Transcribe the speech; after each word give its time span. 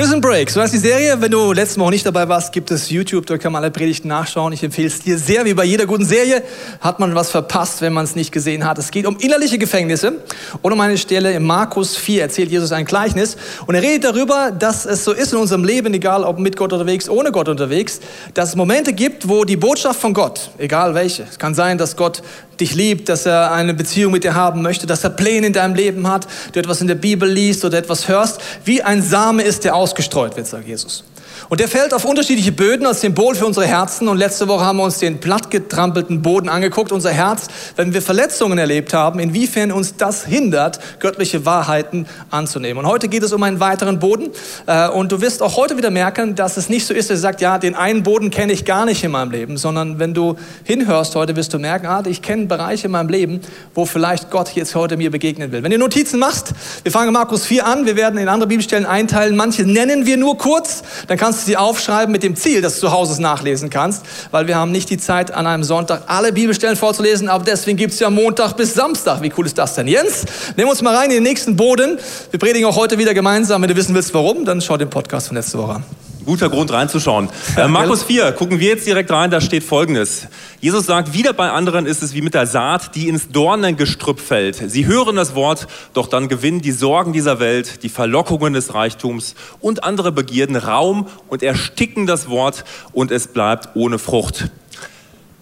Prison 0.00 0.22
Break, 0.22 0.48
so 0.48 0.62
heißt 0.62 0.72
die 0.72 0.78
Serie. 0.78 1.20
Wenn 1.20 1.30
du 1.30 1.52
letztes 1.52 1.76
Mal 1.76 1.84
auch 1.84 1.90
nicht 1.90 2.06
dabei 2.06 2.26
warst, 2.26 2.54
gibt 2.54 2.70
es 2.70 2.88
YouTube, 2.88 3.26
da 3.26 3.36
kann 3.36 3.52
man 3.52 3.62
alle 3.62 3.70
Predigten 3.70 4.08
nachschauen. 4.08 4.50
Ich 4.54 4.62
empfehle 4.62 4.88
es 4.88 5.00
dir 5.00 5.18
sehr, 5.18 5.44
wie 5.44 5.52
bei 5.52 5.64
jeder 5.64 5.84
guten 5.84 6.06
Serie 6.06 6.42
hat 6.80 7.00
man 7.00 7.14
was 7.14 7.30
verpasst, 7.30 7.82
wenn 7.82 7.92
man 7.92 8.04
es 8.04 8.16
nicht 8.16 8.32
gesehen 8.32 8.64
hat. 8.64 8.78
Es 8.78 8.90
geht 8.90 9.04
um 9.04 9.18
innerliche 9.18 9.58
Gefängnisse 9.58 10.14
und 10.62 10.72
um 10.72 10.80
eine 10.80 10.96
Stelle 10.96 11.34
in 11.34 11.42
Markus 11.42 11.98
4 11.98 12.22
erzählt 12.22 12.50
Jesus 12.50 12.72
ein 12.72 12.86
Gleichnis 12.86 13.36
und 13.66 13.74
er 13.74 13.82
redet 13.82 14.04
darüber, 14.04 14.50
dass 14.50 14.86
es 14.86 15.04
so 15.04 15.12
ist 15.12 15.34
in 15.34 15.38
unserem 15.38 15.64
Leben, 15.64 15.92
egal 15.92 16.24
ob 16.24 16.38
mit 16.38 16.56
Gott 16.56 16.72
unterwegs, 16.72 17.06
ohne 17.06 17.30
Gott 17.30 17.50
unterwegs, 17.50 18.00
dass 18.32 18.48
es 18.48 18.56
Momente 18.56 18.94
gibt, 18.94 19.28
wo 19.28 19.44
die 19.44 19.58
Botschaft 19.58 20.00
von 20.00 20.14
Gott, 20.14 20.50
egal 20.56 20.94
welche, 20.94 21.24
es 21.24 21.38
kann 21.38 21.54
sein, 21.54 21.76
dass 21.76 21.94
Gott 21.94 22.22
dich 22.60 22.74
liebt, 22.74 23.08
dass 23.08 23.26
er 23.26 23.52
eine 23.52 23.74
Beziehung 23.74 24.12
mit 24.12 24.24
dir 24.24 24.34
haben 24.34 24.62
möchte, 24.62 24.86
dass 24.86 25.02
er 25.02 25.10
Pläne 25.10 25.46
in 25.46 25.52
deinem 25.52 25.74
Leben 25.74 26.08
hat, 26.08 26.26
du 26.52 26.60
etwas 26.60 26.80
in 26.80 26.88
der 26.88 26.94
Bibel 26.94 27.28
liest 27.28 27.64
oder 27.64 27.78
etwas 27.78 28.08
hörst, 28.08 28.40
wie 28.64 28.82
ein 28.82 29.02
Same 29.02 29.42
ist, 29.42 29.64
der 29.64 29.74
ausgestreut 29.90 30.36
wird, 30.36 30.46
sagt 30.46 30.68
Jesus. 30.68 31.02
Und 31.50 31.58
der 31.58 31.66
fällt 31.66 31.92
auf 31.92 32.04
unterschiedliche 32.04 32.52
Böden 32.52 32.86
als 32.86 33.00
Symbol 33.00 33.34
für 33.34 33.44
unsere 33.44 33.66
Herzen. 33.66 34.06
Und 34.06 34.18
letzte 34.18 34.46
Woche 34.46 34.64
haben 34.64 34.76
wir 34.76 34.84
uns 34.84 34.98
den 34.98 35.18
plattgetrampelten 35.18 36.22
Boden 36.22 36.48
angeguckt, 36.48 36.92
unser 36.92 37.10
Herz, 37.10 37.48
wenn 37.74 37.92
wir 37.92 38.02
Verletzungen 38.02 38.56
erlebt 38.56 38.94
haben, 38.94 39.18
inwiefern 39.18 39.72
uns 39.72 39.96
das 39.96 40.24
hindert, 40.24 40.78
göttliche 41.00 41.44
Wahrheiten 41.44 42.06
anzunehmen. 42.30 42.84
Und 42.84 42.88
heute 42.88 43.08
geht 43.08 43.24
es 43.24 43.32
um 43.32 43.42
einen 43.42 43.58
weiteren 43.58 43.98
Boden. 43.98 44.28
Äh, 44.66 44.90
und 44.90 45.10
du 45.10 45.20
wirst 45.20 45.42
auch 45.42 45.56
heute 45.56 45.76
wieder 45.76 45.90
merken, 45.90 46.36
dass 46.36 46.56
es 46.56 46.68
nicht 46.68 46.86
so 46.86 46.94
ist, 46.94 47.10
dass 47.10 47.18
du 47.18 47.22
sagst, 47.22 47.40
ja, 47.40 47.58
den 47.58 47.74
einen 47.74 48.04
Boden 48.04 48.30
kenne 48.30 48.52
ich 48.52 48.64
gar 48.64 48.84
nicht 48.84 49.02
in 49.02 49.10
meinem 49.10 49.32
Leben, 49.32 49.56
sondern 49.56 49.98
wenn 49.98 50.14
du 50.14 50.36
hinhörst 50.62 51.16
heute, 51.16 51.34
wirst 51.34 51.52
du 51.52 51.58
merken, 51.58 51.86
ah, 51.86 52.04
ich 52.06 52.22
kenne 52.22 52.46
Bereiche 52.46 52.86
in 52.86 52.92
meinem 52.92 53.08
Leben, 53.08 53.40
wo 53.74 53.86
vielleicht 53.86 54.30
Gott 54.30 54.50
jetzt 54.50 54.76
heute 54.76 54.96
mir 54.96 55.10
begegnen 55.10 55.50
will. 55.50 55.64
Wenn 55.64 55.72
du 55.72 55.78
Notizen 55.78 56.20
machst, 56.20 56.52
wir 56.84 56.92
fangen 56.92 57.12
Markus 57.12 57.44
4 57.44 57.66
an, 57.66 57.86
wir 57.86 57.96
werden 57.96 58.20
in 58.20 58.28
andere 58.28 58.46
Bibelstellen 58.46 58.86
einteilen, 58.86 59.34
manche 59.34 59.64
nennen 59.64 60.06
wir 60.06 60.16
nur 60.16 60.38
kurz, 60.38 60.84
dann 61.08 61.18
kannst 61.18 61.39
du 61.42 61.46
sie 61.46 61.56
aufschreiben 61.56 62.12
mit 62.12 62.22
dem 62.22 62.36
Ziel, 62.36 62.62
dass 62.62 62.74
du 62.74 62.80
zu 62.80 62.92
Hause 62.92 63.20
nachlesen 63.20 63.70
kannst, 63.70 64.02
weil 64.30 64.46
wir 64.46 64.56
haben 64.56 64.72
nicht 64.72 64.90
die 64.90 64.98
Zeit, 64.98 65.30
an 65.32 65.46
einem 65.46 65.64
Sonntag 65.64 66.02
alle 66.06 66.32
Bibelstellen 66.32 66.76
vorzulesen, 66.76 67.28
aber 67.28 67.44
deswegen 67.44 67.76
gibt 67.76 67.92
es 67.92 68.00
ja 68.00 68.10
Montag 68.10 68.56
bis 68.56 68.74
Samstag. 68.74 69.22
Wie 69.22 69.32
cool 69.36 69.46
ist 69.46 69.58
das 69.58 69.74
denn? 69.74 69.88
Jens, 69.88 70.24
wir 70.56 70.68
uns 70.68 70.82
mal 70.82 70.94
rein 70.94 71.10
in 71.10 71.16
den 71.16 71.22
nächsten 71.22 71.56
Boden. 71.56 71.98
Wir 72.30 72.38
predigen 72.38 72.66
auch 72.66 72.76
heute 72.76 72.98
wieder 72.98 73.14
gemeinsam. 73.14 73.62
Wenn 73.62 73.68
du 73.68 73.76
wissen 73.76 73.94
willst, 73.94 74.14
warum, 74.14 74.44
dann 74.44 74.60
schau 74.60 74.76
den 74.76 74.90
Podcast 74.90 75.28
von 75.28 75.36
letzter 75.36 75.58
Woche 75.58 75.74
an 75.74 75.99
guter 76.30 76.48
Grund 76.48 76.72
reinzuschauen. 76.72 77.28
Äh, 77.56 77.66
Markus 77.66 78.04
4, 78.04 78.30
gucken 78.30 78.60
wir 78.60 78.68
jetzt 78.68 78.86
direkt 78.86 79.10
rein, 79.10 79.32
da 79.32 79.40
steht 79.40 79.64
folgendes. 79.64 80.28
Jesus 80.60 80.86
sagt, 80.86 81.12
wieder 81.12 81.32
bei 81.32 81.50
anderen 81.50 81.86
ist 81.86 82.04
es 82.04 82.14
wie 82.14 82.22
mit 82.22 82.34
der 82.34 82.46
Saat, 82.46 82.94
die 82.94 83.08
ins 83.08 83.30
Dornengestrüpp 83.30 84.20
fällt. 84.20 84.54
Sie 84.70 84.86
hören 84.86 85.16
das 85.16 85.34
Wort, 85.34 85.66
doch 85.92 86.06
dann 86.06 86.28
gewinnen 86.28 86.60
die 86.60 86.70
Sorgen 86.70 87.12
dieser 87.12 87.40
Welt, 87.40 87.82
die 87.82 87.88
Verlockungen 87.88 88.52
des 88.52 88.74
Reichtums 88.74 89.34
und 89.58 89.82
andere 89.82 90.12
Begierden 90.12 90.54
Raum 90.54 91.08
und 91.26 91.42
ersticken 91.42 92.06
das 92.06 92.28
Wort 92.28 92.62
und 92.92 93.10
es 93.10 93.26
bleibt 93.26 93.70
ohne 93.74 93.98
Frucht. 93.98 94.50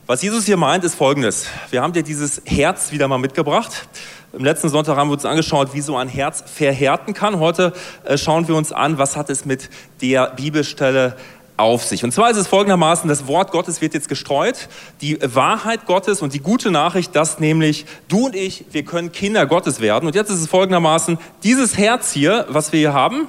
Was 0.06 0.22
Jesus 0.22 0.46
hier 0.46 0.56
meint, 0.56 0.84
ist 0.84 0.94
folgendes. 0.94 1.48
Wir 1.70 1.82
haben 1.82 1.92
dir 1.92 2.02
dieses 2.02 2.40
Herz 2.46 2.92
wieder 2.92 3.08
mal 3.08 3.18
mitgebracht. 3.18 3.86
Im 4.34 4.44
letzten 4.44 4.68
Sonntag 4.68 4.96
haben 4.96 5.08
wir 5.08 5.14
uns 5.14 5.24
angeschaut, 5.24 5.72
wie 5.72 5.80
so 5.80 5.96
ein 5.96 6.08
Herz 6.08 6.44
verhärten 6.46 7.14
kann. 7.14 7.38
Heute 7.38 7.72
äh, 8.04 8.18
schauen 8.18 8.46
wir 8.46 8.56
uns 8.56 8.72
an, 8.72 8.98
was 8.98 9.16
hat 9.16 9.30
es 9.30 9.46
mit 9.46 9.70
der 10.02 10.32
Bibelstelle 10.32 11.16
auf 11.56 11.82
sich. 11.82 12.04
Und 12.04 12.12
zwar 12.12 12.30
ist 12.30 12.36
es 12.36 12.46
folgendermaßen, 12.46 13.08
das 13.08 13.26
Wort 13.26 13.50
Gottes 13.52 13.80
wird 13.80 13.94
jetzt 13.94 14.08
gestreut, 14.08 14.68
die 15.00 15.18
Wahrheit 15.22 15.86
Gottes 15.86 16.20
und 16.20 16.34
die 16.34 16.40
gute 16.40 16.70
Nachricht, 16.70 17.16
dass 17.16 17.40
nämlich 17.40 17.86
du 18.08 18.26
und 18.26 18.36
ich, 18.36 18.66
wir 18.70 18.84
können 18.84 19.12
Kinder 19.12 19.46
Gottes 19.46 19.80
werden. 19.80 20.06
Und 20.06 20.14
jetzt 20.14 20.30
ist 20.30 20.40
es 20.40 20.46
folgendermaßen, 20.46 21.18
dieses 21.42 21.78
Herz 21.78 22.12
hier, 22.12 22.46
was 22.48 22.72
wir 22.72 22.78
hier 22.78 22.92
haben, 22.92 23.28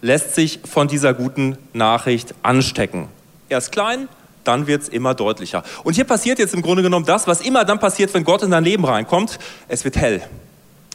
lässt 0.00 0.36
sich 0.36 0.60
von 0.64 0.86
dieser 0.86 1.12
guten 1.12 1.58
Nachricht 1.72 2.34
anstecken. 2.42 3.08
Erst 3.48 3.72
klein, 3.72 4.08
dann 4.46 4.66
wird 4.66 4.82
es 4.82 4.88
immer 4.88 5.14
deutlicher. 5.14 5.62
Und 5.84 5.94
hier 5.94 6.04
passiert 6.04 6.38
jetzt 6.38 6.54
im 6.54 6.62
Grunde 6.62 6.82
genommen 6.82 7.06
das, 7.06 7.26
was 7.26 7.40
immer 7.40 7.64
dann 7.64 7.78
passiert, 7.78 8.12
wenn 8.14 8.24
Gott 8.24 8.42
in 8.42 8.50
dein 8.50 8.64
Leben 8.64 8.84
reinkommt. 8.84 9.38
Es 9.68 9.84
wird 9.84 9.96
hell, 9.96 10.22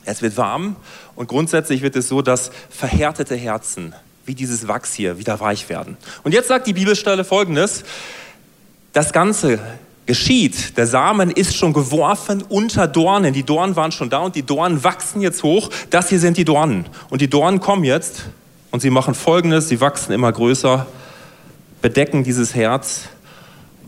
es 0.06 0.22
wird 0.22 0.38
warm 0.38 0.75
und 1.16 1.28
grundsätzlich 1.28 1.81
wird 1.81 1.95
es 1.95 2.07
so, 2.07 2.22
dass 2.22 2.51
verhärtete 2.69 3.35
Herzen, 3.35 3.94
wie 4.25 4.35
dieses 4.35 4.67
Wachs 4.67 4.94
hier, 4.94 5.17
wieder 5.17 5.39
weich 5.39 5.69
werden. 5.69 5.97
Und 6.23 6.34
jetzt 6.34 6.47
sagt 6.47 6.67
die 6.67 6.73
Bibelstelle 6.73 7.23
folgendes, 7.23 7.84
das 8.94 9.13
Ganze 9.13 9.59
geschieht. 10.06 10.78
Der 10.78 10.88
Samen 10.88 11.31
ist 11.31 11.56
schon 11.56 11.73
geworfen 11.73 12.44
unter 12.50 12.88
Dornen. 12.88 13.33
Die 13.33 13.44
Dornen 13.44 13.75
waren 13.75 13.91
schon 13.91 14.09
da 14.09 14.19
und 14.19 14.35
die 14.35 14.44
Dornen 14.44 14.83
wachsen 14.83 15.22
jetzt 15.22 15.44
hoch. 15.44 15.69
Das 15.89 16.09
hier 16.09 16.19
sind 16.19 16.38
die 16.38 16.45
Dornen. 16.45 16.85
Und 17.09 17.22
die 17.22 17.29
Dornen 17.29 17.59
kommen 17.59 17.83
jetzt 17.83 18.25
und 18.72 18.81
sie 18.81 18.89
machen 18.89 19.13
Folgendes, 19.13 19.69
sie 19.69 19.79
wachsen 19.79 20.12
immer 20.12 20.31
größer, 20.31 20.85
bedecken 21.81 22.23
dieses 22.23 22.56
Herz 22.56 23.03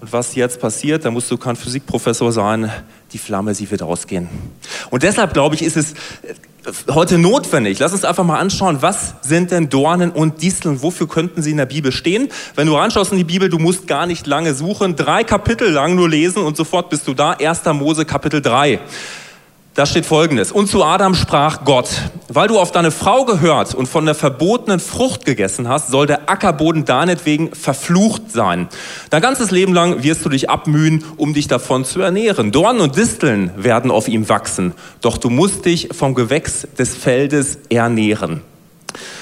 und 0.04 0.12
was 0.12 0.36
jetzt 0.36 0.60
passiert, 0.60 1.06
da 1.06 1.12
musst 1.12 1.32
du 1.32 1.38
kein 1.38 1.56
Physikprofessor 1.56 2.34
sein, 2.34 2.70
die 3.14 3.18
Flamme, 3.18 3.56
sie 3.56 3.72
wird 3.72 3.84
ausgehen. 3.84 4.28
Und 4.90 5.02
deshalb, 5.04 5.34
glaube 5.34 5.56
ich, 5.56 5.62
ist 5.62 5.78
es 5.78 5.94
äh, 5.94 6.74
heute 6.92 7.18
notwendig. 7.18 7.80
Lass 7.80 7.94
uns 7.94 8.04
einfach 8.04 8.26
mal 8.26 8.38
anschauen, 8.38 8.82
was 8.82 9.14
sind 9.22 9.52
denn 9.52 9.70
Dornen 9.70 10.12
und 10.12 10.42
Disteln? 10.42 10.82
Wofür 10.82 11.08
könnten 11.08 11.42
sie 11.42 11.52
in 11.52 11.58
der 11.58 11.68
Bibel 11.68 11.94
stehen? 11.94 12.28
Wenn 12.56 12.68
du 12.68 12.76
reinschaust 12.76 13.14
in 13.14 13.18
die 13.18 13.24
Bibel, 13.24 13.48
du 13.48 13.60
musst 13.60 13.88
gar 13.88 14.06
nicht 14.06 14.28
lange 14.28 14.54
suchen. 14.54 14.98
Drei 14.98 15.24
Kapitel 15.24 15.72
lang 15.72 15.96
nur 15.96 16.10
lesen 16.10 16.44
und 16.44 16.58
sofort 16.58 16.90
bist 16.90 17.08
du 17.08 17.14
da. 17.14 17.32
1. 17.32 17.64
Mose 17.72 18.04
Kapitel 18.04 18.42
3. 18.42 18.82
Da 19.76 19.88
steht 19.88 20.06
folgendes. 20.06 20.52
Und 20.52 20.68
zu 20.68 20.84
Adam 20.84 21.16
sprach 21.16 21.66
Gott, 21.66 21.90
weil 22.28 22.48
du 22.48 22.60
auf 22.60 22.72
deine 22.72 22.92
Frau 22.92 23.26
gehört 23.26 23.74
und 23.74 23.88
von 23.88 24.06
der 24.06 24.14
verbotenen 24.14 24.80
Frucht 24.80 25.26
gegessen 25.26 25.68
hast, 25.68 25.88
soll 25.88 26.06
der 26.06 26.30
Ackerboden 26.30 26.86
deinetwegen 26.86 27.56
verflucht 27.56 28.32
sein. 28.32 28.68
Dein 29.10 29.24
ganzes 29.24 29.50
Leben 29.50 29.74
lang 29.74 30.04
wirst 30.04 30.24
du 30.26 30.30
dich 30.30 30.48
abmühen, 30.48 31.04
um 31.18 31.34
dich 31.34 31.48
davon 31.48 31.86
zu 31.86 32.02
ernähren. 32.02 32.52
Dornen 32.52 32.82
und 32.82 32.98
Disteln 32.98 33.50
werden 33.56 33.90
auf 33.90 34.08
ihm 34.08 34.30
wachsen, 34.30 34.74
doch 35.02 35.18
du 35.18 35.32
musst 35.32 35.66
dich 35.66 35.90
vom 35.92 36.14
Gewächs 36.14 36.68
des 36.78 36.96
Feldes 36.96 37.58
ernähren. 37.70 38.42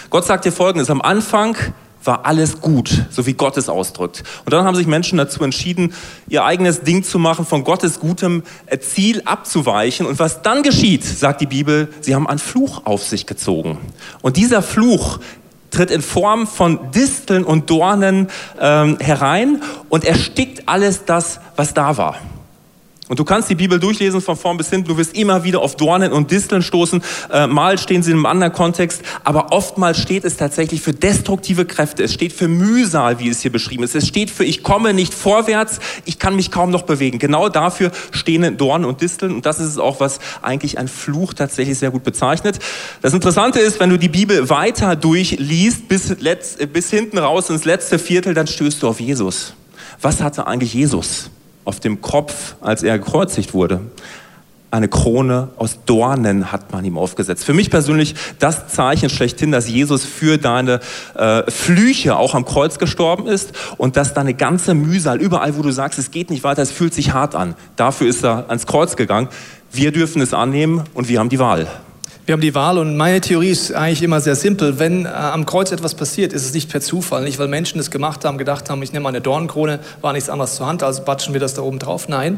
Gott 0.09 0.25
sagt 0.25 0.43
dir 0.43 0.51
folgendes, 0.51 0.89
am 0.89 1.01
Anfang 1.01 1.55
war 2.03 2.25
alles 2.25 2.61
gut, 2.61 3.05
so 3.09 3.25
wie 3.25 3.33
Gott 3.33 3.57
es 3.57 3.69
ausdrückt. 3.69 4.23
Und 4.45 4.53
dann 4.53 4.65
haben 4.65 4.75
sich 4.75 4.87
Menschen 4.87 5.17
dazu 5.17 5.43
entschieden, 5.43 5.93
ihr 6.27 6.43
eigenes 6.43 6.81
Ding 6.81 7.03
zu 7.03 7.19
machen, 7.19 7.45
von 7.45 7.63
Gottes 7.63 7.99
gutem 7.99 8.43
Ziel 8.79 9.21
abzuweichen. 9.25 10.05
Und 10.05 10.19
was 10.19 10.41
dann 10.41 10.63
geschieht, 10.63 11.03
sagt 11.03 11.41
die 11.41 11.45
Bibel, 11.45 11.89
sie 12.01 12.15
haben 12.15 12.27
einen 12.27 12.39
Fluch 12.39 12.85
auf 12.85 13.03
sich 13.03 13.25
gezogen. 13.25 13.77
Und 14.21 14.37
dieser 14.37 14.61
Fluch 14.61 15.19
tritt 15.69 15.89
in 15.89 16.01
Form 16.01 16.47
von 16.47 16.91
Disteln 16.91 17.43
und 17.43 17.69
Dornen 17.69 18.27
ähm, 18.59 18.97
herein 18.99 19.61
und 19.89 20.03
erstickt 20.03 20.67
alles 20.67 21.05
das, 21.05 21.39
was 21.55 21.73
da 21.73 21.97
war. 21.97 22.17
Und 23.11 23.19
du 23.19 23.25
kannst 23.25 23.49
die 23.49 23.55
Bibel 23.55 23.77
durchlesen 23.77 24.21
von 24.21 24.37
vorn 24.37 24.55
bis 24.55 24.69
hinten, 24.69 24.87
du 24.87 24.95
wirst 24.95 25.17
immer 25.17 25.43
wieder 25.43 25.59
auf 25.61 25.75
Dornen 25.75 26.13
und 26.13 26.31
Disteln 26.31 26.61
stoßen. 26.61 27.03
Äh, 27.29 27.45
mal 27.45 27.77
stehen 27.77 28.03
sie 28.03 28.11
in 28.11 28.15
einem 28.15 28.25
anderen 28.25 28.53
Kontext, 28.53 29.01
aber 29.25 29.51
oftmals 29.51 29.97
steht 29.97 30.23
es 30.23 30.37
tatsächlich 30.37 30.81
für 30.81 30.93
destruktive 30.93 31.65
Kräfte. 31.65 32.05
Es 32.05 32.13
steht 32.13 32.31
für 32.31 32.47
Mühsal, 32.47 33.19
wie 33.19 33.27
es 33.27 33.41
hier 33.41 33.51
beschrieben 33.51 33.83
ist. 33.83 33.95
Es 33.95 34.07
steht 34.07 34.31
für 34.31 34.45
ich 34.45 34.63
komme 34.63 34.93
nicht 34.93 35.13
vorwärts, 35.13 35.81
ich 36.05 36.19
kann 36.19 36.37
mich 36.37 36.51
kaum 36.51 36.71
noch 36.71 36.83
bewegen. 36.83 37.19
Genau 37.19 37.49
dafür 37.49 37.91
stehen 38.11 38.55
Dornen 38.55 38.85
und 38.85 39.01
Disteln 39.01 39.35
und 39.35 39.45
das 39.45 39.59
ist 39.59 39.67
es 39.67 39.77
auch, 39.77 39.99
was 39.99 40.19
eigentlich 40.41 40.77
ein 40.77 40.87
Fluch 40.87 41.33
tatsächlich 41.33 41.77
sehr 41.77 41.91
gut 41.91 42.05
bezeichnet. 42.05 42.59
Das 43.01 43.13
Interessante 43.13 43.59
ist, 43.59 43.81
wenn 43.81 43.89
du 43.89 43.99
die 43.99 44.07
Bibel 44.07 44.49
weiter 44.49 44.95
durchliest, 44.95 45.89
bis, 45.89 46.17
letzt, 46.21 46.71
bis 46.71 46.89
hinten 46.89 47.17
raus 47.17 47.49
ins 47.49 47.65
letzte 47.65 47.99
Viertel, 47.99 48.33
dann 48.33 48.47
stößt 48.47 48.81
du 48.81 48.87
auf 48.87 49.01
Jesus. 49.01 49.53
Was 49.99 50.21
hatte 50.21 50.47
eigentlich 50.47 50.73
Jesus? 50.73 51.29
Auf 51.65 51.79
dem 51.79 52.01
Kopf, 52.01 52.55
als 52.61 52.83
er 52.83 52.97
gekreuzigt 52.97 53.53
wurde. 53.53 53.81
Eine 54.71 54.87
Krone 54.87 55.49
aus 55.57 55.79
Dornen 55.85 56.53
hat 56.53 56.71
man 56.71 56.85
ihm 56.85 56.97
aufgesetzt. 56.97 57.43
Für 57.43 57.53
mich 57.53 57.69
persönlich 57.69 58.15
das 58.39 58.69
Zeichen 58.69 59.09
schlechthin, 59.09 59.51
dass 59.51 59.67
Jesus 59.67 60.05
für 60.05 60.37
deine 60.37 60.79
äh, 61.13 61.49
Flüche 61.51 62.15
auch 62.15 62.35
am 62.35 62.45
Kreuz 62.45 62.79
gestorben 62.79 63.27
ist 63.27 63.51
und 63.77 63.97
dass 63.97 64.13
deine 64.13 64.33
ganze 64.33 64.73
Mühsal, 64.73 65.19
überall 65.19 65.57
wo 65.57 65.61
du 65.61 65.71
sagst, 65.71 65.99
es 65.99 66.09
geht 66.09 66.29
nicht 66.29 66.45
weiter, 66.45 66.61
es 66.61 66.71
fühlt 66.71 66.93
sich 66.93 67.11
hart 67.11 67.35
an, 67.35 67.55
dafür 67.75 68.07
ist 68.07 68.23
er 68.23 68.49
ans 68.49 68.65
Kreuz 68.65 68.95
gegangen. 68.95 69.27
Wir 69.73 69.91
dürfen 69.91 70.21
es 70.21 70.33
annehmen 70.33 70.83
und 70.93 71.09
wir 71.09 71.19
haben 71.19 71.29
die 71.29 71.39
Wahl. 71.39 71.67
Wir 72.27 72.33
haben 72.33 72.41
die 72.41 72.53
Wahl 72.53 72.77
und 72.77 72.97
meine 72.97 73.19
Theorie 73.19 73.49
ist 73.49 73.73
eigentlich 73.73 74.03
immer 74.03 74.21
sehr 74.21 74.35
simpel. 74.35 74.77
Wenn 74.77 75.05
äh, 75.05 75.09
am 75.09 75.47
Kreuz 75.47 75.71
etwas 75.71 75.95
passiert, 75.95 76.33
ist 76.33 76.45
es 76.45 76.53
nicht 76.53 76.69
per 76.69 76.79
Zufall, 76.79 77.23
nicht 77.23 77.39
weil 77.39 77.47
Menschen 77.47 77.79
es 77.79 77.89
gemacht 77.89 78.25
haben, 78.25 78.37
gedacht 78.37 78.69
haben, 78.69 78.83
ich 78.83 78.93
nehme 78.93 79.09
eine 79.09 79.21
Dornenkrone, 79.21 79.79
war 80.01 80.13
nichts 80.13 80.29
anderes 80.29 80.55
zur 80.55 80.67
Hand, 80.67 80.83
also 80.83 81.01
batschen 81.01 81.33
wir 81.33 81.41
das 81.41 81.55
da 81.55 81.63
oben 81.63 81.79
drauf. 81.79 82.07
Nein, 82.07 82.37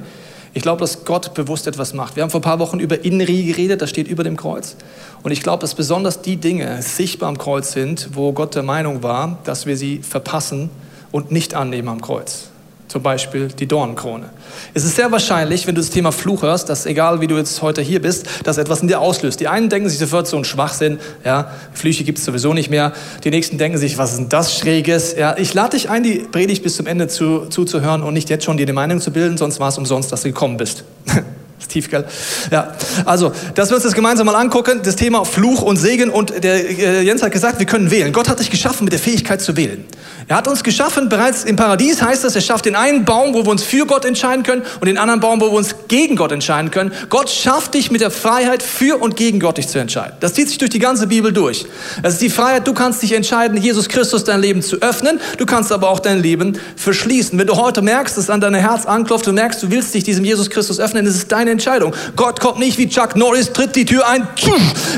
ich 0.54 0.62
glaube, 0.62 0.80
dass 0.80 1.04
Gott 1.04 1.34
bewusst 1.34 1.68
etwas 1.68 1.94
macht. 1.94 2.16
Wir 2.16 2.24
haben 2.24 2.30
vor 2.30 2.40
ein 2.40 2.44
paar 2.44 2.60
Wochen 2.60 2.80
über 2.80 3.04
Inri 3.04 3.44
geredet, 3.44 3.82
das 3.82 3.90
steht 3.90 4.08
über 4.08 4.24
dem 4.24 4.38
Kreuz. 4.38 4.78
Und 5.22 5.32
ich 5.32 5.44
glaube, 5.44 5.60
dass 5.60 5.76
besonders 5.76 6.22
die 6.22 6.38
Dinge 6.38 6.82
sichtbar 6.82 7.28
am 7.28 7.38
Kreuz 7.38 7.74
sind, 7.74 8.10
wo 8.14 8.32
Gott 8.32 8.56
der 8.56 8.64
Meinung 8.64 9.04
war, 9.04 9.40
dass 9.44 9.66
wir 9.66 9.76
sie 9.76 9.98
verpassen 9.98 10.70
und 11.12 11.30
nicht 11.30 11.56
annehmen 11.56 11.90
am 11.90 12.02
Kreuz. 12.02 12.53
Zum 12.88 13.02
Beispiel 13.02 13.48
die 13.48 13.68
Dornenkrone. 13.68 14.30
Es 14.74 14.84
ist 14.84 14.96
sehr 14.96 15.12
wahrscheinlich, 15.12 15.66
wenn 15.66 15.76
du 15.76 15.82
das 15.82 15.90
Thema 15.90 16.12
Fluch 16.12 16.44
hörst, 16.44 16.70
dass 16.70 16.86
egal 16.86 17.22
wie 17.22 17.28
du 17.28 17.38
jetzt 17.38 17.62
heute 17.62 17.82
hier 17.82 18.02
bist, 18.02 18.28
dass 18.44 18.58
etwas 18.58 18.82
in 18.82 18.88
dir 18.88 19.00
auslöst. 19.00 19.40
Die 19.40 19.48
einen 19.48 19.70
denken 19.70 19.90
sich 19.90 20.00
sofort 20.00 20.28
so 20.28 20.38
ein 20.38 20.44
Schwachsinn, 20.44 21.00
ja, 21.26 21.52
Flüche 21.74 22.04
gibt 22.04 22.20
es 22.20 22.26
sowieso 22.26 22.54
nicht 22.54 22.70
mehr. 22.70 22.94
Die 23.24 23.30
nächsten 23.30 23.58
denken 23.58 23.78
sich, 23.78 23.98
was 23.98 24.12
ist 24.12 24.20
denn 24.20 24.30
das 24.30 24.58
Schräges? 24.58 25.16
Ja, 25.18 25.36
ich 25.38 25.54
lade 25.54 25.72
dich 25.72 25.90
ein, 25.90 26.04
die 26.04 26.20
Predigt 26.20 26.64
bis 26.64 26.76
zum 26.76 26.86
Ende 26.86 27.08
zu, 27.08 27.48
zuzuhören 27.48 28.04
und 28.04 28.14
nicht 28.14 28.30
jetzt 28.30 28.46
schon 28.46 28.58
dir 28.58 28.64
eine 28.64 28.74
Meinung 28.74 29.00
zu 29.00 29.12
bilden, 29.12 29.38
sonst 29.38 29.60
war 29.60 29.70
es 29.70 29.78
umsonst, 29.78 30.12
dass 30.12 30.22
du 30.22 30.30
gekommen 30.30 30.58
bist. 30.58 30.84
ist 31.64 31.72
tief, 31.72 31.90
gell? 31.90 32.06
Ja, 32.52 32.74
also, 33.06 33.32
dass 33.56 33.70
wir 33.70 33.76
uns 33.76 33.84
das 33.84 33.94
gemeinsam 33.94 34.26
mal 34.26 34.36
angucken, 34.36 34.82
das 34.84 34.96
Thema 34.96 35.26
Fluch 35.26 35.62
und 35.62 35.78
Segen. 35.78 36.10
Und 36.10 36.44
der 36.44 36.70
äh, 36.70 37.02
Jens 37.02 37.24
hat 37.24 37.32
gesagt, 37.32 37.60
wir 37.60 37.66
können 37.66 37.92
wählen. 37.92 38.14
Gott 38.14 38.30
hat 38.30 38.40
dich 38.40 38.50
geschaffen 38.50 38.86
mit 38.86 38.94
der 38.94 39.00
Fähigkeit 39.00 39.42
zu 39.42 39.56
wählen. 39.58 39.86
Er 40.28 40.38
hat 40.38 40.48
uns 40.48 40.64
geschaffen, 40.64 41.10
bereits 41.10 41.44
im 41.44 41.56
Paradies 41.56 42.02
heißt 42.02 42.24
das, 42.24 42.36
er 42.36 42.42
schafft 42.42 42.66
den 42.66 42.76
einen 42.76 43.04
Baum, 43.04 43.34
wo 43.34 43.44
wir 43.46 43.52
uns 43.52 43.64
für 43.64 43.86
Gott 43.86 44.06
entscheiden 44.06 44.44
können 44.44 44.62
und 44.80 44.88
den 44.88 44.98
anderen 44.98 45.20
Baum, 45.20 45.42
wo 45.42 45.46
wir 45.46 45.52
uns 45.52 45.76
gegen 45.90 46.16
Gott 46.16 46.32
entscheiden 46.32 46.72
können. 46.72 46.94
Gott 47.10 47.30
schafft 47.30 47.74
dich 47.74 47.92
mit 47.92 48.02
der 48.02 48.12
Freiheit, 48.12 48.64
für 48.64 49.02
und 49.02 49.18
gegen 49.18 49.40
Gott 49.40 49.58
dich 49.58 49.68
zu 49.68 49.80
entscheiden. 49.80 50.14
Das 50.22 50.34
zieht 50.34 50.48
sich 50.48 50.58
durch 50.58 50.72
die 50.72 50.80
ganze 50.80 51.08
Bibel 51.08 51.34
durch. 51.34 51.66
Das 52.02 52.14
ist 52.14 52.22
die 52.22 52.30
Freiheit, 52.30 52.68
du 52.68 52.74
kannst 52.74 53.02
dich 53.02 53.14
entscheiden, 53.14 53.58
Jesus 53.58 53.90
Christus 53.90 54.24
dein 54.24 54.40
Leben 54.40 54.62
zu 54.62 54.78
öffnen, 54.78 55.20
du 55.38 55.46
kannst 55.46 55.72
aber 55.72 55.90
auch 55.90 56.00
dein 56.00 56.22
Leben 56.22 56.58
verschließen. 56.76 57.38
Wenn 57.38 57.48
du 57.48 57.58
heute 57.58 57.82
merkst, 57.82 58.18
dass 58.18 58.30
an 58.30 58.40
dein 58.40 58.54
Herz 58.54 58.86
anklopft 58.86 59.28
und 59.28 59.36
merkst, 59.36 59.62
du 59.64 59.72
willst 59.72 59.94
dich 59.94 60.04
diesem 60.04 60.24
Jesus 60.24 60.50
Christus 60.50 60.80
öffnen, 60.80 61.06
ist 61.06 61.16
es 61.16 61.28
deine 61.28 61.52
Entscheidung. 61.54 61.94
Gott 62.16 62.40
kommt 62.40 62.60
nicht 62.60 62.78
wie 62.78 62.90
Chuck 62.90 63.16
Norris, 63.16 63.54
tritt 63.54 63.76
die 63.76 63.86
Tür 63.86 64.08
ein, 64.08 64.28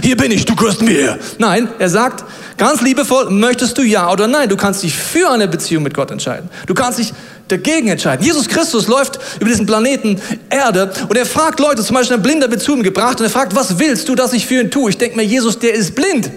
hier 0.02 0.18
bin 0.18 0.32
ich, 0.32 0.46
du 0.46 0.56
gehörst 0.56 0.82
mir. 0.82 1.20
Nein, 1.38 1.70
er 1.80 1.90
sagt, 1.90 2.26
Ganz 2.58 2.82
liebevoll, 2.82 3.32
möchtest 3.32 3.78
du 3.78 3.82
ja 3.82 4.10
oder 4.10 4.28
nein? 4.28 4.48
Du 4.48 4.56
kannst 4.56 4.82
dich 4.82 4.96
für 4.96 5.30
eine 5.30 5.48
Beziehung 5.48 5.84
mit 5.84 5.94
Gott 5.94 6.10
entscheiden. 6.12 6.50
Du 6.68 6.74
kannst 6.74 7.00
dich 7.00 7.14
dagegen 7.50 7.90
entscheiden. 7.90 8.26
Jesus 8.26 8.48
Christus 8.48 8.88
läuft 8.88 9.20
über 9.40 9.50
diesen 9.50 9.66
Planeten 9.66 10.22
Erde 10.50 10.92
und 11.10 11.18
er 11.18 11.26
fragt 11.26 11.60
Leute, 11.60 11.84
zum 11.84 11.96
Beispiel 11.96 12.16
ein 12.16 12.24
Blinder 12.24 12.50
wird 12.50 12.62
zu 12.62 12.74
ihm 12.74 12.82
gebracht 12.82 13.20
und 13.20 13.26
er 13.26 13.30
fragt, 13.30 13.56
was 13.56 13.78
willst 13.78 14.08
du, 14.08 14.16
dass 14.16 14.32
ich 14.32 14.46
für 14.46 14.62
ihn 14.62 14.72
tue? 14.72 14.90
Ich 14.90 14.98
denke 14.98 15.18
mir, 15.18 15.24
Jesus, 15.24 15.60
der 15.60 15.74
ist 15.74 15.96
blind. 15.96 16.32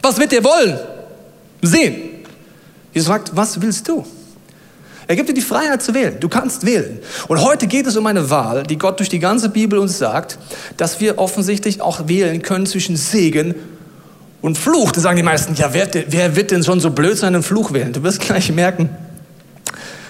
Was 0.00 0.18
wird 0.18 0.32
er 0.32 0.42
wollen? 0.42 0.78
Sehen. 1.60 1.96
Jesus 2.94 3.08
fragt, 3.08 3.30
was 3.34 3.60
willst 3.60 3.86
du? 3.86 4.04
Er 5.06 5.16
gibt 5.16 5.28
dir 5.28 5.34
die 5.34 5.42
Freiheit 5.42 5.82
zu 5.82 5.94
wählen. 5.94 6.16
Du 6.20 6.28
kannst 6.28 6.64
wählen. 6.64 6.98
Und 7.28 7.42
heute 7.42 7.66
geht 7.66 7.86
es 7.86 7.96
um 7.96 8.06
eine 8.06 8.30
Wahl, 8.30 8.62
die 8.62 8.78
Gott 8.78 8.98
durch 8.98 9.08
die 9.08 9.18
ganze 9.18 9.48
Bibel 9.48 9.78
uns 9.78 9.98
sagt, 9.98 10.38
dass 10.76 11.00
wir 11.00 11.18
offensichtlich 11.18 11.80
auch 11.80 12.08
wählen 12.08 12.42
können 12.42 12.66
zwischen 12.66 12.96
Segen 12.96 13.54
und 14.40 14.56
Fluch. 14.56 14.92
Da 14.92 15.00
sagen 15.00 15.16
die 15.16 15.22
meisten, 15.22 15.54
ja, 15.54 15.72
wer, 15.72 15.88
wer 16.08 16.36
wird 16.36 16.50
denn 16.50 16.64
schon 16.64 16.80
so 16.80 16.90
blöd 16.90 17.18
sein, 17.18 17.34
einen 17.34 17.42
Fluch 17.42 17.72
wählen? 17.72 17.92
Du 17.92 18.02
wirst 18.02 18.20
gleich 18.20 18.50
merken, 18.50 18.88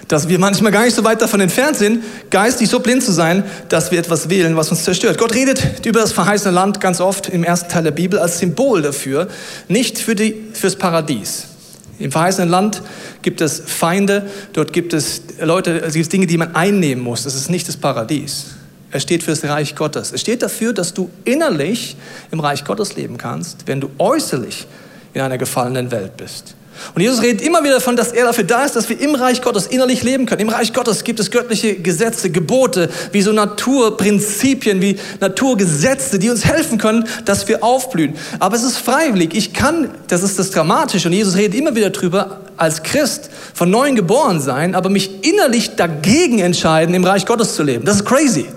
dass 0.07 0.29
wir 0.29 0.39
manchmal 0.39 0.71
gar 0.71 0.83
nicht 0.85 0.95
so 0.95 1.03
weit 1.03 1.21
davon 1.21 1.41
entfernt 1.41 1.77
sind, 1.77 2.03
geistig 2.29 2.69
so 2.69 2.79
blind 2.79 3.03
zu 3.03 3.11
sein, 3.11 3.43
dass 3.69 3.91
wir 3.91 3.99
etwas 3.99 4.29
wählen, 4.29 4.55
was 4.55 4.69
uns 4.69 4.83
zerstört. 4.83 5.17
Gott 5.17 5.33
redet 5.33 5.85
über 5.85 5.99
das 5.99 6.11
verheißene 6.11 6.53
Land 6.53 6.79
ganz 6.79 7.01
oft 7.01 7.29
im 7.29 7.43
ersten 7.43 7.69
Teil 7.69 7.83
der 7.83 7.91
Bibel 7.91 8.19
als 8.19 8.39
Symbol 8.39 8.81
dafür, 8.81 9.27
nicht 9.67 9.97
für 9.97 10.15
die, 10.15 10.35
fürs 10.53 10.75
Paradies. 10.75 11.54
Im 11.97 12.11
verheißenen 12.11 12.49
Land 12.49 12.81
gibt 13.21 13.41
es 13.41 13.61
Feinde, 13.65 14.29
dort 14.53 14.73
gibt 14.73 14.93
es 14.93 15.21
Leute, 15.39 15.79
es 15.79 15.93
gibt 15.93 16.11
Dinge, 16.11 16.27
die 16.27 16.37
man 16.37 16.55
einnehmen 16.55 17.03
muss. 17.03 17.23
Das 17.23 17.35
ist 17.35 17.49
nicht 17.49 17.67
das 17.67 17.77
Paradies. 17.77 18.47
Es 18.91 19.03
steht 19.03 19.23
für 19.23 19.31
das 19.31 19.43
Reich 19.43 19.75
Gottes. 19.75 20.11
Es 20.11 20.21
steht 20.21 20.41
dafür, 20.41 20.73
dass 20.73 20.93
du 20.93 21.09
innerlich 21.23 21.97
im 22.31 22.39
Reich 22.39 22.63
Gottes 22.63 22.95
leben 22.95 23.17
kannst, 23.17 23.67
wenn 23.67 23.81
du 23.81 23.89
äußerlich 23.97 24.67
in 25.13 25.21
einer 25.21 25.37
gefallenen 25.37 25.91
Welt 25.91 26.17
bist. 26.17 26.55
Und 26.93 27.01
Jesus 27.01 27.21
redet 27.21 27.41
immer 27.41 27.63
wieder 27.63 27.75
davon, 27.75 27.95
dass 27.95 28.11
er 28.11 28.25
dafür 28.25 28.43
da 28.43 28.63
ist, 28.63 28.75
dass 28.75 28.89
wir 28.89 28.99
im 28.99 29.15
Reich 29.15 29.41
Gottes 29.41 29.67
innerlich 29.67 30.03
leben 30.03 30.25
können. 30.25 30.41
Im 30.41 30.49
Reich 30.49 30.73
Gottes 30.73 31.03
gibt 31.03 31.19
es 31.19 31.31
göttliche 31.31 31.75
Gesetze, 31.75 32.29
Gebote, 32.29 32.89
wie 33.11 33.21
so 33.21 33.31
Naturprinzipien, 33.31 34.81
wie 34.81 34.97
Naturgesetze, 35.19 36.19
die 36.19 36.29
uns 36.29 36.45
helfen 36.45 36.77
können, 36.77 37.07
dass 37.25 37.47
wir 37.47 37.63
aufblühen. 37.63 38.15
Aber 38.39 38.55
es 38.55 38.63
ist 38.63 38.77
freiwillig. 38.77 39.33
Ich 39.33 39.53
kann, 39.53 39.89
das 40.07 40.23
ist 40.23 40.39
das 40.39 40.51
Dramatische, 40.51 41.07
und 41.07 41.13
Jesus 41.13 41.35
redet 41.35 41.59
immer 41.59 41.75
wieder 41.75 41.89
drüber, 41.89 42.41
als 42.57 42.83
Christ 42.83 43.29
von 43.53 43.69
neuem 43.69 43.95
geboren 43.95 44.39
sein, 44.39 44.75
aber 44.75 44.89
mich 44.89 45.25
innerlich 45.25 45.75
dagegen 45.75 46.39
entscheiden, 46.39 46.95
im 46.95 47.03
Reich 47.03 47.25
Gottes 47.25 47.55
zu 47.55 47.63
leben. 47.63 47.85
Das 47.85 47.97
ist 47.97 48.05
crazy. 48.05 48.47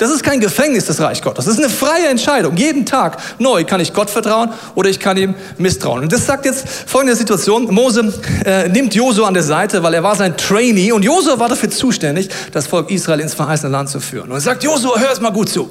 Das 0.00 0.10
ist 0.10 0.22
kein 0.22 0.40
Gefängnis 0.40 0.86
des 0.86 0.98
Reich 0.98 1.20
Gottes. 1.20 1.44
Das 1.44 1.54
ist 1.54 1.60
eine 1.60 1.68
freie 1.68 2.08
Entscheidung. 2.08 2.56
Jeden 2.56 2.86
Tag 2.86 3.18
neu 3.38 3.64
kann 3.64 3.80
ich 3.80 3.92
Gott 3.92 4.08
vertrauen 4.08 4.48
oder 4.74 4.88
ich 4.88 4.98
kann 4.98 5.18
ihm 5.18 5.34
misstrauen. 5.58 6.04
Und 6.04 6.10
das 6.10 6.24
sagt 6.24 6.46
jetzt 6.46 6.66
folgende 6.86 7.14
Situation. 7.14 7.66
Mose 7.72 8.10
äh, 8.46 8.66
nimmt 8.70 8.94
Josua 8.94 9.28
an 9.28 9.34
der 9.34 9.42
Seite, 9.42 9.82
weil 9.82 9.92
er 9.92 10.02
war 10.02 10.16
sein 10.16 10.38
Trainee 10.38 10.90
und 10.92 11.02
Josua 11.02 11.38
war 11.38 11.50
dafür 11.50 11.70
zuständig, 11.70 12.30
das 12.50 12.66
Volk 12.66 12.90
Israel 12.90 13.20
ins 13.20 13.34
verheißene 13.34 13.70
Land 13.70 13.90
zu 13.90 14.00
führen. 14.00 14.30
Und 14.30 14.38
er 14.38 14.40
sagt, 14.40 14.64
Josua, 14.64 14.98
hör 14.98 15.12
es 15.12 15.20
mal 15.20 15.32
gut 15.32 15.50
zu. 15.50 15.68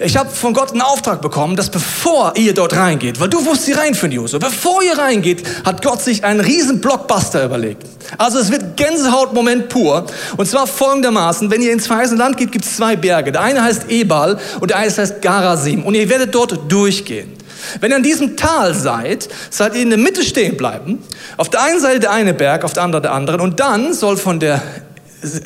Ich 0.00 0.16
habe 0.16 0.30
von 0.30 0.54
Gott 0.54 0.70
einen 0.70 0.82
Auftrag 0.82 1.20
bekommen, 1.20 1.56
dass 1.56 1.70
bevor 1.70 2.34
ihr 2.36 2.54
dort 2.54 2.76
reingeht, 2.76 3.18
weil 3.18 3.28
du 3.28 3.44
wirst 3.44 3.64
sie 3.64 3.72
reinführen, 3.72 4.12
Josua, 4.12 4.38
bevor 4.38 4.80
ihr 4.80 4.96
reingeht, 4.96 5.42
hat 5.64 5.82
Gott 5.82 6.00
sich 6.02 6.22
einen 6.22 6.38
riesen 6.38 6.80
Blockbuster 6.80 7.44
überlegt. 7.44 7.82
Also 8.16 8.38
es 8.38 8.52
wird 8.52 8.76
Gänsehautmoment 8.76 9.68
pur. 9.68 10.06
Und 10.36 10.46
zwar 10.46 10.68
folgendermaßen, 10.68 11.50
wenn 11.50 11.62
ihr 11.62 11.72
ins 11.72 11.88
verheißene 11.88 12.18
Land 12.18 12.36
geht, 12.36 12.52
gibt 12.52 12.64
es 12.64 12.76
zwei 12.76 12.94
Berge. 12.94 13.32
Der 13.32 13.40
eine 13.42 13.62
heißt 13.62 13.90
Ebal 13.90 14.38
und 14.60 14.70
der 14.70 14.78
eine 14.78 14.96
heißt 14.96 15.20
Garasim. 15.20 15.82
Und 15.84 15.94
ihr 15.94 16.08
werdet 16.08 16.32
dort 16.32 16.70
durchgehen. 16.70 17.32
Wenn 17.80 17.90
ihr 17.90 17.96
an 17.96 18.04
diesem 18.04 18.36
Tal 18.36 18.74
seid, 18.74 19.28
seid 19.50 19.74
ihr 19.74 19.82
in 19.82 19.90
der 19.90 19.98
Mitte 19.98 20.22
stehen 20.22 20.56
bleiben. 20.56 21.02
Auf 21.36 21.50
der 21.50 21.62
einen 21.62 21.80
Seite 21.80 21.98
der 21.98 22.12
eine 22.12 22.34
Berg, 22.34 22.64
auf 22.64 22.72
der 22.72 22.84
anderen 22.84 23.02
der 23.02 23.12
andere. 23.12 23.42
Und 23.42 23.58
dann 23.58 23.92
soll 23.92 24.16
von 24.16 24.38
der 24.38 24.62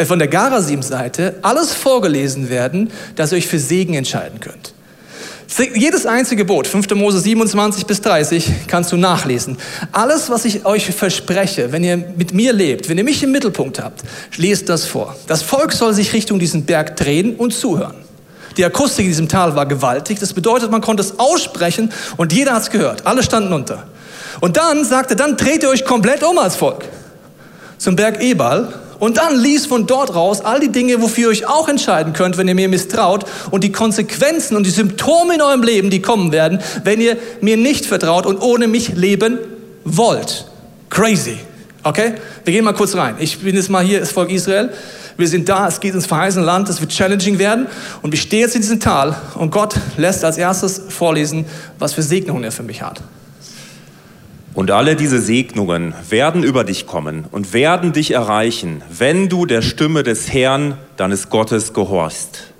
von 0.04 0.18
der 0.18 0.28
Garasim-Seite 0.28 1.36
alles 1.42 1.72
vorgelesen 1.72 2.50
werden, 2.50 2.90
dass 3.16 3.32
ihr 3.32 3.38
euch 3.38 3.46
für 3.46 3.58
Segen 3.58 3.94
entscheiden 3.94 4.40
könnt. 4.40 4.74
Jedes 5.74 6.06
einzige 6.06 6.44
Gebot, 6.44 6.66
5. 6.66 6.94
Mose 6.94 7.20
27 7.20 7.84
bis 7.84 8.00
30, 8.00 8.50
kannst 8.68 8.90
du 8.90 8.96
nachlesen. 8.96 9.58
Alles, 9.92 10.30
was 10.30 10.46
ich 10.46 10.64
euch 10.64 10.86
verspreche, 10.86 11.72
wenn 11.72 11.84
ihr 11.84 11.98
mit 11.98 12.32
mir 12.32 12.54
lebt, 12.54 12.88
wenn 12.88 12.96
ihr 12.96 13.04
mich 13.04 13.22
im 13.22 13.32
Mittelpunkt 13.32 13.78
habt, 13.78 14.02
lest 14.36 14.70
das 14.70 14.86
vor. 14.86 15.14
Das 15.26 15.42
Volk 15.42 15.72
soll 15.72 15.92
sich 15.92 16.14
Richtung 16.14 16.38
diesen 16.38 16.64
Berg 16.64 16.96
drehen 16.96 17.36
und 17.36 17.52
zuhören. 17.52 17.96
Die 18.56 18.64
Akustik 18.64 19.04
in 19.04 19.10
diesem 19.10 19.28
Tal 19.28 19.54
war 19.54 19.66
gewaltig. 19.66 20.18
Das 20.20 20.32
bedeutet, 20.32 20.70
man 20.70 20.80
konnte 20.80 21.02
es 21.02 21.18
aussprechen 21.18 21.90
und 22.16 22.32
jeder 22.32 22.54
hat 22.54 22.62
es 22.62 22.70
gehört. 22.70 23.06
Alle 23.06 23.22
standen 23.22 23.52
unter. 23.52 23.86
Und 24.40 24.56
dann 24.56 24.84
sagte, 24.84 25.16
dann 25.16 25.36
dreht 25.36 25.62
ihr 25.62 25.68
euch 25.68 25.84
komplett 25.84 26.22
um 26.22 26.38
als 26.38 26.56
Volk 26.56 26.84
zum 27.82 27.96
Berg 27.96 28.22
Ebal 28.22 28.72
und 29.02 29.16
dann 29.16 29.36
liest 29.36 29.66
von 29.66 29.88
dort 29.88 30.14
raus 30.14 30.42
all 30.42 30.60
die 30.60 30.68
Dinge, 30.68 31.02
wofür 31.02 31.24
ihr 31.24 31.30
euch 31.30 31.48
auch 31.48 31.68
entscheiden 31.68 32.12
könnt, 32.12 32.38
wenn 32.38 32.46
ihr 32.46 32.54
mir 32.54 32.68
misstraut 32.68 33.24
und 33.50 33.64
die 33.64 33.72
Konsequenzen 33.72 34.56
und 34.56 34.64
die 34.64 34.70
Symptome 34.70 35.34
in 35.34 35.42
eurem 35.42 35.64
Leben, 35.64 35.90
die 35.90 36.00
kommen 36.00 36.30
werden, 36.30 36.60
wenn 36.84 37.00
ihr 37.00 37.16
mir 37.40 37.56
nicht 37.56 37.84
vertraut 37.84 38.26
und 38.26 38.40
ohne 38.40 38.68
mich 38.68 38.90
leben 38.94 39.38
wollt. 39.82 40.46
Crazy. 40.88 41.36
Okay? 41.82 42.14
Wir 42.44 42.52
gehen 42.52 42.64
mal 42.64 42.74
kurz 42.74 42.94
rein. 42.94 43.16
Ich 43.18 43.40
bin 43.40 43.56
jetzt 43.56 43.70
mal 43.70 43.82
hier, 43.82 43.98
das 43.98 44.12
Volk 44.12 44.30
Israel. 44.30 44.70
Wir 45.16 45.26
sind 45.26 45.48
da, 45.48 45.66
es 45.66 45.80
geht 45.80 45.94
ins 45.94 46.06
verheißene 46.06 46.44
Land, 46.46 46.68
es 46.68 46.80
wird 46.80 46.92
challenging 46.92 47.40
werden. 47.40 47.66
Und 48.02 48.12
wir 48.12 48.20
stehen 48.20 48.42
jetzt 48.42 48.54
in 48.54 48.62
diesem 48.62 48.78
Tal 48.78 49.16
und 49.34 49.50
Gott 49.50 49.74
lässt 49.96 50.24
als 50.24 50.38
erstes 50.38 50.80
vorlesen, 50.90 51.44
was 51.80 51.92
für 51.92 52.02
Segnungen 52.02 52.44
er 52.44 52.52
für 52.52 52.62
mich 52.62 52.82
hat. 52.82 53.02
Und 54.54 54.70
alle 54.70 54.96
diese 54.96 55.20
Segnungen 55.20 55.94
werden 56.10 56.42
über 56.42 56.64
dich 56.64 56.86
kommen 56.86 57.24
und 57.30 57.52
werden 57.54 57.92
dich 57.92 58.10
erreichen, 58.10 58.82
wenn 58.90 59.28
du 59.28 59.46
der 59.46 59.62
Stimme 59.62 60.02
des 60.02 60.32
Herrn, 60.32 60.76
deines 60.96 61.30
Gottes, 61.30 61.72
gehorchst. 61.72 62.52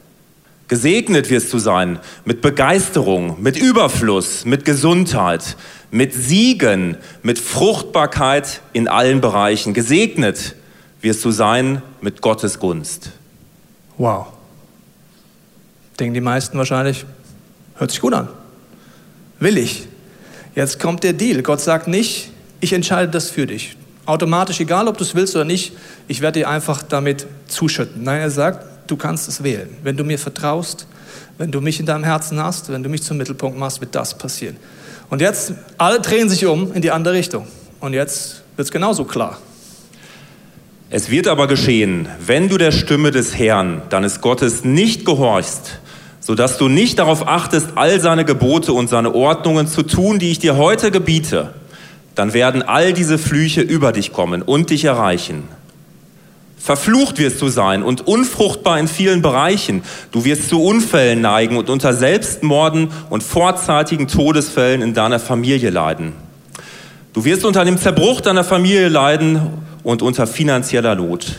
Gesegnet 0.69 1.29
wirst 1.29 1.53
du 1.53 1.59
sein 1.59 1.99
mit 2.25 2.41
Begeisterung, 2.41 3.43
mit 3.43 3.59
Überfluss, 3.59 4.47
mit 4.47 4.65
Gesundheit, 4.65 5.57
mit 5.91 6.15
Siegen, 6.15 6.97
mit 7.23 7.39
Fruchtbarkeit 7.39 8.63
in 8.73 8.89
allen 8.89 9.21
Bereichen. 9.21 9.75
Gesegnet 9.75 10.57
wirst 11.03 11.23
du 11.27 11.31
sein 11.31 11.83
mit 12.01 12.23
Gottes 12.23 12.59
Gunst. 12.59 13.11
Wow. 13.99 14.29
Denken 16.01 16.15
die 16.15 16.23
meisten 16.23 16.57
wahrscheinlich, 16.57 17.05
hört 17.75 17.91
sich 17.91 18.01
gut 18.01 18.15
an. 18.15 18.29
Will 19.39 19.59
ich. 19.59 19.89
Jetzt 20.55 20.79
kommt 20.79 21.03
der 21.03 21.13
Deal. 21.13 21.43
Gott 21.43 21.61
sagt 21.61 21.89
nicht, 21.89 22.31
ich 22.61 22.73
entscheide 22.73 23.11
das 23.11 23.31
für 23.31 23.47
dich. 23.47 23.77
Automatisch, 24.05 24.61
egal 24.61 24.89
ob 24.89 24.99
du 24.99 25.05
es 25.05 25.15
willst 25.15 25.35
oder 25.37 25.45
nicht, 25.45 25.73
ich 26.09 26.21
werde 26.21 26.41
dir 26.41 26.49
einfach 26.49 26.83
damit 26.83 27.27
zuschütten. 27.47 28.03
Nein, 28.03 28.21
er 28.21 28.31
sagt, 28.31 28.67
du 28.87 28.97
kannst 28.97 29.29
es 29.29 29.43
wählen. 29.43 29.71
Wenn 29.83 29.97
du 29.97 30.05
mir 30.05 30.19
vertraust, 30.19 30.87
wenn 31.39 31.51
du 31.51 31.61
mich 31.61 31.81
in 31.81 31.87
deinem 31.87 32.05
Herzen 32.05 32.43
hast, 32.43 32.71
wenn 32.71 32.83
du 32.83 32.89
mich 32.89 33.03
zum 33.03 33.17
Mittelpunkt 33.17 33.59
machst, 33.59 33.81
wird 33.81 33.95
das 33.95 34.19
passieren. 34.19 34.57
Und 35.09 35.21
jetzt, 35.21 35.53
alle 35.79 36.01
drehen 36.01 36.29
sich 36.29 36.47
um 36.47 36.73
in 36.73 36.83
die 36.83 36.91
andere 36.91 37.15
Richtung. 37.15 37.47
Und 37.81 37.95
jetzt 37.95 38.43
wird 38.57 38.67
es 38.67 38.73
genauso 38.73 39.05
klar. 39.05 39.39
Es 40.91 41.11
wird 41.11 41.27
aber 41.27 41.47
geschehen, 41.47 42.09
wenn 42.25 42.49
du 42.49 42.59
der 42.59 42.71
Stimme 42.71 43.11
des 43.11 43.39
Herrn, 43.39 43.83
deines 43.89 44.21
Gottes, 44.21 44.65
nicht 44.65 45.07
gehorchst, 45.07 45.81
sodass 46.23 46.57
du 46.57 46.69
nicht 46.69 46.99
darauf 46.99 47.29
achtest, 47.29 47.71
all 47.75 48.01
seine 48.01 48.25
Gebote 48.25 48.73
und 48.73 48.89
seine 48.89 49.15
Ordnungen 49.15 49.67
zu 49.67 49.83
tun, 49.83 50.19
die 50.19 50.31
ich 50.31 50.39
dir 50.39 50.57
heute 50.57 50.91
gebiete, 50.91 51.53
dann 52.15 52.33
werden 52.33 52.63
all 52.63 52.93
diese 52.93 53.19
Flüche 53.19 53.61
über 53.61 53.93
dich 53.93 54.13
kommen 54.13 54.41
und 54.41 54.71
dich 54.71 54.85
erreichen. 54.85 55.45
Verflucht 56.57 57.19
wirst 57.19 57.43
du 57.43 57.49
sein 57.49 57.83
und 57.83 58.07
unfruchtbar 58.07 58.79
in 58.79 58.87
vielen 58.87 59.21
Bereichen. 59.21 59.83
Du 60.13 60.25
wirst 60.25 60.49
zu 60.49 60.63
Unfällen 60.63 61.21
neigen 61.21 61.57
und 61.57 61.69
unter 61.69 61.93
Selbstmorden 61.93 62.91
und 63.11 63.25
vorzeitigen 63.25 64.07
Todesfällen 64.07 64.81
in 64.81 64.95
deiner 64.95 65.19
Familie 65.19 65.71
leiden. 65.71 66.13
Du 67.15 67.25
wirst 67.25 67.45
unter 67.45 67.65
dem 67.65 67.79
Zerbruch 67.79 68.21
deiner 68.21 68.45
Familie 68.45 68.89
leiden 68.89 69.41
und 69.83 70.03
unter 70.03 70.29
finanzieller 70.29 70.95
Not. 70.95 71.35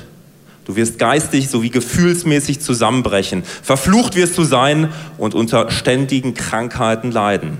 Du 0.65 0.75
wirst 0.75 0.97
geistig 0.97 1.49
sowie 1.49 1.69
gefühlsmäßig 1.69 2.61
zusammenbrechen. 2.61 3.43
Verflucht 3.43 4.15
wirst 4.15 4.37
du 4.37 4.43
sein 4.43 4.89
und 5.17 5.35
unter 5.35 5.69
ständigen 5.69 6.33
Krankheiten 6.33 7.11
leiden. 7.11 7.57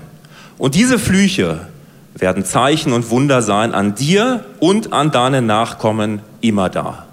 Und 0.56 0.74
diese 0.74 0.98
Flüche 0.98 1.68
werden 2.14 2.44
Zeichen 2.44 2.92
und 2.92 3.10
Wunder 3.10 3.42
sein 3.42 3.74
an 3.74 3.94
dir 3.94 4.44
und 4.60 4.92
an 4.92 5.10
deinen 5.10 5.46
Nachkommen 5.46 6.20
immer 6.40 6.70
da. 6.70 7.06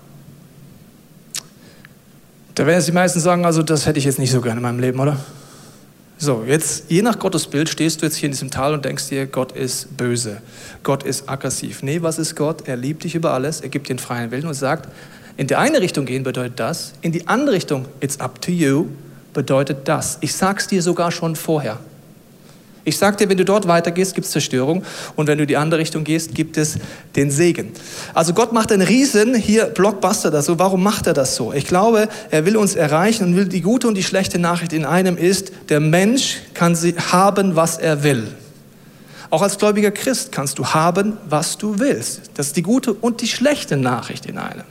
Da 2.56 2.66
werden 2.66 2.84
die 2.86 2.92
meisten 2.92 3.20
sagen, 3.20 3.46
also 3.46 3.64
das 3.64 3.86
hätte 3.86 4.00
ich 4.00 4.06
jetzt 4.06 4.20
nicht 4.20 4.32
so 4.32 4.42
gerne 4.42 4.58
in 4.58 4.64
meinem 4.64 4.80
Leben, 4.80 5.00
oder? 5.00 5.18
So, 6.18 6.44
jetzt, 6.46 6.86
je 6.90 7.02
nach 7.02 7.18
Gottes 7.18 7.48
Bild, 7.48 7.68
stehst 7.68 8.02
du 8.02 8.06
jetzt 8.06 8.16
hier 8.16 8.28
in 8.28 8.34
diesem 8.34 8.52
Tal 8.52 8.76
und 8.76 8.86
denkst 8.86 9.10
dir, 9.10 9.26
Gott 9.26 9.54
ist 9.54 9.98
böse, 9.98 10.42
Gott 10.84 11.02
ist 11.02 11.28
aggressiv. 11.28 11.82
Nee, 11.82 12.04
was 12.04 12.20
ist 12.20 12.36
Gott? 12.36 12.68
Er 12.68 12.78
liebt 12.78 13.04
dich 13.04 13.16
über 13.16 13.34
alles, 13.34 13.62
er 13.62 13.70
gibt 13.70 13.90
dir 13.90 13.96
den 13.96 14.00
freien 14.00 14.30
Willen 14.30 14.46
und 14.46 14.54
sagt, 14.54 14.88
in 15.38 15.48
die 15.48 15.56
eine 15.56 15.82
Richtung 15.82 16.06
gehen 16.06 16.24
bedeutet 16.24 16.60
das, 16.60 16.94
in 17.02 17.12
die 17.12 17.28
andere 17.28 17.56
Richtung, 17.56 17.86
it's 18.00 18.20
up 18.20 18.42
to 18.42 18.52
you, 18.52 18.88
bedeutet 19.34 19.88
das. 19.88 20.18
Ich 20.22 20.36
sag's 20.36 20.68
dir 20.68 20.82
sogar 20.82 21.12
schon 21.12 21.36
vorher. 21.36 21.80
Ich 22.84 22.98
sag 22.98 23.18
dir, 23.18 23.30
wenn 23.30 23.38
du 23.38 23.46
dort 23.46 23.68
weitergehst, 23.68 24.16
gibt 24.16 24.26
es 24.26 24.32
Zerstörung 24.32 24.84
und 25.16 25.28
wenn 25.28 25.38
du 25.38 25.46
die 25.46 25.56
andere 25.56 25.80
Richtung 25.80 26.04
gehst, 26.04 26.34
gibt 26.34 26.58
es 26.58 26.80
den 27.16 27.30
Segen. 27.30 27.74
Also 28.16 28.34
Gott 28.34 28.54
macht 28.54 28.72
einen 28.72 28.82
Riesen 28.82 29.36
hier 29.36 29.66
Blockbuster 29.66 30.32
da 30.32 30.42
so. 30.42 30.58
Warum 30.58 30.82
macht 30.82 31.06
er 31.06 31.14
das 31.14 31.36
so? 31.36 31.54
Ich 31.54 31.68
glaube, 31.68 32.10
er 32.32 32.46
will 32.46 32.58
uns 32.58 32.74
erreichen 32.74 33.26
und 33.26 33.36
will 33.36 33.46
die 33.46 33.62
gute 33.62 33.88
und 33.88 33.96
die 33.96 34.04
schlechte 34.04 34.40
Nachricht 34.40 34.74
in 34.74 34.86
einem 34.86 35.16
ist, 35.16 35.52
der 35.70 35.80
Mensch 35.80 36.38
kann 36.56 36.76
sie 36.76 36.96
haben, 37.12 37.56
was 37.56 37.78
er 37.78 38.02
will. 38.02 38.28
Auch 39.30 39.44
als 39.44 39.60
gläubiger 39.60 39.92
Christ 39.92 40.32
kannst 40.32 40.58
du 40.58 40.66
haben, 40.66 41.18
was 41.30 41.58
du 41.60 41.78
willst. 41.78 42.32
Das 42.34 42.48
ist 42.48 42.58
die 42.58 42.64
gute 42.64 42.94
und 42.94 43.22
die 43.22 43.28
schlechte 43.28 43.78
Nachricht 43.78 44.26
in 44.26 44.40
einem. 44.40 44.64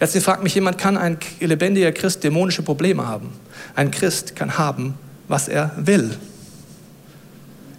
Letztlich 0.00 0.24
fragt 0.24 0.42
mich 0.42 0.54
jemand, 0.54 0.78
kann 0.78 0.96
ein 0.96 1.18
lebendiger 1.40 1.92
Christ 1.92 2.24
dämonische 2.24 2.62
Probleme 2.62 3.06
haben? 3.06 3.30
Ein 3.74 3.90
Christ 3.90 4.36
kann 4.36 4.58
haben, 4.58 4.94
was 5.28 5.48
er 5.48 5.72
will. 5.76 6.16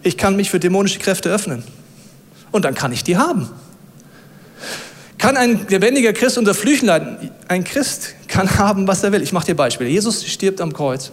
Ich 0.04 0.18
kann 0.18 0.36
mich 0.36 0.50
für 0.50 0.60
dämonische 0.60 1.00
Kräfte 1.00 1.30
öffnen. 1.30 1.64
Und 2.52 2.66
dann 2.66 2.76
kann 2.76 2.92
ich 2.92 3.04
die 3.04 3.18
haben. 3.18 3.50
Kann 5.18 5.38
ein 5.38 5.66
lebendiger 5.70 6.14
Christ 6.14 6.38
unter 6.38 6.54
Flüchen 6.54 6.86
leiden? 6.86 7.32
Ein 7.48 7.64
Christ 7.64 8.16
kann 8.28 8.58
haben, 8.58 8.88
was 8.88 9.04
er 9.04 9.12
will. 9.12 9.22
Ich 9.22 9.32
mache 9.32 9.48
dir 9.48 9.56
Beispiele. 9.56 9.90
Jesus 9.90 10.26
stirbt 10.26 10.62
am 10.62 10.74
Kreuz 10.74 11.12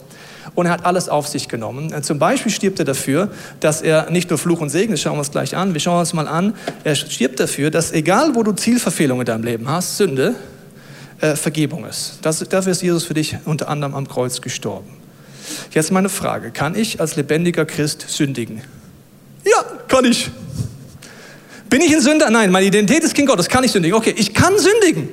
und 0.55 0.67
er 0.67 0.73
hat 0.73 0.85
alles 0.85 1.09
auf 1.09 1.29
sich 1.29 1.49
genommen. 1.49 2.03
Zum 2.03 2.19
Beispiel 2.19 2.53
stirbt 2.53 2.79
er 2.79 2.85
dafür, 2.85 3.31
dass 3.61 3.81
er 3.81 4.11
nicht 4.11 4.31
nur 4.31 4.39
Fluch 4.39 4.61
und 4.61 4.71
Segen, 4.71 4.93
das 4.93 5.01
schauen 5.01 5.15
wir 5.15 5.21
uns 5.21 5.31
gleich 5.31 5.57
an, 5.57 5.73
wir 5.73 5.81
schauen 5.81 6.01
uns 6.01 6.13
mal 6.13 6.29
an, 6.29 6.55
er 6.85 6.95
stirbt 6.95 7.41
dafür, 7.41 7.71
dass 7.71 7.93
egal 7.93 8.35
wo 8.35 8.43
du 8.43 8.53
Zielverfehlungen 8.53 9.23
in 9.23 9.27
deinem 9.27 9.45
Leben 9.45 9.69
hast, 9.69 9.97
Sünde, 9.97 10.35
äh, 11.23 11.37
Vergebung 11.37 11.87
ist. 11.87 12.19
Das, 12.23 12.41
dafür 12.41 12.73
ist 12.73 12.83
Jesus 12.83 13.05
für 13.05 13.15
dich 13.15 13.37
unter 13.45 13.69
anderem 13.69 13.95
am 13.95 14.09
Kreuz 14.09 14.41
gestorben. 14.41 14.91
Jetzt 15.73 15.93
meine 15.93 16.09
Frage, 16.09 16.51
kann 16.51 16.75
ich 16.75 17.01
als 17.01 17.17
lebendiger 17.17 17.65
Christ 17.65 18.05
sündigen? 18.09 18.61
Ja, 19.45 19.65
kann 19.89 20.05
ich. 20.05 20.31
Bin 21.71 21.81
ich 21.81 21.95
ein 21.95 22.01
Sünder? 22.01 22.29
Nein, 22.29 22.51
meine 22.51 22.67
Identität 22.67 23.03
ist 23.05 23.15
Kind 23.15 23.29
Gottes, 23.29 23.49
kann 23.49 23.65
ich 23.65 23.73
sündigen. 23.73 23.97
Okay, 23.97 24.15
ich 24.17 24.35
kann 24.35 24.59
sündigen. 24.59 25.09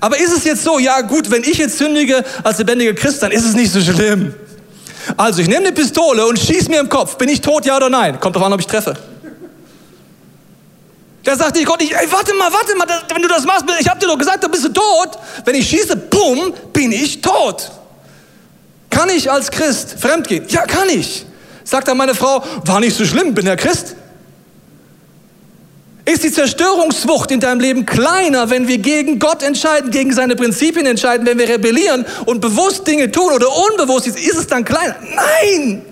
Aber 0.00 0.18
ist 0.18 0.36
es 0.36 0.44
jetzt 0.44 0.64
so, 0.64 0.78
ja 0.78 1.02
gut, 1.02 1.30
wenn 1.30 1.42
ich 1.42 1.58
jetzt 1.58 1.78
sündige 1.78 2.24
als 2.42 2.58
lebendiger 2.58 2.94
Christ, 2.94 3.22
dann 3.22 3.30
ist 3.30 3.44
es 3.44 3.54
nicht 3.54 3.70
so 3.70 3.80
schlimm. 3.80 4.34
Also 5.16 5.42
ich 5.42 5.48
nehme 5.48 5.66
eine 5.66 5.72
Pistole 5.72 6.26
und 6.26 6.38
schieße 6.38 6.68
mir 6.70 6.80
im 6.80 6.88
Kopf. 6.88 7.16
Bin 7.16 7.28
ich 7.28 7.40
tot, 7.40 7.64
ja 7.64 7.76
oder 7.76 7.88
nein? 7.88 8.18
Kommt 8.18 8.34
drauf 8.34 8.42
an, 8.42 8.52
ob 8.52 8.60
ich 8.60 8.66
treffe. 8.66 8.94
Da 11.26 11.34
sagt 11.34 11.62
Gott 11.66 11.80
nicht, 11.80 11.92
ey, 11.92 12.06
warte 12.12 12.32
mal, 12.34 12.52
warte 12.52 12.76
mal, 12.76 12.86
wenn 13.12 13.20
du 13.20 13.26
das 13.26 13.44
machst, 13.44 13.64
ich 13.80 13.88
habe 13.88 13.98
dir 13.98 14.06
doch 14.06 14.16
gesagt, 14.16 14.44
da 14.44 14.46
bist 14.46 14.64
du 14.64 14.68
tot. 14.68 15.18
Wenn 15.44 15.56
ich 15.56 15.68
schieße, 15.68 15.96
bumm, 15.96 16.54
bin 16.72 16.92
ich 16.92 17.20
tot. 17.20 17.72
Kann 18.90 19.08
ich 19.08 19.28
als 19.28 19.50
Christ 19.50 19.96
fremdgehen? 19.98 20.46
Ja, 20.48 20.62
kann 20.66 20.88
ich. 20.88 21.26
Sagt 21.64 21.88
dann 21.88 21.96
meine 21.96 22.14
Frau, 22.14 22.44
war 22.64 22.78
nicht 22.78 22.96
so 22.96 23.04
schlimm, 23.04 23.34
bin 23.34 23.44
ja 23.44 23.56
Christ. 23.56 23.96
Ist 26.04 26.22
die 26.22 26.30
Zerstörungswucht 26.30 27.32
in 27.32 27.40
deinem 27.40 27.58
Leben 27.58 27.86
kleiner, 27.86 28.48
wenn 28.48 28.68
wir 28.68 28.78
gegen 28.78 29.18
Gott 29.18 29.42
entscheiden, 29.42 29.90
gegen 29.90 30.12
seine 30.12 30.36
Prinzipien 30.36 30.86
entscheiden, 30.86 31.26
wenn 31.26 31.40
wir 31.40 31.48
rebellieren 31.48 32.06
und 32.26 32.40
bewusst 32.40 32.86
Dinge 32.86 33.10
tun 33.10 33.32
oder 33.32 33.48
unbewusst, 33.72 34.06
ist 34.06 34.38
es 34.38 34.46
dann 34.46 34.64
kleiner? 34.64 34.94
Nein! 35.02 35.84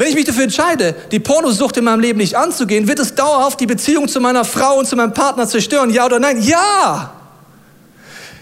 Wenn 0.00 0.08
ich 0.08 0.14
mich 0.14 0.24
dafür 0.24 0.44
entscheide, 0.44 0.94
die 1.10 1.18
Pornosucht 1.18 1.76
in 1.76 1.84
meinem 1.84 2.00
Leben 2.00 2.20
nicht 2.20 2.34
anzugehen, 2.34 2.88
wird 2.88 2.98
es 3.00 3.14
dauerhaft 3.14 3.60
die 3.60 3.66
Beziehung 3.66 4.08
zu 4.08 4.18
meiner 4.18 4.46
Frau 4.46 4.78
und 4.78 4.88
zu 4.88 4.96
meinem 4.96 5.12
Partner 5.12 5.46
zerstören? 5.46 5.90
Ja 5.90 6.06
oder 6.06 6.18
nein? 6.18 6.40
Ja! 6.40 7.12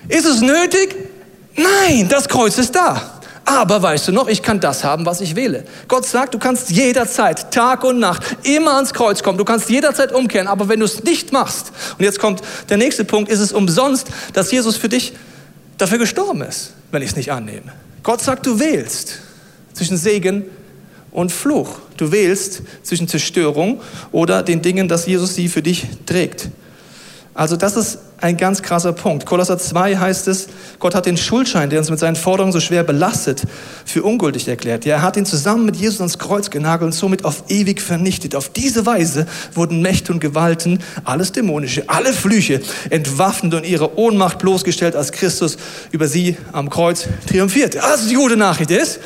Ist 0.07 0.25
es 0.25 0.41
nötig? 0.41 0.95
Nein, 1.57 2.09
das 2.09 2.29
Kreuz 2.29 2.59
ist 2.59 2.77
da. 2.77 3.21
Aber 3.45 3.83
weißt 3.83 4.07
du 4.07 4.13
noch, 4.13 4.29
ich 4.29 4.41
kann 4.41 4.61
das 4.61 4.85
haben, 4.85 5.05
was 5.05 5.21
ich 5.21 5.35
wähle. 5.35 5.65
Gott 5.89 6.07
sagt, 6.07 6.33
du 6.33 6.39
kannst 6.39 6.71
jederzeit, 6.71 7.51
Tag 7.51 7.83
und 7.83 7.99
Nacht, 7.99 8.23
immer 8.45 8.75
ans 8.75 8.95
Kreuz 8.95 9.25
kommen. 9.25 9.37
Du 9.37 9.45
kannst 9.45 9.69
jederzeit 9.69 10.13
umkehren. 10.13 10.47
Aber 10.47 10.69
wenn 10.69 10.79
du 10.79 10.87
es 10.87 11.03
nicht 11.03 11.33
machst, 11.33 11.73
und 11.99 12.05
jetzt 12.05 12.21
kommt 12.21 12.41
der 12.69 12.77
nächste 12.77 13.05
Punkt, 13.05 13.29
ist 13.33 13.41
es 13.41 13.53
umsonst, 13.53 14.07
dass 14.33 14.53
Jesus 14.53 14.77
für 14.77 14.89
dich 14.89 15.13
dafür 15.77 15.99
gestorben 15.99 16.43
ist, 16.43 16.75
wenn 16.93 17.03
ich 17.03 17.11
es 17.11 17.17
nicht 17.17 17.33
annehme. 17.33 17.73
Gott 18.05 18.21
sagt, 18.21 18.47
du 18.47 18.61
wählst 18.61 19.15
zwischen 19.75 19.97
Segen 19.97 20.45
und 21.11 21.33
Fluch. 21.33 21.79
Du 21.97 22.13
wählst 22.13 22.63
zwischen 22.83 23.09
Zerstörung 23.09 23.81
oder 24.13 24.43
den 24.43 24.63
Dingen, 24.63 24.89
dass 24.89 25.07
Jesus 25.07 25.35
sie 25.35 25.49
für 25.49 25.63
dich 25.63 25.87
trägt. 26.07 26.49
Also 27.35 27.57
das 27.57 27.77
ist 27.77 27.99
ein 28.21 28.37
ganz 28.37 28.63
krasser 28.63 28.93
Punkt. 28.93 29.25
Kolosser 29.25 29.59
2 29.59 29.97
heißt 29.97 30.27
es, 30.27 30.49
Gott 30.81 30.97
hat 30.97 31.07
den 31.07 31.17
Schuldschein, 31.17 31.71
der 31.71 31.79
uns 31.79 31.89
mit 31.89 32.01
seinen 32.01 32.17
Forderungen 32.17 32.53
so 32.53 32.59
schwer 32.59 32.83
belastet, 32.83 33.43
für 33.85 34.03
ungültig 34.03 34.49
erklärt. 34.49 34.85
Ja, 34.85 34.97
er 34.97 35.03
hat 35.03 35.17
ihn 35.17 35.25
zusammen 35.25 35.65
mit 35.65 35.77
Jesus 35.77 36.01
ans 36.01 36.19
Kreuz 36.19 36.51
genagelt 36.51 36.87
und 36.87 36.93
somit 36.93 37.25
auf 37.25 37.45
ewig 37.49 37.81
vernichtet. 37.81 38.35
Auf 38.35 38.49
diese 38.49 38.87
Weise 38.87 39.27
wurden 39.55 39.83
Mächte 39.83 40.13
und 40.13 40.19
Gewalten, 40.19 40.81
alles 41.05 41.31
Dämonische, 41.31 41.85
alle 41.87 42.13
Flüche 42.13 42.61
entwaffnet 42.91 43.55
und 43.55 43.65
ihre 43.65 43.97
Ohnmacht 43.97 44.41
bloßgestellt, 44.41 44.97
als 44.97 45.13
Christus 45.13 45.59
über 45.93 46.09
sie 46.09 46.37
am 46.51 46.71
Kreuz 46.71 47.07
triumphierte. 47.29 47.85
Also 47.85 48.09
die 48.09 48.17
gute 48.17 48.37
Nachricht 48.37 48.73
ist, 48.73 48.99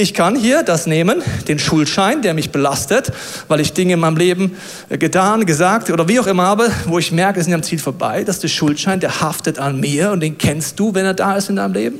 ich 0.00 0.14
kann 0.14 0.34
hier 0.34 0.62
das 0.62 0.86
nehmen, 0.86 1.22
den 1.46 1.58
Schuldschein, 1.58 2.22
der 2.22 2.32
mich 2.32 2.50
belastet, 2.50 3.12
weil 3.48 3.60
ich 3.60 3.74
Dinge 3.74 3.94
in 3.94 4.00
meinem 4.00 4.16
Leben 4.16 4.56
äh, 4.88 4.96
getan, 4.96 5.44
gesagt 5.44 5.90
oder 5.90 6.08
wie 6.08 6.18
auch 6.18 6.26
immer 6.26 6.44
habe, 6.44 6.70
wo 6.86 6.98
ich 6.98 7.12
merke, 7.12 7.38
es 7.38 7.46
ist 7.46 7.52
am 7.52 7.62
Ziel 7.62 7.78
vorbei. 7.78 8.24
Das 8.24 8.36
ist 8.36 8.42
der 8.42 8.48
Schuldschein, 8.48 9.00
der 9.00 9.20
haftet 9.20 9.58
an 9.58 9.78
mir 9.78 10.10
und 10.10 10.20
den 10.20 10.38
kennst 10.38 10.80
du, 10.80 10.94
wenn 10.94 11.04
er 11.04 11.14
da 11.14 11.36
ist 11.36 11.50
in 11.50 11.56
deinem 11.56 11.74
Leben. 11.74 11.98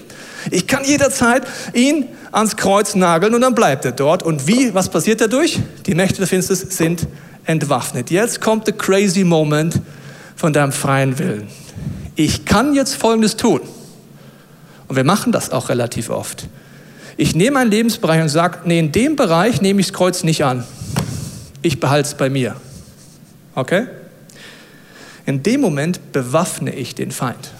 Ich 0.50 0.66
kann 0.66 0.84
jederzeit 0.84 1.42
ihn 1.74 2.06
ans 2.32 2.56
Kreuz 2.56 2.94
nageln 2.94 3.34
und 3.34 3.42
dann 3.42 3.54
bleibt 3.54 3.84
er 3.84 3.92
dort. 3.92 4.22
Und 4.22 4.46
wie, 4.46 4.72
was 4.72 4.88
passiert 4.88 5.20
dadurch? 5.20 5.60
Die 5.84 5.94
Mächte 5.94 6.18
der 6.18 6.26
Finsternis 6.26 6.76
sind 6.76 7.06
entwaffnet. 7.44 8.10
Jetzt 8.10 8.40
kommt 8.40 8.66
der 8.66 8.74
crazy 8.74 9.24
Moment 9.24 9.80
von 10.36 10.54
deinem 10.54 10.72
freien 10.72 11.18
Willen. 11.18 11.48
Ich 12.16 12.46
kann 12.46 12.72
jetzt 12.72 12.94
Folgendes 12.94 13.36
tun. 13.36 13.60
Und 14.88 14.96
wir 14.96 15.04
machen 15.04 15.32
das 15.32 15.50
auch 15.52 15.68
relativ 15.68 16.08
oft. 16.08 16.48
Ich 17.20 17.34
nehme 17.34 17.58
einen 17.58 17.70
Lebensbereich 17.70 18.22
und 18.22 18.30
sage, 18.30 18.60
nee, 18.64 18.78
in 18.78 18.92
dem 18.92 19.14
Bereich 19.14 19.60
nehme 19.60 19.80
ich 19.80 19.88
das 19.88 19.92
Kreuz 19.92 20.24
nicht 20.24 20.42
an. 20.42 20.64
Ich 21.60 21.78
behalte 21.78 22.08
es 22.08 22.14
bei 22.14 22.30
mir. 22.30 22.56
Okay? 23.54 23.88
In 25.26 25.42
dem 25.42 25.60
Moment 25.60 26.12
bewaffne 26.12 26.74
ich 26.74 26.94
den 26.94 27.10
Feind. 27.10 27.52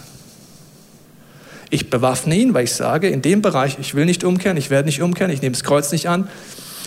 Ich 1.68 1.90
bewaffne 1.90 2.36
ihn, 2.36 2.54
weil 2.54 2.64
ich 2.64 2.72
sage, 2.72 3.10
in 3.10 3.20
dem 3.20 3.42
Bereich, 3.42 3.76
ich 3.78 3.94
will 3.94 4.06
nicht 4.06 4.24
umkehren, 4.24 4.56
ich 4.56 4.70
werde 4.70 4.86
nicht 4.86 5.02
umkehren, 5.02 5.30
ich 5.30 5.42
nehme 5.42 5.52
das 5.52 5.62
Kreuz 5.62 5.92
nicht 5.92 6.08
an. 6.08 6.26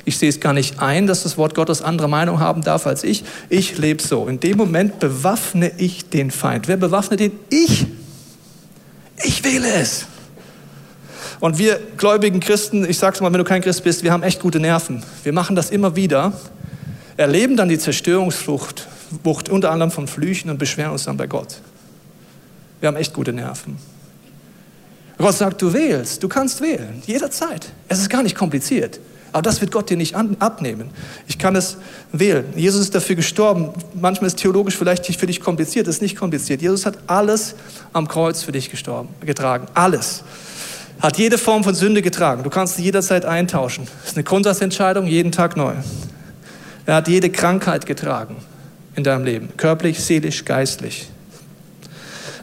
Ich 0.03 0.17
sehe 0.17 0.29
es 0.29 0.39
gar 0.39 0.53
nicht 0.53 0.79
ein, 0.79 1.05
dass 1.05 1.21
das 1.21 1.37
Wort 1.37 1.53
Gottes 1.53 1.83
andere 1.83 2.09
Meinung 2.09 2.39
haben 2.39 2.63
darf 2.63 2.87
als 2.87 3.03
ich. 3.03 3.23
Ich 3.49 3.77
lebe 3.77 4.01
so. 4.01 4.27
In 4.27 4.39
dem 4.39 4.57
Moment 4.57 4.97
bewaffne 4.97 5.71
ich 5.77 6.09
den 6.09 6.31
Feind. 6.31 6.67
Wer 6.67 6.77
bewaffnet 6.77 7.21
ihn? 7.21 7.33
Ich. 7.51 7.85
Ich 9.23 9.43
wähle 9.43 9.71
es. 9.73 10.07
Und 11.43 11.57
wir 11.57 11.77
gläubigen 11.97 12.39
Christen, 12.39 12.89
ich 12.89 12.97
sag's 12.97 13.19
mal, 13.19 13.29
wenn 13.33 13.37
du 13.37 13.43
kein 13.43 13.61
Christ 13.61 13.83
bist, 13.83 14.01
wir 14.01 14.13
haben 14.13 14.23
echt 14.23 14.39
gute 14.39 14.61
Nerven. 14.61 15.03
Wir 15.23 15.33
machen 15.33 15.57
das 15.57 15.71
immer 15.71 15.93
wieder, 15.97 16.31
erleben 17.17 17.57
dann 17.57 17.67
die 17.67 17.77
Zerstörungsflucht, 17.77 18.87
Wucht, 19.25 19.49
unter 19.49 19.69
anderem 19.69 19.91
von 19.91 20.07
Flüchen 20.07 20.49
und 20.49 20.57
beschweren 20.57 20.93
uns 20.93 21.03
dann 21.03 21.17
bei 21.17 21.27
Gott. 21.27 21.59
Wir 22.79 22.87
haben 22.87 22.95
echt 22.95 23.13
gute 23.13 23.33
Nerven. 23.33 23.77
Gott 25.17 25.35
sagt, 25.35 25.61
du 25.61 25.73
wählst, 25.73 26.23
du 26.23 26.29
kannst 26.29 26.61
wählen, 26.61 27.03
jederzeit. 27.05 27.73
Es 27.89 27.99
ist 27.99 28.09
gar 28.09 28.23
nicht 28.23 28.37
kompliziert. 28.37 29.01
Aber 29.33 29.41
das 29.41 29.59
wird 29.59 29.71
Gott 29.73 29.89
dir 29.89 29.97
nicht 29.97 30.15
an, 30.15 30.37
abnehmen. 30.39 30.91
Ich 31.27 31.37
kann 31.39 31.57
es 31.57 31.75
wählen. 32.13 32.45
Jesus 32.55 32.79
ist 32.79 32.95
dafür 32.95 33.17
gestorben. 33.17 33.73
Manchmal 33.95 34.27
ist 34.27 34.37
theologisch 34.37 34.77
vielleicht 34.77 35.13
für 35.17 35.27
dich 35.27 35.41
kompliziert, 35.41 35.87
das 35.87 35.95
ist 35.95 36.01
nicht 36.01 36.15
kompliziert. 36.15 36.61
Jesus 36.61 36.85
hat 36.85 36.99
alles 37.07 37.55
am 37.91 38.07
Kreuz 38.07 38.43
für 38.43 38.53
dich 38.53 38.71
gestorben, 38.71 39.09
getragen. 39.25 39.67
Alles. 39.73 40.23
Hat 41.03 41.17
jede 41.17 41.37
Form 41.37 41.65
von 41.65 41.75
Sünde 41.75 42.01
getragen. 42.01 42.43
Du 42.43 42.49
kannst 42.49 42.77
sie 42.77 42.83
jederzeit 42.83 43.25
eintauschen. 43.25 43.85
Das 43.99 44.11
ist 44.11 44.15
eine 44.15 44.23
Grundsatzentscheidung, 44.23 45.05
jeden 45.05 45.33
Tag 45.33 45.57
neu. 45.57 45.73
Er 46.85 46.95
hat 46.95 47.09
jede 47.09 47.29
Krankheit 47.29 47.85
getragen 47.85 48.37
in 48.95 49.03
deinem 49.03 49.25
Leben, 49.25 49.49
körperlich, 49.57 49.99
seelisch, 49.99 50.45
geistlich. 50.45 51.09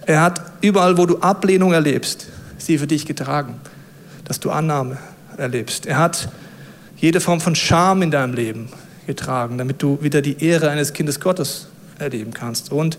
Er 0.04 0.20
hat 0.20 0.42
überall, 0.60 0.98
wo 0.98 1.06
du 1.06 1.20
Ablehnung 1.20 1.72
erlebst, 1.72 2.26
sie 2.58 2.76
für 2.76 2.86
dich 2.86 3.06
getragen, 3.06 3.54
dass 4.24 4.40
du 4.40 4.50
Annahme 4.50 4.98
erlebst. 5.38 5.86
Er 5.86 5.96
hat 5.96 6.28
jede 6.98 7.20
Form 7.20 7.40
von 7.40 7.54
Scham 7.54 8.02
in 8.02 8.10
deinem 8.10 8.34
Leben 8.34 8.68
getragen, 9.06 9.56
damit 9.56 9.82
du 9.82 10.02
wieder 10.02 10.20
die 10.20 10.44
Ehre 10.44 10.68
eines 10.68 10.92
Kindes 10.92 11.18
Gottes 11.18 11.68
erleben 11.98 12.34
kannst. 12.34 12.72
Und 12.72 12.98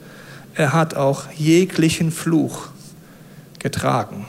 er 0.56 0.74
hat 0.74 0.96
auch 0.96 1.26
jeglichen 1.38 2.12
Fluch 2.12 2.70
getragen. 3.60 4.26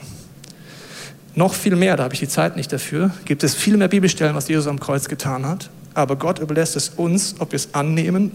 Noch 1.35 1.55
viel 1.55 1.75
mehr, 1.75 1.97
da 1.97 2.03
habe 2.03 2.13
ich 2.13 2.19
die 2.19 2.27
Zeit 2.27 2.55
nicht 2.55 2.71
dafür, 2.71 3.11
gibt 3.25 3.43
es 3.43 3.55
viel 3.55 3.77
mehr 3.77 3.87
Bibelstellen, 3.87 4.35
was 4.35 4.47
Jesus 4.47 4.67
am 4.67 4.79
Kreuz 4.79 5.09
getan 5.09 5.47
hat. 5.47 5.69
Aber 5.95 6.15
Gott 6.15 6.39
überlässt 6.39 6.75
es 6.75 6.89
uns, 6.89 7.35
ob 7.39 7.51
wir 7.51 7.57
es 7.57 7.73
annehmen 7.73 8.31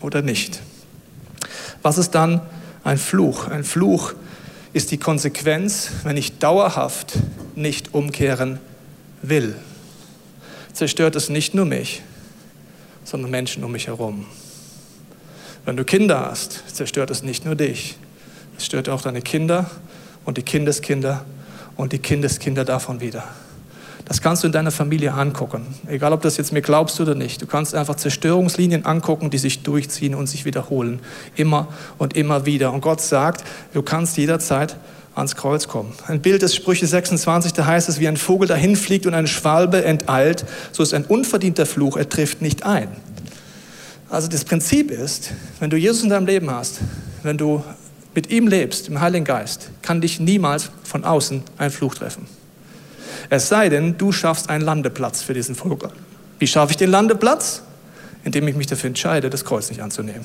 oder 0.00 0.20
nicht. 0.20 0.60
Was 1.80 1.98
ist 1.98 2.10
dann 2.10 2.40
ein 2.84 2.98
Fluch? 2.98 3.48
Ein 3.48 3.64
Fluch 3.64 4.14
ist 4.72 4.90
die 4.90 4.98
Konsequenz, 4.98 5.90
wenn 6.04 6.16
ich 6.16 6.38
dauerhaft 6.38 7.14
nicht 7.54 7.94
umkehren 7.94 8.58
will. 9.22 9.54
Zerstört 10.72 11.16
es 11.16 11.28
nicht 11.28 11.54
nur 11.54 11.64
mich, 11.64 12.02
sondern 13.04 13.30
Menschen 13.30 13.64
um 13.64 13.72
mich 13.72 13.86
herum. 13.86 14.26
Wenn 15.64 15.76
du 15.76 15.84
Kinder 15.84 16.26
hast, 16.30 16.62
zerstört 16.74 17.10
es 17.10 17.22
nicht 17.22 17.44
nur 17.44 17.54
dich, 17.54 17.96
es 18.58 18.66
stört 18.66 18.88
auch 18.88 19.02
deine 19.02 19.22
Kinder 19.22 19.70
und 20.24 20.38
die 20.38 20.42
Kindeskinder 20.42 21.24
und 21.76 21.92
die 21.92 21.98
Kindeskinder 21.98 22.64
davon 22.64 23.00
wieder. 23.00 23.24
Das 24.04 24.20
kannst 24.20 24.42
du 24.42 24.46
in 24.46 24.52
deiner 24.52 24.72
Familie 24.72 25.14
angucken. 25.14 25.66
Egal, 25.86 26.12
ob 26.12 26.22
das 26.22 26.36
jetzt 26.36 26.52
mir 26.52 26.60
glaubst 26.60 27.00
oder 27.00 27.14
nicht. 27.14 27.40
Du 27.40 27.46
kannst 27.46 27.74
einfach 27.74 27.94
Zerstörungslinien 27.94 28.84
angucken, 28.84 29.30
die 29.30 29.38
sich 29.38 29.62
durchziehen 29.62 30.14
und 30.14 30.26
sich 30.26 30.44
wiederholen. 30.44 31.00
Immer 31.36 31.68
und 31.98 32.16
immer 32.16 32.44
wieder. 32.44 32.72
Und 32.72 32.80
Gott 32.80 33.00
sagt, 33.00 33.44
du 33.72 33.82
kannst 33.82 34.16
jederzeit 34.16 34.76
ans 35.14 35.36
Kreuz 35.36 35.68
kommen. 35.68 35.92
Ein 36.08 36.20
Bild 36.20 36.42
des 36.42 36.54
Sprüche 36.54 36.86
26, 36.86 37.52
da 37.52 37.66
heißt 37.66 37.88
es, 37.88 38.00
wie 38.00 38.08
ein 38.08 38.16
Vogel 38.16 38.48
dahinfliegt 38.48 39.06
und 39.06 39.14
eine 39.14 39.28
Schwalbe 39.28 39.84
enteilt, 39.84 40.44
so 40.72 40.82
ist 40.82 40.94
ein 40.94 41.04
unverdienter 41.04 41.66
Fluch, 41.66 41.96
er 41.96 42.08
trifft 42.08 42.42
nicht 42.42 42.64
ein. 42.64 42.88
Also 44.08 44.28
das 44.28 44.44
Prinzip 44.44 44.90
ist, 44.90 45.30
wenn 45.60 45.70
du 45.70 45.76
Jesus 45.76 46.02
in 46.02 46.10
deinem 46.10 46.26
Leben 46.26 46.50
hast, 46.50 46.80
wenn 47.22 47.38
du 47.38 47.62
mit 48.14 48.30
ihm 48.30 48.46
lebst, 48.46 48.88
im 48.88 49.00
Heiligen 49.00 49.24
Geist, 49.24 49.70
kann 49.82 50.00
dich 50.00 50.20
niemals 50.20 50.70
von 50.84 51.04
außen 51.04 51.42
ein 51.58 51.70
Fluch 51.70 51.94
treffen. 51.94 52.26
Es 53.30 53.48
sei 53.48 53.68
denn, 53.68 53.96
du 53.96 54.12
schaffst 54.12 54.50
einen 54.50 54.64
Landeplatz 54.64 55.22
für 55.22 55.34
diesen 55.34 55.54
Vogel. 55.54 55.90
Wie 56.38 56.46
schaffe 56.46 56.72
ich 56.72 56.76
den 56.76 56.90
Landeplatz? 56.90 57.62
Indem 58.24 58.46
ich 58.46 58.56
mich 58.56 58.66
dafür 58.66 58.88
entscheide, 58.88 59.30
das 59.30 59.44
Kreuz 59.44 59.70
nicht 59.70 59.82
anzunehmen. 59.82 60.24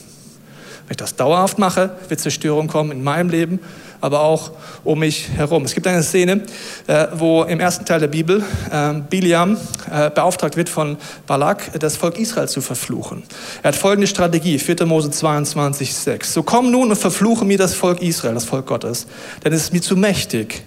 Wenn 0.88 0.92
ich 0.92 0.98
das 0.98 1.16
dauerhaft 1.16 1.58
mache, 1.60 1.96
wird 2.08 2.20
Zerstörung 2.20 2.68
kommen 2.68 2.92
in 2.92 3.04
meinem 3.04 3.30
Leben, 3.30 3.60
aber 4.02 4.22
auch 4.22 4.52
um 4.84 5.00
mich 5.00 5.30
herum. 5.36 5.64
Es 5.64 5.74
gibt 5.74 5.88
eine 5.88 6.04
Szene, 6.04 6.42
äh, 6.88 7.08
wo 7.14 7.44
im 7.44 7.60
ersten 7.60 7.86
Teil 7.86 8.00
der 8.00 8.08
Bibel 8.08 8.44
ähm, 8.72 9.06
Biliam 9.10 9.58
äh, 9.92 10.10
beauftragt 10.10 10.58
wird 10.58 10.70
von 10.70 10.98
Balak, 11.26 11.80
das 11.80 11.98
Volk 11.98 12.20
Israel 12.20 12.48
zu 12.48 12.62
verfluchen. 12.62 13.24
Er 13.64 13.70
hat 13.70 13.76
folgende 13.76 14.08
Strategie, 14.08 14.60
4. 14.60 14.86
Mose 14.86 15.12
22, 15.12 15.94
6. 15.94 16.34
So 16.34 16.44
komm 16.44 16.72
nun 16.72 16.90
und 16.90 16.96
verfluche 16.96 17.46
mir 17.46 17.58
das 17.58 17.74
Volk 17.74 18.02
Israel, 18.02 18.34
das 18.34 18.46
Volk 18.46 18.68
Gottes, 18.68 19.08
denn 19.44 19.54
es 19.54 19.64
ist 19.64 19.74
mir 19.74 19.82
zu 19.82 19.96
mächtig. 19.96 20.64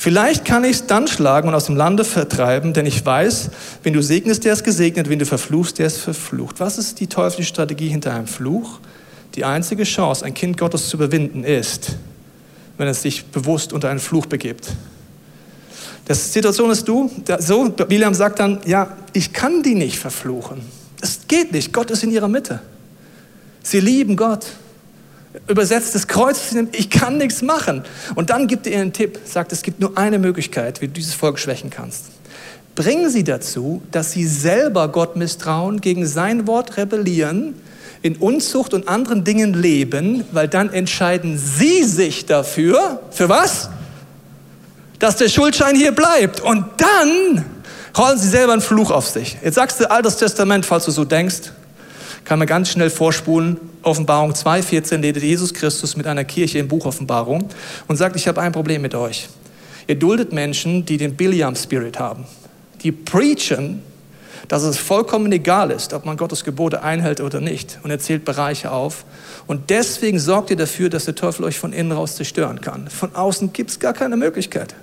Vielleicht 0.00 0.46
kann 0.46 0.64
ich 0.64 0.70
es 0.70 0.86
dann 0.86 1.08
schlagen 1.08 1.48
und 1.48 1.54
aus 1.54 1.66
dem 1.66 1.76
Lande 1.76 2.06
vertreiben, 2.06 2.72
denn 2.72 2.86
ich 2.86 3.04
weiß, 3.04 3.50
wenn 3.82 3.92
du 3.92 4.02
segnest, 4.02 4.46
der 4.46 4.54
ist 4.54 4.64
gesegnet, 4.64 5.10
wenn 5.10 5.18
du 5.18 5.26
verfluchst, 5.26 5.78
der 5.78 5.88
ist 5.88 5.98
verflucht. 5.98 6.58
Was 6.58 6.78
ist 6.78 7.00
die 7.00 7.06
teuflische 7.06 7.50
Strategie 7.50 7.88
hinter 7.88 8.14
einem 8.14 8.26
Fluch? 8.26 8.80
Die 9.34 9.44
einzige 9.44 9.84
Chance, 9.84 10.24
ein 10.24 10.32
Kind 10.32 10.56
Gottes 10.56 10.88
zu 10.88 10.96
überwinden, 10.96 11.44
ist, 11.44 11.96
wenn 12.80 12.88
es 12.88 13.02
sich 13.02 13.26
bewusst 13.26 13.74
unter 13.74 13.90
einen 13.90 14.00
Fluch 14.00 14.24
begibt. 14.24 14.68
Die 16.08 16.14
Situation 16.14 16.70
ist 16.70 16.88
du, 16.88 17.10
so, 17.38 17.74
William 17.88 18.14
sagt 18.14 18.38
dann, 18.38 18.60
ja, 18.64 18.96
ich 19.12 19.34
kann 19.34 19.62
die 19.62 19.74
nicht 19.74 19.98
verfluchen. 19.98 20.62
Es 21.02 21.20
geht 21.28 21.52
nicht, 21.52 21.74
Gott 21.74 21.90
ist 21.90 22.02
in 22.02 22.10
ihrer 22.10 22.28
Mitte. 22.28 22.60
Sie 23.62 23.80
lieben 23.80 24.16
Gott 24.16 24.46
übersetzt 25.46 25.94
das 25.94 26.08
Kreuz, 26.08 26.54
ich 26.72 26.88
kann 26.90 27.18
nichts 27.18 27.42
machen. 27.42 27.84
Und 28.14 28.30
dann 28.30 28.46
gibt 28.46 28.66
er 28.66 28.72
ihr 28.72 28.80
einen 28.80 28.92
Tipp, 28.94 29.20
sagt, 29.24 29.52
es 29.52 29.62
gibt 29.62 29.78
nur 29.78 29.96
eine 29.96 30.18
Möglichkeit, 30.18 30.80
wie 30.80 30.86
du 30.86 30.94
dieses 30.94 31.14
Volk 31.14 31.38
schwächen 31.38 31.68
kannst. 31.68 32.06
Bringen 32.74 33.10
sie 33.10 33.24
dazu, 33.24 33.82
dass 33.90 34.12
sie 34.12 34.26
selber 34.26 34.88
Gott 34.88 35.16
misstrauen, 35.16 35.82
gegen 35.82 36.06
sein 36.06 36.46
Wort 36.46 36.78
rebellieren, 36.78 37.54
in 38.02 38.16
Unzucht 38.16 38.72
und 38.72 38.88
anderen 38.88 39.24
Dingen 39.24 39.54
leben, 39.54 40.24
weil 40.32 40.48
dann 40.48 40.72
entscheiden 40.72 41.38
sie 41.38 41.84
sich 41.84 42.26
dafür, 42.26 43.02
für 43.10 43.28
was? 43.28 43.68
Dass 44.98 45.16
der 45.16 45.28
Schuldschein 45.28 45.76
hier 45.76 45.92
bleibt. 45.92 46.40
Und 46.40 46.64
dann 46.78 47.44
rollen 47.96 48.18
sie 48.18 48.28
selber 48.28 48.52
einen 48.52 48.62
Fluch 48.62 48.90
auf 48.90 49.06
sich. 49.06 49.36
Jetzt 49.42 49.56
sagst 49.56 49.80
du 49.80 49.90
Altes 49.90 50.16
Testament, 50.16 50.64
falls 50.64 50.86
du 50.86 50.90
so 50.90 51.04
denkst, 51.04 51.52
kann 52.24 52.38
man 52.38 52.48
ganz 52.48 52.70
schnell 52.70 52.90
vorspulen. 52.90 53.58
Offenbarung 53.82 54.32
2,14 54.32 55.02
redet 55.02 55.22
Jesus 55.22 55.54
Christus 55.54 55.96
mit 55.96 56.06
einer 56.06 56.24
Kirche 56.24 56.58
im 56.58 56.68
Buch 56.68 56.86
Offenbarung 56.86 57.48
und 57.88 57.96
sagt, 57.96 58.16
ich 58.16 58.28
habe 58.28 58.40
ein 58.40 58.52
Problem 58.52 58.82
mit 58.82 58.94
euch. 58.94 59.28
Ihr 59.86 59.96
duldet 59.96 60.32
Menschen, 60.32 60.84
die 60.84 60.96
den 60.96 61.16
Biliam-Spirit 61.16 61.98
haben. 61.98 62.24
Die 62.82 62.92
preachen, 62.92 63.82
dass 64.48 64.62
es 64.62 64.78
vollkommen 64.78 65.30
egal 65.32 65.70
ist, 65.70 65.92
ob 65.92 66.04
man 66.04 66.16
Gottes 66.16 66.44
Gebote 66.44 66.82
einhält 66.82 67.20
oder 67.20 67.40
nicht. 67.40 67.78
Und 67.82 67.90
er 67.90 67.98
zählt 67.98 68.24
Bereiche 68.24 68.70
auf. 68.70 69.04
Und 69.46 69.70
deswegen 69.70 70.18
sorgt 70.18 70.50
ihr 70.50 70.56
dafür, 70.56 70.88
dass 70.88 71.04
der 71.04 71.14
Teufel 71.14 71.44
euch 71.44 71.58
von 71.58 71.72
innen 71.72 71.92
raus 71.92 72.16
zerstören 72.16 72.60
kann. 72.60 72.88
Von 72.88 73.14
außen 73.14 73.52
gibt 73.52 73.70
es 73.70 73.78
gar 73.80 73.92
keine 73.92 74.16
Möglichkeit. 74.16 74.74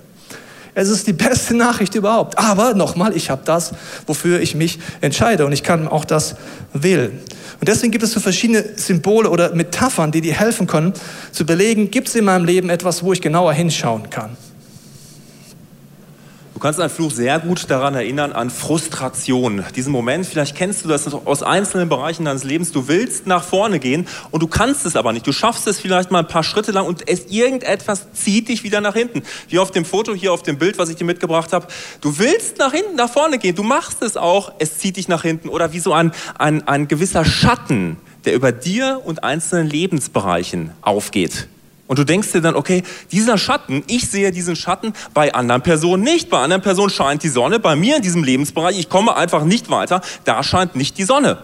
Es 0.74 0.88
ist 0.88 1.06
die 1.06 1.12
beste 1.12 1.54
Nachricht 1.54 1.94
überhaupt. 1.94 2.38
Aber 2.38 2.74
nochmal, 2.74 3.16
ich 3.16 3.30
habe 3.30 3.42
das, 3.44 3.72
wofür 4.06 4.40
ich 4.40 4.54
mich 4.54 4.78
entscheide. 5.00 5.44
Und 5.44 5.52
ich 5.52 5.62
kann 5.62 5.88
auch 5.88 6.04
das 6.04 6.36
wählen. 6.72 7.18
Und 7.60 7.68
deswegen 7.68 7.90
gibt 7.90 8.04
es 8.04 8.12
so 8.12 8.20
verschiedene 8.20 8.64
Symbole 8.76 9.30
oder 9.30 9.54
Metaphern, 9.54 10.12
die 10.12 10.20
dir 10.20 10.34
helfen 10.34 10.68
können, 10.68 10.92
zu 11.32 11.42
überlegen, 11.42 11.90
gibt 11.90 12.08
es 12.08 12.14
in 12.14 12.24
meinem 12.24 12.44
Leben 12.44 12.70
etwas, 12.70 13.02
wo 13.02 13.12
ich 13.12 13.20
genauer 13.20 13.52
hinschauen 13.52 14.10
kann. 14.10 14.36
Du 16.58 16.62
kannst 16.64 16.80
einen 16.80 16.90
Fluch 16.90 17.12
sehr 17.12 17.38
gut 17.38 17.70
daran 17.70 17.94
erinnern, 17.94 18.32
an 18.32 18.50
Frustration. 18.50 19.64
Diesen 19.76 19.92
Moment, 19.92 20.26
vielleicht 20.26 20.56
kennst 20.56 20.84
du 20.84 20.88
das 20.88 21.06
aus 21.14 21.44
einzelnen 21.44 21.88
Bereichen 21.88 22.24
deines 22.24 22.42
Lebens. 22.42 22.72
Du 22.72 22.88
willst 22.88 23.28
nach 23.28 23.44
vorne 23.44 23.78
gehen 23.78 24.08
und 24.32 24.42
du 24.42 24.48
kannst 24.48 24.84
es 24.84 24.96
aber 24.96 25.12
nicht. 25.12 25.24
Du 25.24 25.30
schaffst 25.30 25.68
es 25.68 25.78
vielleicht 25.78 26.10
mal 26.10 26.18
ein 26.18 26.26
paar 26.26 26.42
Schritte 26.42 26.72
lang 26.72 26.84
und 26.84 27.08
es, 27.08 27.26
irgendetwas 27.26 28.12
zieht 28.12 28.48
dich 28.48 28.64
wieder 28.64 28.80
nach 28.80 28.94
hinten. 28.94 29.22
Wie 29.48 29.60
auf 29.60 29.70
dem 29.70 29.84
Foto 29.84 30.14
hier 30.14 30.32
auf 30.32 30.42
dem 30.42 30.58
Bild, 30.58 30.78
was 30.78 30.88
ich 30.88 30.96
dir 30.96 31.04
mitgebracht 31.04 31.52
habe. 31.52 31.68
Du 32.00 32.18
willst 32.18 32.58
nach 32.58 32.72
hinten, 32.72 32.96
nach 32.96 33.08
vorne 33.08 33.38
gehen. 33.38 33.54
Du 33.54 33.62
machst 33.62 34.02
es 34.02 34.16
auch. 34.16 34.50
Es 34.58 34.78
zieht 34.78 34.96
dich 34.96 35.06
nach 35.06 35.22
hinten. 35.22 35.50
Oder 35.50 35.72
wie 35.72 35.78
so 35.78 35.92
ein, 35.92 36.10
ein, 36.40 36.66
ein 36.66 36.88
gewisser 36.88 37.24
Schatten, 37.24 37.98
der 38.24 38.34
über 38.34 38.50
dir 38.50 39.00
und 39.04 39.22
einzelnen 39.22 39.70
Lebensbereichen 39.70 40.72
aufgeht. 40.80 41.46
Und 41.88 41.98
du 41.98 42.04
denkst 42.04 42.30
dir 42.32 42.40
dann, 42.40 42.54
okay, 42.54 42.84
dieser 43.10 43.38
Schatten, 43.38 43.82
ich 43.88 44.08
sehe 44.08 44.30
diesen 44.30 44.54
Schatten 44.54 44.92
bei 45.14 45.34
anderen 45.34 45.62
Personen 45.62 46.04
nicht. 46.04 46.30
Bei 46.30 46.38
anderen 46.38 46.62
Personen 46.62 46.90
scheint 46.90 47.22
die 47.22 47.28
Sonne, 47.28 47.58
bei 47.58 47.74
mir 47.74 47.96
in 47.96 48.02
diesem 48.02 48.22
Lebensbereich, 48.22 48.78
ich 48.78 48.88
komme 48.88 49.16
einfach 49.16 49.42
nicht 49.42 49.70
weiter, 49.70 50.02
da 50.24 50.42
scheint 50.42 50.76
nicht 50.76 50.98
die 50.98 51.04
Sonne. 51.04 51.38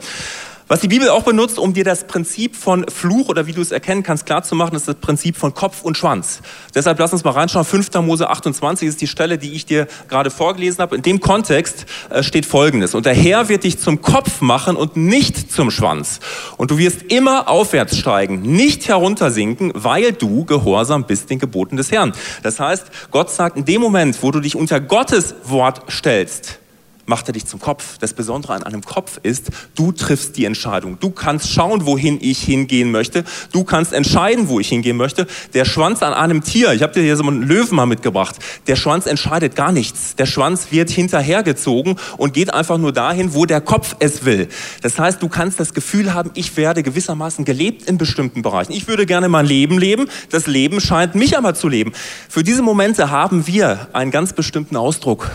Was 0.67 0.81
die 0.81 0.89
Bibel 0.89 1.11
auch 1.11 1.25
benutzt, 1.25 1.59
um 1.59 1.75
dir 1.75 1.85
das 1.85 2.07
Prinzip 2.07 2.57
von 2.57 2.87
Fluch 2.89 3.29
oder 3.29 3.47
wie 3.47 3.53
du 3.53 3.61
es 3.61 3.71
erkennen 3.71 4.03
kannst, 4.03 4.25
klarzumachen, 4.25 4.75
ist 4.75 4.89
das 4.89 4.95
Prinzip 4.95 5.37
von 5.37 5.53
Kopf 5.53 5.83
und 5.83 5.99
Schwanz. 5.99 6.41
Deshalb 6.75 6.99
lass 6.99 7.13
uns 7.13 7.23
mal 7.23 7.33
reinschauen. 7.33 7.67
5. 7.67 7.93
Mose 8.01 8.31
28 8.31 8.89
ist 8.89 9.03
die 9.03 9.07
Stelle, 9.07 9.37
die 9.37 9.53
ich 9.53 9.67
dir 9.67 9.87
gerade 10.09 10.31
vorgelesen 10.31 10.79
habe. 10.81 10.97
In 10.97 11.03
dem 11.03 11.21
Kontext 11.21 11.85
äh, 12.09 12.23
steht 12.23 12.47
Folgendes. 12.47 12.95
Und 12.95 13.05
der 13.05 13.13
Herr 13.13 13.51
wird 13.51 13.65
dich 13.65 13.79
zum 13.79 14.01
Kopf 14.01 14.41
machen 14.41 14.77
und 14.77 14.97
nicht 14.97 15.53
zum 15.53 15.71
Schwanz. 15.71 16.21
Und 16.57 16.71
du 16.71 16.79
wirst 16.79 17.03
immer 17.13 17.49
aufwärts 17.51 17.99
steigen, 17.99 18.41
nicht 18.41 18.89
heruntersinken, 18.89 19.71
weil 19.75 20.13
du 20.13 20.47
gehorsam 20.47 21.05
bist 21.05 21.29
den 21.29 21.41
Geboten 21.41 21.77
des 21.77 21.93
Herrn. 21.93 22.15
Das 22.43 22.59
heißt, 22.59 22.87
Gott 23.11 23.31
sagt, 23.31 23.59
in 23.59 23.67
dem 23.67 23.83
Moment, 23.83 24.23
wo 24.23 24.31
du 24.31 24.41
dich 24.41 24.57
unter 24.57 24.81
Gottes 24.81 25.35
Wort 25.45 25.83
stellst, 25.91 26.59
macht 27.07 27.29
er 27.29 27.33
dich 27.33 27.47
zum 27.47 27.61
Kopf. 27.61 27.99
Das 27.99 28.15
Besondere 28.15 28.55
an 28.55 28.63
einem 28.63 28.83
Kopf 28.83 29.19
ist, 29.23 29.51
du 29.75 29.93
triffst 29.93 30.37
die 30.37 30.45
Entscheidung. 30.45 30.99
Du 31.01 31.11
kannst 31.11 31.51
schauen, 31.53 31.87
wohin 31.87 32.19
ich 32.21 32.41
hingehen 32.41 32.91
möchte. 32.91 33.25
Du 33.53 33.65
kannst 33.65 33.93
entscheiden, 33.93 34.49
wo 34.49 34.61
ich 34.61 34.69
hingehen 34.69 34.97
möchte. 34.97 35.27
Der 35.53 35.65
Schwanz 35.65 36.03
an 36.03 36.13
einem 36.13 36.43
Tier, 36.43 36.73
ich 36.73 36.83
habe 36.83 36.93
dir 36.93 37.03
hier 37.03 37.17
so 37.17 37.25
einen 37.25 37.43
Löwen 37.43 37.77
mal 37.77 37.87
mitgebracht, 37.87 38.37
der 38.67 38.77
Schwanz 38.77 39.07
entscheidet 39.07 39.57
gar 39.57 39.73
nichts. 39.73 40.17
Der 40.17 40.27
Schwanz 40.27 40.69
wird 40.71 40.91
hinterhergezogen 40.91 41.97
und 42.17 42.35
geht 42.35 42.53
einfach 42.53 42.79
nur 42.79 42.93
dahin, 42.93 43.35
wo 43.35 43.47
der 43.47 43.61
Kopf 43.61 43.97
es 43.99 44.25
will. 44.25 44.49
Das 44.83 44.99
heißt, 44.99 45.23
du 45.23 45.29
kannst 45.29 45.61
das 45.61 45.75
Gefühl 45.75 46.15
haben, 46.15 46.31
ich 46.35 46.57
werde 46.57 46.83
gewissermaßen 46.83 47.45
gelebt 47.45 47.89
in 47.89 47.99
bestimmten 47.99 48.43
Bereichen. 48.43 48.73
Ich 48.73 48.89
würde 48.89 49.07
gerne 49.07 49.29
mein 49.29 49.47
Leben 49.47 49.79
leben. 49.79 50.09
Das 50.31 50.47
Leben 50.47 50.81
scheint 50.81 51.15
mich 51.15 51.37
aber 51.37 51.55
zu 51.55 51.69
leben. 51.69 51.93
Für 52.29 52.43
diese 52.43 52.63
Momente 52.63 53.11
haben 53.11 53.47
wir 53.47 53.89
einen 53.93 54.11
ganz 54.11 54.33
bestimmten 54.33 54.77
Ausdruck. 54.77 55.31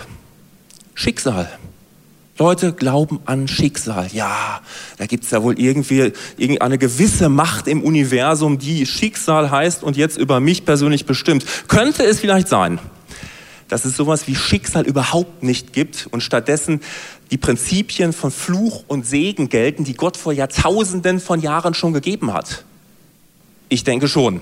Schicksal. 0.99 1.49
Leute 2.37 2.73
glauben 2.73 3.21
an 3.23 3.47
Schicksal. 3.47 4.09
Ja, 4.11 4.59
da 4.97 5.05
gibt 5.05 5.23
es 5.23 5.31
ja 5.31 5.41
wohl 5.41 5.57
irgendwie 5.57 6.11
irgendeine 6.35 6.77
gewisse 6.77 7.29
Macht 7.29 7.69
im 7.69 7.83
Universum, 7.83 8.59
die 8.59 8.85
Schicksal 8.85 9.49
heißt 9.49 9.81
und 9.81 9.95
jetzt 9.95 10.17
über 10.17 10.41
mich 10.41 10.65
persönlich 10.65 11.05
bestimmt. 11.05 11.45
Könnte 11.69 12.03
es 12.03 12.19
vielleicht 12.19 12.49
sein, 12.49 12.79
dass 13.69 13.85
es 13.85 13.95
sowas 13.95 14.27
wie 14.27 14.35
Schicksal 14.35 14.85
überhaupt 14.85 15.41
nicht 15.41 15.71
gibt 15.71 16.09
und 16.11 16.19
stattdessen 16.19 16.81
die 17.31 17.37
Prinzipien 17.37 18.11
von 18.11 18.29
Fluch 18.29 18.83
und 18.89 19.05
Segen 19.05 19.47
gelten, 19.47 19.85
die 19.85 19.93
Gott 19.93 20.17
vor 20.17 20.33
Jahrtausenden 20.33 21.21
von 21.21 21.39
Jahren 21.39 21.75
schon 21.75 21.93
gegeben 21.93 22.33
hat? 22.33 22.65
Ich 23.69 23.85
denke 23.85 24.09
schon. 24.09 24.41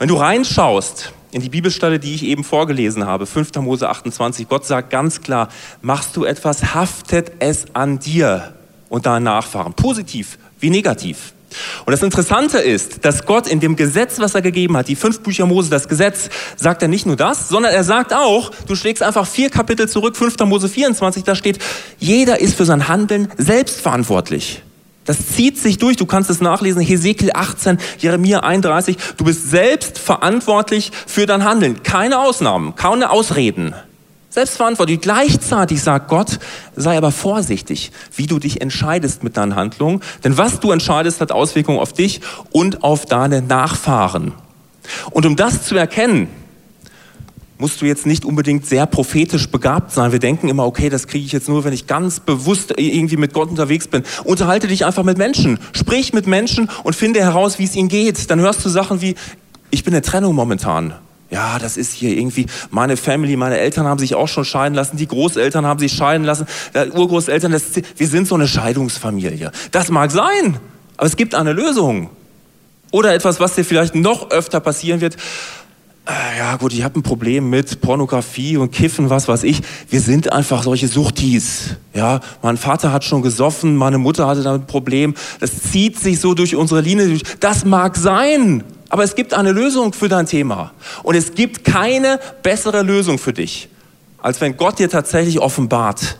Wenn 0.00 0.08
du 0.08 0.16
reinschaust 0.16 1.12
in 1.32 1.42
die 1.42 1.48
Bibelstelle, 1.48 1.98
die 1.98 2.14
ich 2.14 2.24
eben 2.24 2.44
vorgelesen 2.44 3.06
habe, 3.06 3.26
5. 3.26 3.54
Mose 3.56 3.88
28, 3.88 4.48
Gott 4.48 4.64
sagt 4.64 4.90
ganz 4.90 5.20
klar, 5.20 5.48
machst 5.82 6.16
du 6.16 6.24
etwas, 6.24 6.74
haftet 6.74 7.32
es 7.38 7.66
an 7.74 7.98
dir 7.98 8.54
und 8.88 9.06
deinen 9.06 9.24
Nachfahren, 9.24 9.74
positiv 9.74 10.38
wie 10.60 10.70
negativ. 10.70 11.32
Und 11.84 11.92
das 11.92 12.02
Interessante 12.02 12.58
ist, 12.58 13.04
dass 13.04 13.24
Gott 13.24 13.46
in 13.46 13.60
dem 13.60 13.76
Gesetz, 13.76 14.18
was 14.18 14.34
er 14.34 14.42
gegeben 14.42 14.76
hat, 14.76 14.88
die 14.88 14.96
fünf 14.96 15.20
Bücher 15.20 15.46
Mose, 15.46 15.70
das 15.70 15.88
Gesetz, 15.88 16.28
sagt 16.56 16.82
er 16.82 16.88
nicht 16.88 17.06
nur 17.06 17.16
das, 17.16 17.48
sondern 17.48 17.72
er 17.72 17.84
sagt 17.84 18.12
auch, 18.12 18.50
du 18.66 18.74
schlägst 18.74 19.02
einfach 19.02 19.26
vier 19.26 19.50
Kapitel 19.50 19.88
zurück, 19.88 20.16
5. 20.16 20.38
Mose 20.40 20.68
24, 20.68 21.24
da 21.24 21.34
steht, 21.34 21.58
jeder 21.98 22.40
ist 22.40 22.56
für 22.56 22.64
sein 22.64 22.88
Handeln 22.88 23.28
selbst 23.38 23.80
verantwortlich. 23.80 24.62
Das 25.06 25.28
zieht 25.28 25.58
sich 25.58 25.78
durch. 25.78 25.96
Du 25.96 26.06
kannst 26.06 26.28
es 26.28 26.40
nachlesen. 26.40 26.82
Hesekiel 26.82 27.30
18, 27.32 27.78
Jeremia 27.98 28.40
31. 28.40 28.96
Du 29.16 29.24
bist 29.24 29.50
selbst 29.50 29.98
verantwortlich 29.98 30.92
für 31.06 31.26
dein 31.26 31.44
Handeln. 31.44 31.82
Keine 31.82 32.18
Ausnahmen, 32.18 32.74
keine 32.74 33.10
Ausreden. 33.10 33.74
Selbstverantwortlich. 34.28 35.00
Gleichzeitig 35.00 35.82
sagt 35.82 36.08
Gott, 36.08 36.38
sei 36.74 36.98
aber 36.98 37.10
vorsichtig, 37.10 37.90
wie 38.14 38.26
du 38.26 38.38
dich 38.38 38.60
entscheidest 38.60 39.24
mit 39.24 39.38
deinen 39.38 39.56
Handlungen. 39.56 40.02
Denn 40.24 40.36
was 40.36 40.60
du 40.60 40.72
entscheidest, 40.72 41.22
hat 41.22 41.32
Auswirkungen 41.32 41.78
auf 41.78 41.94
dich 41.94 42.20
und 42.50 42.82
auf 42.82 43.06
deine 43.06 43.40
Nachfahren. 43.40 44.32
Und 45.10 45.24
um 45.24 45.36
das 45.36 45.62
zu 45.62 45.74
erkennen, 45.76 46.28
musst 47.58 47.80
du 47.80 47.86
jetzt 47.86 48.06
nicht 48.06 48.24
unbedingt 48.24 48.66
sehr 48.66 48.86
prophetisch 48.86 49.48
begabt 49.48 49.92
sein. 49.92 50.12
Wir 50.12 50.18
denken 50.18 50.48
immer, 50.48 50.66
okay, 50.66 50.88
das 50.88 51.06
kriege 51.06 51.24
ich 51.24 51.32
jetzt 51.32 51.48
nur, 51.48 51.64
wenn 51.64 51.72
ich 51.72 51.86
ganz 51.86 52.20
bewusst 52.20 52.74
irgendwie 52.76 53.16
mit 53.16 53.32
Gott 53.32 53.48
unterwegs 53.48 53.88
bin. 53.88 54.02
Unterhalte 54.24 54.66
dich 54.66 54.84
einfach 54.84 55.04
mit 55.04 55.18
Menschen. 55.18 55.58
Sprich 55.72 56.12
mit 56.12 56.26
Menschen 56.26 56.68
und 56.84 56.94
finde 56.94 57.20
heraus, 57.20 57.58
wie 57.58 57.64
es 57.64 57.74
ihnen 57.74 57.88
geht. 57.88 58.30
Dann 58.30 58.40
hörst 58.40 58.64
du 58.64 58.68
Sachen 58.68 59.00
wie, 59.00 59.14
ich 59.70 59.84
bin 59.84 59.94
in 59.94 60.02
der 60.02 60.10
Trennung 60.10 60.34
momentan. 60.34 60.94
Ja, 61.30 61.58
das 61.58 61.76
ist 61.76 61.92
hier 61.92 62.16
irgendwie, 62.16 62.46
meine 62.70 62.96
Family, 62.96 63.36
meine 63.36 63.58
Eltern 63.58 63.86
haben 63.86 63.98
sich 63.98 64.14
auch 64.14 64.28
schon 64.28 64.44
scheiden 64.44 64.74
lassen, 64.74 64.96
die 64.96 65.08
Großeltern 65.08 65.66
haben 65.66 65.80
sich 65.80 65.92
scheiden 65.92 66.24
lassen, 66.24 66.46
Urgroßeltern, 66.94 67.50
das, 67.50 67.64
wir 67.96 68.06
sind 68.06 68.28
so 68.28 68.36
eine 68.36 68.46
Scheidungsfamilie. 68.46 69.50
Das 69.72 69.90
mag 69.90 70.12
sein, 70.12 70.58
aber 70.96 71.06
es 71.06 71.16
gibt 71.16 71.34
eine 71.34 71.52
Lösung. 71.52 72.10
Oder 72.92 73.12
etwas, 73.12 73.40
was 73.40 73.56
dir 73.56 73.64
vielleicht 73.64 73.96
noch 73.96 74.30
öfter 74.30 74.60
passieren 74.60 75.00
wird. 75.00 75.16
Äh, 76.06 76.38
ja 76.38 76.56
gut, 76.56 76.72
ich 76.72 76.84
habe 76.84 77.00
ein 77.00 77.02
Problem 77.02 77.50
mit 77.50 77.80
Pornografie 77.80 78.56
und 78.56 78.70
Kiffen, 78.70 79.10
was 79.10 79.26
weiß 79.26 79.42
ich. 79.42 79.60
Wir 79.90 80.00
sind 80.00 80.32
einfach 80.32 80.62
solche 80.62 80.86
Suchtis. 80.86 81.76
Ja, 81.94 82.20
mein 82.42 82.56
Vater 82.56 82.92
hat 82.92 83.04
schon 83.04 83.22
gesoffen, 83.22 83.74
meine 83.74 83.98
Mutter 83.98 84.28
hatte 84.28 84.42
damit 84.42 84.62
ein 84.62 84.66
Problem. 84.68 85.14
Das 85.40 85.62
zieht 85.62 85.98
sich 85.98 86.20
so 86.20 86.34
durch 86.34 86.54
unsere 86.54 86.80
Linie. 86.80 87.18
Das 87.40 87.64
mag 87.64 87.96
sein, 87.96 88.62
aber 88.88 89.02
es 89.02 89.16
gibt 89.16 89.34
eine 89.34 89.50
Lösung 89.50 89.92
für 89.92 90.08
dein 90.08 90.26
Thema. 90.26 90.72
Und 91.02 91.16
es 91.16 91.34
gibt 91.34 91.64
keine 91.64 92.20
bessere 92.42 92.82
Lösung 92.82 93.18
für 93.18 93.32
dich, 93.32 93.68
als 94.22 94.40
wenn 94.40 94.56
Gott 94.56 94.78
dir 94.78 94.88
tatsächlich 94.88 95.40
offenbart, 95.40 96.18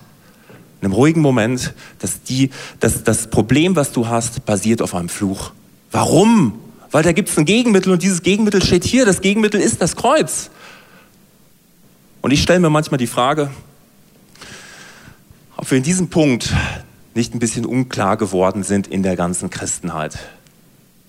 in 0.80 0.86
einem 0.86 0.94
ruhigen 0.94 1.20
Moment, 1.20 1.74
dass, 2.00 2.22
die, 2.24 2.50
dass 2.80 3.04
das 3.04 3.28
Problem, 3.28 3.76
was 3.76 3.92
du 3.92 4.08
hast, 4.08 4.44
basiert 4.44 4.82
auf 4.82 4.96
einem 4.96 5.08
Fluch. 5.08 5.52
Warum? 5.92 6.58
Weil 6.90 7.02
da 7.02 7.12
gibt 7.12 7.28
es 7.28 7.38
ein 7.38 7.44
Gegenmittel 7.44 7.92
und 7.92 8.02
dieses 8.02 8.22
Gegenmittel 8.22 8.62
steht 8.62 8.84
hier. 8.84 9.04
Das 9.04 9.20
Gegenmittel 9.20 9.60
ist 9.60 9.82
das 9.82 9.96
Kreuz. 9.96 10.50
Und 12.22 12.32
ich 12.32 12.42
stelle 12.42 12.60
mir 12.60 12.70
manchmal 12.70 12.98
die 12.98 13.06
Frage, 13.06 13.50
ob 15.56 15.70
wir 15.70 15.78
in 15.78 15.84
diesem 15.84 16.08
Punkt 16.08 16.52
nicht 17.14 17.34
ein 17.34 17.38
bisschen 17.38 17.64
unklar 17.64 18.16
geworden 18.16 18.62
sind 18.62 18.86
in 18.86 19.02
der 19.02 19.16
ganzen 19.16 19.50
Christenheit. 19.50 20.18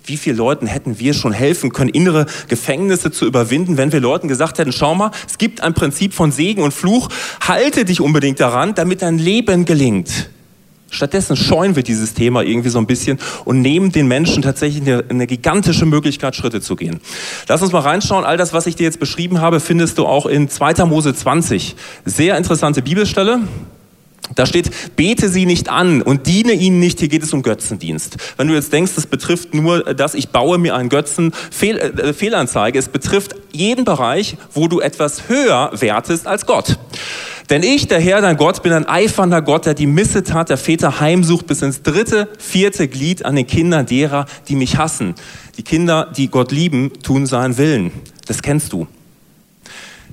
Wie 0.05 0.15
vielen 0.15 0.37
Leuten 0.37 0.67
hätten 0.67 0.99
wir 0.99 1.13
schon 1.13 1.33
helfen 1.33 1.73
können, 1.73 1.89
innere 1.89 2.27
Gefängnisse 2.47 3.11
zu 3.11 3.25
überwinden, 3.25 3.75
wenn 3.75 3.91
wir 3.91 3.99
Leuten 3.99 4.29
gesagt 4.29 4.57
hätten, 4.57 4.71
schau 4.71 4.95
mal, 4.95 5.11
es 5.27 5.37
gibt 5.37 5.61
ein 5.61 5.73
Prinzip 5.73 6.13
von 6.13 6.31
Segen 6.31 6.63
und 6.63 6.73
Fluch, 6.73 7.09
halte 7.41 7.83
dich 7.83 7.99
unbedingt 7.99 8.39
daran, 8.39 8.73
damit 8.73 9.01
dein 9.01 9.17
Leben 9.17 9.65
gelingt. 9.65 10.29
Stattdessen 10.89 11.35
scheuen 11.35 11.75
wir 11.75 11.83
dieses 11.83 12.13
Thema 12.13 12.43
irgendwie 12.43 12.69
so 12.69 12.79
ein 12.79 12.87
bisschen 12.87 13.19
und 13.43 13.61
nehmen 13.61 13.91
den 13.91 14.07
Menschen 14.07 14.41
tatsächlich 14.41 14.81
eine, 14.81 15.03
eine, 15.09 15.27
gigantische 15.27 15.85
Möglichkeit, 15.85 16.35
Schritte 16.35 16.61
zu 16.61 16.75
gehen. 16.75 17.01
Lass 17.47 17.61
uns 17.61 17.73
mal 17.73 17.79
reinschauen. 17.79 18.23
All 18.23 18.37
das, 18.37 18.53
was 18.53 18.67
ich 18.67 18.75
dir 18.75 18.85
jetzt 18.85 18.99
beschrieben 18.99 19.41
habe, 19.41 19.59
findest 19.59 19.97
du 19.97 20.05
auch 20.05 20.25
in 20.25 20.47
2. 20.49 20.85
Mose 20.85 21.13
20. 21.13 21.75
Sehr 22.05 22.37
interessante 22.37 22.81
Bibelstelle. 22.81 23.41
Da 24.35 24.45
steht, 24.45 24.95
bete 24.95 25.29
sie 25.29 25.45
nicht 25.45 25.69
an 25.69 26.01
und 26.01 26.27
diene 26.27 26.53
ihnen 26.53 26.79
nicht. 26.79 26.99
Hier 26.99 27.07
geht 27.07 27.23
es 27.23 27.33
um 27.33 27.43
Götzendienst. 27.43 28.17
Wenn 28.35 28.47
du 28.47 28.53
jetzt 28.53 28.73
denkst, 28.73 28.93
das 28.95 29.07
betrifft 29.07 29.53
nur, 29.53 29.93
dass 29.93 30.15
ich 30.15 30.29
baue 30.29 30.57
mir 30.57 30.75
einen 30.75 30.89
Götzen, 30.89 31.31
Fehl, 31.51 31.77
äh, 31.77 32.13
Fehlanzeige. 32.13 32.77
Es 32.77 32.89
betrifft 32.89 33.35
jeden 33.51 33.85
Bereich, 33.85 34.37
wo 34.53 34.67
du 34.67 34.79
etwas 34.79 35.29
höher 35.29 35.71
wertest 35.73 36.27
als 36.27 36.45
Gott. 36.45 36.77
Denn 37.49 37.63
ich, 37.63 37.87
der 37.87 37.99
Herr, 37.99 38.19
dein 38.21 38.35
Gott, 38.35 38.61
bin 38.61 38.73
ein 38.73 38.87
eifernder 38.87 39.41
Gott, 39.41 39.65
der 39.65 39.73
die 39.73 39.87
Missetat 39.87 40.49
der 40.49 40.57
Väter 40.57 40.99
heimsucht 40.99 41.47
bis 41.47 41.61
ins 41.61 41.81
dritte, 41.81 42.27
vierte 42.39 42.87
Glied 42.87 43.23
an 43.23 43.35
den 43.35 43.47
Kindern 43.47 43.85
derer, 43.85 44.25
die 44.49 44.55
mich 44.55 44.77
hassen. 44.77 45.15
Die 45.57 45.63
Kinder, 45.63 46.11
die 46.15 46.27
Gott 46.27 46.51
lieben, 46.51 46.91
tun 47.03 47.25
seinen 47.25 47.57
Willen. 47.57 47.91
Das 48.27 48.41
kennst 48.41 48.73
du. 48.73 48.87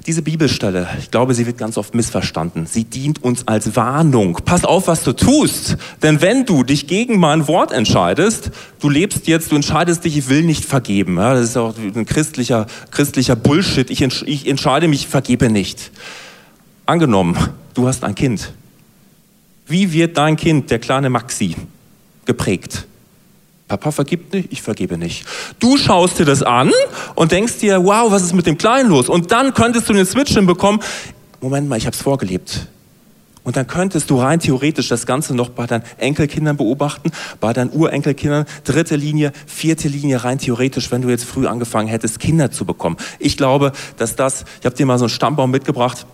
Diese 0.07 0.21
Bibelstelle, 0.21 0.87
ich 0.99 1.11
glaube, 1.11 1.33
sie 1.33 1.47
wird 1.47 1.57
ganz 1.57 1.79
oft 1.79 1.95
missverstanden. 1.95 2.67
Sie 2.67 2.85
dient 2.85 3.25
uns 3.25 3.49
als 3.49 3.75
Warnung. 3.75 4.39
Pass 4.45 4.65
auf, 4.65 4.87
was 4.87 5.03
du 5.03 5.13
tust. 5.13 5.79
Denn 6.03 6.21
wenn 6.21 6.45
du 6.45 6.63
dich 6.63 6.87
gegen 6.87 7.19
mein 7.19 7.49
Wort 7.49 7.73
entscheidest, 7.73 8.51
du 8.81 8.91
lebst 8.91 9.27
jetzt, 9.27 9.51
du 9.51 9.57
entscheidest 9.57 10.05
dich, 10.05 10.19
ich 10.19 10.29
will 10.29 10.43
nicht 10.43 10.67
vergeben. 10.67 11.17
Ja, 11.17 11.33
das 11.33 11.45
ist 11.45 11.57
auch 11.57 11.75
ein 11.79 12.05
christlicher, 12.05 12.67
christlicher 12.91 13.35
Bullshit. 13.35 13.91
Ich, 13.91 14.03
ich 14.03 14.47
entscheide 14.47 14.89
mich, 14.89 15.03
ich 15.03 15.09
vergebe 15.09 15.49
nicht. 15.49 15.91
Angenommen, 16.87 17.37
du 17.73 17.89
hast 17.89 18.05
ein 18.05 18.15
Kind. 18.15 18.53
Wie 19.67 19.93
wird 19.93 20.19
dein 20.19 20.37
Kind, 20.37 20.71
der 20.71 20.79
kleine 20.79 21.09
Maxi, 21.09 21.57
geprägt? 22.27 22.87
Papa 23.69 23.91
vergibt 23.91 24.35
nicht, 24.35 24.53
ich 24.53 24.61
vergebe 24.61 24.99
nicht. 24.99 25.25
Du 25.59 25.79
schaust 25.79 26.19
dir 26.19 26.27
das 26.27 26.43
an 26.43 26.71
und 27.15 27.33
denkst 27.33 27.59
dir, 27.61 27.83
wow, 27.83 28.11
was 28.13 28.23
ist 28.23 28.35
mit 28.35 28.47
dem 28.47 28.59
Kleinen 28.59 28.91
los? 28.91 29.09
Und 29.09 29.33
dann 29.33 29.55
könntest 29.55 29.89
du 29.89 29.95
den 29.95 30.05
Switch 30.05 30.35
hinbekommen. 30.35 30.83
Moment 31.41 31.69
mal, 31.69 31.79
ich 31.79 31.87
habe 31.87 31.97
es 31.97 32.03
vorgelebt. 32.03 32.69
Und 33.43 33.57
dann 33.57 33.67
könntest 33.67 34.11
du 34.11 34.21
rein 34.21 34.41
theoretisch 34.41 34.89
das 34.89 35.07
Ganze 35.07 35.35
noch 35.35 35.51
bei 35.51 35.67
deinen 35.67 35.85
Enkelkindern 35.99 36.59
beobachten, 36.59 37.11
bei 37.41 37.55
deinen 37.55 37.71
Urenkelkindern, 37.71 38.45
dritte 38.65 38.97
Linie, 38.97 39.33
vierte 39.47 39.89
Linie, 39.89 40.25
rein 40.25 40.39
theoretisch, 40.39 40.91
wenn 40.91 41.03
du 41.03 41.09
jetzt 41.09 41.25
früh 41.25 41.47
angefangen 41.47 41.89
hättest, 41.89 42.19
Kinder 42.19 42.51
zu 42.51 42.67
bekommen. 42.67 42.97
Ich 43.19 43.39
glaube, 43.39 43.73
dass 43.97 44.17
das, 44.17 44.45
ich 44.61 44.67
habe 44.67 44.77
dir 44.77 44.87
mal 44.87 44.99
so 44.99 45.05
einen 45.05 45.11
Stammbaum 45.11 45.51
mitgebracht, 45.51 46.07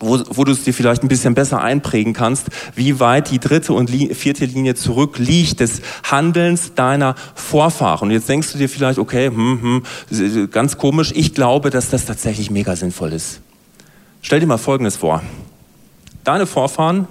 wo, 0.00 0.20
wo 0.30 0.44
du 0.44 0.52
es 0.52 0.64
dir 0.64 0.74
vielleicht 0.74 1.02
ein 1.02 1.08
bisschen 1.08 1.34
besser 1.34 1.60
einprägen 1.60 2.12
kannst, 2.12 2.48
wie 2.74 3.00
weit 3.00 3.30
die 3.30 3.38
dritte 3.38 3.72
und 3.72 3.90
vierte 3.90 4.44
Linie 4.44 4.74
zurück 4.74 5.18
liegt 5.18 5.60
des 5.60 5.80
Handelns 6.02 6.74
deiner 6.74 7.14
Vorfahren. 7.34 8.08
Und 8.08 8.10
jetzt 8.10 8.28
denkst 8.28 8.52
du 8.52 8.58
dir 8.58 8.68
vielleicht, 8.68 8.98
okay, 8.98 9.28
hm, 9.28 9.82
hm, 10.10 10.50
ganz 10.50 10.78
komisch, 10.78 11.12
ich 11.14 11.34
glaube, 11.34 11.70
dass 11.70 11.90
das 11.90 12.06
tatsächlich 12.06 12.50
mega 12.50 12.76
sinnvoll 12.76 13.12
ist. 13.12 13.40
Stell 14.22 14.40
dir 14.40 14.46
mal 14.46 14.58
Folgendes 14.58 14.96
vor. 14.96 15.22
Deine 16.24 16.46
Vorfahren, 16.46 17.06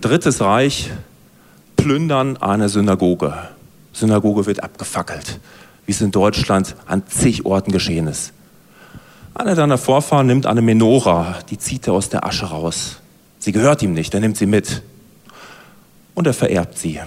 Drittes 0.00 0.42
Reich, 0.42 0.90
plündern 1.76 2.36
eine 2.36 2.68
Synagoge. 2.68 3.32
Synagoge 3.94 4.44
wird 4.44 4.62
abgefackelt, 4.62 5.40
wie 5.86 5.92
es 5.92 6.02
in 6.02 6.10
Deutschland 6.10 6.76
an 6.86 7.04
zig 7.06 7.46
Orten 7.46 7.72
geschehen 7.72 8.06
ist. 8.06 8.32
Einer 9.38 9.54
deiner 9.54 9.76
Vorfahren 9.76 10.26
nimmt 10.26 10.46
eine 10.46 10.62
Menora, 10.62 11.36
die 11.50 11.58
zieht 11.58 11.86
er 11.86 11.92
aus 11.92 12.08
der 12.08 12.24
Asche 12.24 12.46
raus. 12.46 13.00
Sie 13.38 13.52
gehört 13.52 13.82
ihm 13.82 13.92
nicht, 13.92 14.14
er 14.14 14.20
nimmt 14.20 14.38
sie 14.38 14.46
mit. 14.46 14.82
Und 16.14 16.26
er 16.26 16.32
vererbt 16.32 16.78
sie 16.78 17.00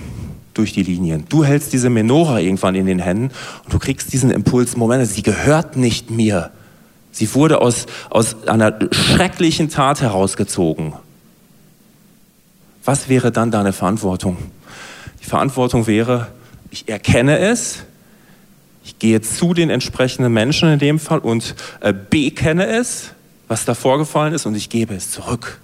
durch 0.53 0.73
die 0.73 0.83
Linien. 0.83 1.25
Du 1.27 1.43
hältst 1.43 1.73
diese 1.73 1.89
Menora 1.89 2.39
irgendwann 2.39 2.75
in 2.75 2.85
den 2.85 2.99
Händen 2.99 3.31
und 3.63 3.73
du 3.73 3.79
kriegst 3.79 4.13
diesen 4.13 4.29
Impuls, 4.29 4.77
Moment, 4.77 5.07
sie 5.07 5.23
gehört 5.23 5.75
nicht 5.75 6.11
mir. 6.11 6.51
Sie 7.11 7.33
wurde 7.33 7.61
aus, 7.61 7.87
aus 8.11 8.47
einer 8.47 8.77
schrecklichen 8.91 9.69
Tat 9.69 10.01
herausgezogen. 10.01 10.93
Was 12.85 13.09
wäre 13.09 13.31
dann 13.31 13.49
deine 13.49 13.73
Verantwortung? 13.73 14.37
Die 15.19 15.25
Verantwortung 15.25 15.87
wäre, 15.87 16.27
ich 16.69 16.87
erkenne 16.87 17.39
es, 17.39 17.79
ich 18.89 18.99
gehe 18.99 19.21
zu 19.21 19.53
den 19.53 19.69
entsprechenden 19.69 20.33
Menschen 20.33 20.69
in 20.69 20.79
dem 20.79 20.99
Fall 20.99 21.19
und 21.19 21.53
äh, 21.81 21.93
bekenne 21.93 22.65
es, 22.65 23.11
was 23.47 23.65
da 23.65 23.75
vorgefallen 23.75 24.33
ist, 24.33 24.47
und 24.47 24.55
ich 24.55 24.69
gebe 24.69 24.95
es 24.95 25.11
zurück. 25.11 25.59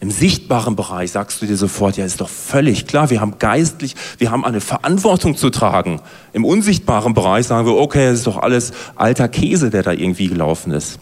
Im 0.00 0.10
sichtbaren 0.10 0.76
Bereich 0.76 1.12
sagst 1.12 1.40
du 1.40 1.46
dir 1.46 1.56
sofort, 1.56 1.96
ja, 1.96 2.04
ist 2.04 2.20
doch 2.20 2.28
völlig 2.28 2.86
klar, 2.86 3.10
wir 3.10 3.20
haben 3.20 3.38
geistlich, 3.38 3.94
wir 4.18 4.30
haben 4.30 4.44
eine 4.44 4.60
Verantwortung 4.60 5.36
zu 5.36 5.50
tragen. 5.50 6.00
Im 6.32 6.44
unsichtbaren 6.44 7.14
Bereich 7.14 7.46
sagen 7.46 7.66
wir, 7.66 7.74
okay, 7.74 8.06
es 8.06 8.18
ist 8.18 8.26
doch 8.26 8.38
alles 8.38 8.72
alter 8.96 9.28
Käse, 9.28 9.70
der 9.70 9.84
da 9.84 9.92
irgendwie 9.92 10.28
gelaufen 10.28 10.72
ist. 10.72 10.98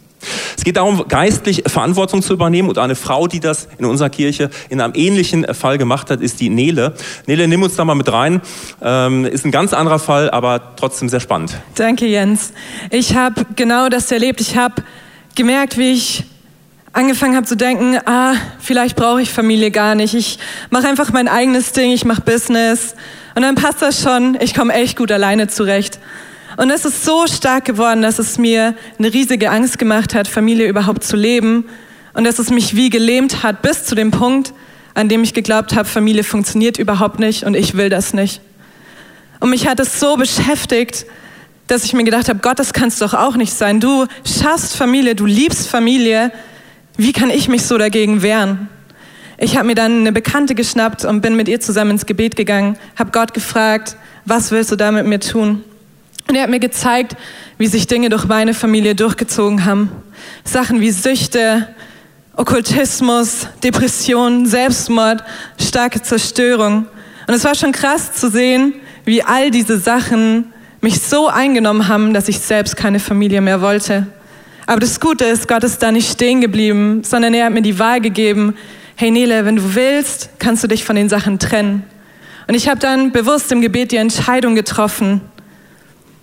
Es 0.56 0.64
geht 0.64 0.76
darum, 0.76 1.04
geistlich 1.08 1.64
Verantwortung 1.66 2.22
zu 2.22 2.32
übernehmen 2.32 2.68
und 2.68 2.78
eine 2.78 2.94
Frau, 2.94 3.26
die 3.26 3.40
das 3.40 3.68
in 3.78 3.84
unserer 3.84 4.10
Kirche 4.10 4.50
in 4.68 4.80
einem 4.80 4.94
ähnlichen 4.96 5.52
Fall 5.54 5.78
gemacht 5.78 6.10
hat, 6.10 6.20
ist 6.20 6.40
die 6.40 6.48
Nele. 6.48 6.94
Nele, 7.26 7.48
nimm 7.48 7.62
uns 7.62 7.76
da 7.76 7.84
mal 7.84 7.94
mit 7.94 8.10
rein. 8.12 8.40
Ähm, 8.82 9.24
ist 9.24 9.44
ein 9.44 9.50
ganz 9.50 9.72
anderer 9.72 9.98
Fall, 9.98 10.30
aber 10.30 10.76
trotzdem 10.76 11.08
sehr 11.08 11.20
spannend. 11.20 11.56
Danke, 11.74 12.06
Jens. 12.06 12.52
Ich 12.90 13.14
habe 13.14 13.46
genau 13.56 13.88
das 13.88 14.10
erlebt. 14.10 14.40
Ich 14.40 14.56
habe 14.56 14.82
gemerkt, 15.34 15.78
wie 15.78 15.92
ich 15.92 16.24
angefangen 16.96 17.36
habe 17.36 17.46
zu 17.46 17.56
denken, 17.56 17.98
ah, 18.06 18.34
vielleicht 18.58 18.96
brauche 18.96 19.20
ich 19.20 19.30
Familie 19.30 19.70
gar 19.70 19.94
nicht. 19.94 20.14
Ich 20.14 20.38
mache 20.70 20.88
einfach 20.88 21.12
mein 21.12 21.28
eigenes 21.28 21.72
Ding, 21.72 21.92
ich 21.92 22.06
mache 22.06 22.22
Business 22.22 22.94
und 23.34 23.42
dann 23.42 23.54
passt 23.54 23.82
das 23.82 24.00
schon. 24.00 24.38
Ich 24.40 24.54
komme 24.54 24.72
echt 24.72 24.96
gut 24.96 25.12
alleine 25.12 25.46
zurecht. 25.46 26.00
Und 26.56 26.70
es 26.70 26.86
ist 26.86 27.04
so 27.04 27.26
stark 27.26 27.66
geworden, 27.66 28.00
dass 28.00 28.18
es 28.18 28.38
mir 28.38 28.74
eine 28.98 29.12
riesige 29.12 29.50
Angst 29.50 29.78
gemacht 29.78 30.14
hat, 30.14 30.26
Familie 30.26 30.68
überhaupt 30.68 31.04
zu 31.04 31.16
leben 31.16 31.66
und 32.14 32.24
dass 32.24 32.38
es 32.38 32.50
mich 32.50 32.74
wie 32.74 32.88
gelähmt 32.88 33.42
hat 33.42 33.60
bis 33.60 33.84
zu 33.84 33.94
dem 33.94 34.10
Punkt, 34.10 34.54
an 34.94 35.10
dem 35.10 35.22
ich 35.22 35.34
geglaubt 35.34 35.76
habe, 35.76 35.86
Familie 35.86 36.24
funktioniert 36.24 36.78
überhaupt 36.78 37.18
nicht 37.18 37.44
und 37.44 37.54
ich 37.54 37.76
will 37.76 37.90
das 37.90 38.14
nicht. 38.14 38.40
Und 39.40 39.50
mich 39.50 39.68
hat 39.68 39.80
es 39.80 40.00
so 40.00 40.16
beschäftigt, 40.16 41.04
dass 41.66 41.84
ich 41.84 41.92
mir 41.92 42.04
gedacht 42.04 42.30
habe, 42.30 42.38
Gott, 42.38 42.58
das 42.58 42.72
kannst 42.72 43.02
doch 43.02 43.12
auch 43.12 43.36
nicht 43.36 43.52
sein. 43.52 43.80
Du 43.80 44.06
schaffst 44.24 44.76
Familie, 44.76 45.14
du 45.14 45.26
liebst 45.26 45.68
Familie, 45.68 46.32
wie 46.96 47.12
kann 47.12 47.28
ich 47.28 47.48
mich 47.48 47.66
so 47.66 47.76
dagegen 47.76 48.22
wehren? 48.22 48.70
Ich 49.36 49.58
habe 49.58 49.66
mir 49.66 49.74
dann 49.74 50.00
eine 50.00 50.12
Bekannte 50.12 50.54
geschnappt 50.54 51.04
und 51.04 51.20
bin 51.20 51.36
mit 51.36 51.48
ihr 51.48 51.60
zusammen 51.60 51.90
ins 51.90 52.06
Gebet 52.06 52.34
gegangen, 52.34 52.78
habe 52.98 53.10
Gott 53.10 53.34
gefragt, 53.34 53.96
was 54.24 54.50
willst 54.50 54.72
du 54.72 54.76
da 54.76 54.90
mit 54.90 55.04
mir 55.04 55.20
tun? 55.20 55.62
Und 56.28 56.34
er 56.34 56.42
hat 56.42 56.50
mir 56.50 56.60
gezeigt, 56.60 57.16
wie 57.58 57.66
sich 57.66 57.86
Dinge 57.86 58.08
durch 58.08 58.24
meine 58.24 58.54
Familie 58.54 58.94
durchgezogen 58.94 59.64
haben. 59.64 59.90
Sachen 60.44 60.80
wie 60.80 60.90
Süchte, 60.90 61.68
Okkultismus, 62.34 63.48
Depression, 63.62 64.46
Selbstmord, 64.46 65.22
starke 65.60 66.02
Zerstörung. 66.02 66.86
Und 67.26 67.34
es 67.34 67.44
war 67.44 67.54
schon 67.54 67.72
krass 67.72 68.12
zu 68.12 68.30
sehen, 68.30 68.74
wie 69.04 69.22
all 69.22 69.50
diese 69.50 69.78
Sachen 69.78 70.52
mich 70.80 71.00
so 71.00 71.28
eingenommen 71.28 71.88
haben, 71.88 72.12
dass 72.12 72.28
ich 72.28 72.38
selbst 72.38 72.76
keine 72.76 73.00
Familie 73.00 73.40
mehr 73.40 73.60
wollte. 73.60 74.06
Aber 74.66 74.80
das 74.80 75.00
Gute 75.00 75.24
ist, 75.24 75.48
Gott 75.48 75.64
ist 75.64 75.82
da 75.82 75.92
nicht 75.92 76.10
stehen 76.10 76.40
geblieben, 76.40 77.02
sondern 77.04 77.34
er 77.34 77.46
hat 77.46 77.52
mir 77.52 77.62
die 77.62 77.78
Wahl 77.78 78.00
gegeben, 78.00 78.54
hey 78.96 79.10
Nele, 79.10 79.44
wenn 79.44 79.56
du 79.56 79.74
willst, 79.74 80.30
kannst 80.38 80.64
du 80.64 80.68
dich 80.68 80.84
von 80.84 80.96
den 80.96 81.08
Sachen 81.08 81.38
trennen. 81.38 81.84
Und 82.48 82.54
ich 82.54 82.68
habe 82.68 82.78
dann 82.78 83.12
bewusst 83.12 83.50
im 83.52 83.60
Gebet 83.60 83.92
die 83.92 83.96
Entscheidung 83.96 84.54
getroffen, 84.54 85.20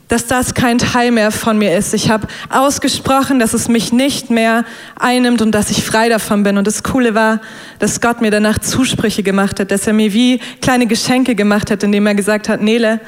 dass 0.08 0.28
das 0.28 0.54
kein 0.54 0.78
Teil 0.78 1.12
mehr 1.12 1.32
von 1.32 1.58
mir 1.58 1.76
ist. 1.78 1.94
Ich 1.94 2.10
habe 2.10 2.28
ausgesprochen, 2.50 3.40
dass 3.40 3.54
es 3.54 3.68
mich 3.68 3.92
nicht 3.92 4.30
mehr 4.30 4.66
einnimmt 5.00 5.42
und 5.42 5.52
dass 5.52 5.72
ich 5.72 5.84
frei 5.84 6.10
davon 6.10 6.44
bin. 6.44 6.58
Und 6.58 6.68
das 6.68 6.84
Coole 6.84 7.16
war, 7.16 7.42
dass 7.80 8.02
Gott 8.02 8.22
mir 8.22 8.32
danach 8.32 8.60
Zusprüche 8.60 9.24
gemacht 9.24 9.60
hat, 9.60 9.72
dass 9.72 9.88
er 9.88 9.94
mir 9.94 10.14
wie 10.14 10.40
kleine 10.62 10.88
Geschenke 10.88 11.36
gemacht 11.36 11.72
hat, 11.72 11.84
indem 11.84 12.06
er 12.06 12.16
gesagt 12.16 12.50
hat, 12.50 12.62
Nele, 12.62 13.00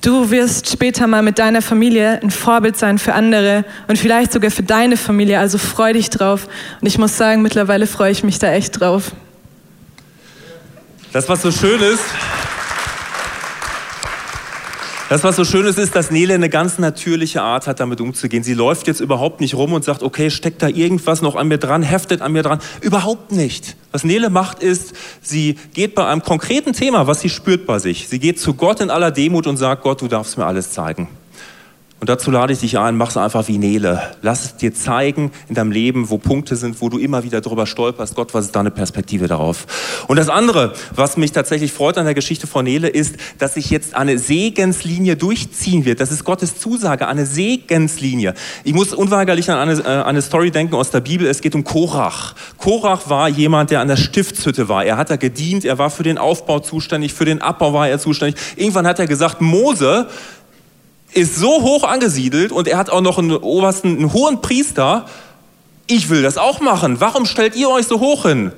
Du 0.00 0.30
wirst 0.30 0.70
später 0.70 1.08
mal 1.08 1.22
mit 1.22 1.40
deiner 1.40 1.60
Familie 1.60 2.20
ein 2.22 2.30
Vorbild 2.30 2.76
sein 2.76 2.98
für 2.98 3.14
andere 3.14 3.64
und 3.88 3.98
vielleicht 3.98 4.32
sogar 4.32 4.52
für 4.52 4.62
deine 4.62 4.96
Familie. 4.96 5.40
Also 5.40 5.58
freu 5.58 5.92
dich 5.92 6.08
drauf. 6.08 6.46
Und 6.80 6.86
ich 6.86 6.98
muss 6.98 7.16
sagen, 7.16 7.42
mittlerweile 7.42 7.88
freue 7.88 8.12
ich 8.12 8.22
mich 8.22 8.38
da 8.38 8.52
echt 8.52 8.78
drauf. 8.78 9.10
Das, 11.12 11.28
was 11.28 11.42
so 11.42 11.50
schön 11.50 11.80
ist, 11.80 12.04
das, 15.08 15.24
was 15.24 15.36
so 15.36 15.44
schön 15.44 15.64
ist, 15.64 15.78
ist, 15.78 15.96
dass 15.96 16.10
Nele 16.10 16.34
eine 16.34 16.50
ganz 16.50 16.78
natürliche 16.78 17.40
Art 17.40 17.66
hat, 17.66 17.80
damit 17.80 18.00
umzugehen. 18.00 18.42
Sie 18.42 18.54
läuft 18.54 18.86
jetzt 18.86 19.00
überhaupt 19.00 19.40
nicht 19.40 19.54
rum 19.54 19.72
und 19.72 19.82
sagt, 19.84 20.02
okay, 20.02 20.30
steckt 20.30 20.62
da 20.62 20.68
irgendwas 20.68 21.22
noch 21.22 21.34
an 21.34 21.48
mir 21.48 21.58
dran, 21.58 21.82
heftet 21.82 22.20
an 22.20 22.32
mir 22.32 22.42
dran. 22.42 22.60
Überhaupt 22.82 23.32
nicht. 23.32 23.76
Was 23.90 24.04
Nele 24.04 24.28
macht, 24.28 24.62
ist, 24.62 24.94
sie 25.22 25.56
geht 25.72 25.94
bei 25.94 26.06
einem 26.06 26.22
konkreten 26.22 26.74
Thema, 26.74 27.06
was 27.06 27.20
sie 27.20 27.30
spürt 27.30 27.66
bei 27.66 27.78
sich. 27.78 28.08
Sie 28.08 28.18
geht 28.18 28.38
zu 28.38 28.54
Gott 28.54 28.80
in 28.80 28.90
aller 28.90 29.10
Demut 29.10 29.46
und 29.46 29.56
sagt, 29.56 29.82
Gott, 29.82 30.02
du 30.02 30.08
darfst 30.08 30.36
mir 30.36 30.44
alles 30.44 30.72
zeigen. 30.72 31.08
Und 32.00 32.08
dazu 32.08 32.30
lade 32.30 32.52
ich 32.52 32.60
dich 32.60 32.78
ein, 32.78 32.96
mach 32.96 33.10
es 33.10 33.16
einfach 33.16 33.48
wie 33.48 33.58
Nele. 33.58 34.00
Lass 34.22 34.44
es 34.44 34.56
dir 34.56 34.72
zeigen 34.72 35.32
in 35.48 35.56
deinem 35.56 35.72
Leben, 35.72 36.10
wo 36.10 36.18
Punkte 36.18 36.54
sind, 36.54 36.80
wo 36.80 36.88
du 36.88 36.98
immer 36.98 37.24
wieder 37.24 37.40
drüber 37.40 37.66
stolperst. 37.66 38.14
Gott, 38.14 38.34
was 38.34 38.46
ist 38.46 38.54
deine 38.54 38.70
Perspektive 38.70 39.26
darauf? 39.26 39.66
Und 40.06 40.16
das 40.16 40.28
andere, 40.28 40.74
was 40.94 41.16
mich 41.16 41.32
tatsächlich 41.32 41.72
freut 41.72 41.98
an 41.98 42.04
der 42.04 42.14
Geschichte 42.14 42.46
von 42.46 42.64
Nele, 42.64 42.88
ist, 42.88 43.16
dass 43.38 43.54
sich 43.54 43.70
jetzt 43.70 43.96
eine 43.96 44.16
Segenslinie 44.16 45.16
durchziehen 45.16 45.84
wird. 45.84 46.00
Das 46.00 46.12
ist 46.12 46.22
Gottes 46.22 46.60
Zusage, 46.60 47.08
eine 47.08 47.26
Segenslinie. 47.26 48.34
Ich 48.62 48.74
muss 48.74 48.94
unweigerlich 48.94 49.50
an 49.50 49.58
eine, 49.58 49.80
äh, 49.80 50.02
eine 50.04 50.22
Story 50.22 50.52
denken 50.52 50.76
aus 50.76 50.92
der 50.92 51.00
Bibel. 51.00 51.26
Es 51.26 51.40
geht 51.40 51.56
um 51.56 51.64
Korach. 51.64 52.36
Korach 52.58 53.10
war 53.10 53.28
jemand, 53.28 53.72
der 53.72 53.80
an 53.80 53.88
der 53.88 53.96
Stiftshütte 53.96 54.68
war. 54.68 54.84
Er 54.84 54.98
hat 54.98 55.10
da 55.10 55.16
gedient, 55.16 55.64
er 55.64 55.78
war 55.78 55.90
für 55.90 56.04
den 56.04 56.16
Aufbau 56.16 56.60
zuständig, 56.60 57.12
für 57.12 57.24
den 57.24 57.42
Abbau 57.42 57.72
war 57.72 57.88
er 57.88 57.98
zuständig. 57.98 58.40
Irgendwann 58.54 58.86
hat 58.86 59.00
er 59.00 59.08
gesagt, 59.08 59.40
Mose, 59.40 60.06
ist 61.12 61.36
so 61.36 61.62
hoch 61.62 61.84
angesiedelt 61.84 62.52
und 62.52 62.68
er 62.68 62.78
hat 62.78 62.90
auch 62.90 63.00
noch 63.00 63.18
einen 63.18 63.32
obersten, 63.32 63.96
einen 63.96 64.12
hohen 64.12 64.40
Priester. 64.40 65.06
Ich 65.86 66.10
will 66.10 66.22
das 66.22 66.36
auch 66.36 66.60
machen. 66.60 67.00
Warum 67.00 67.26
stellt 67.26 67.56
ihr 67.56 67.70
euch 67.70 67.86
so 67.86 68.00
hoch 68.00 68.24
hin? 68.24 68.52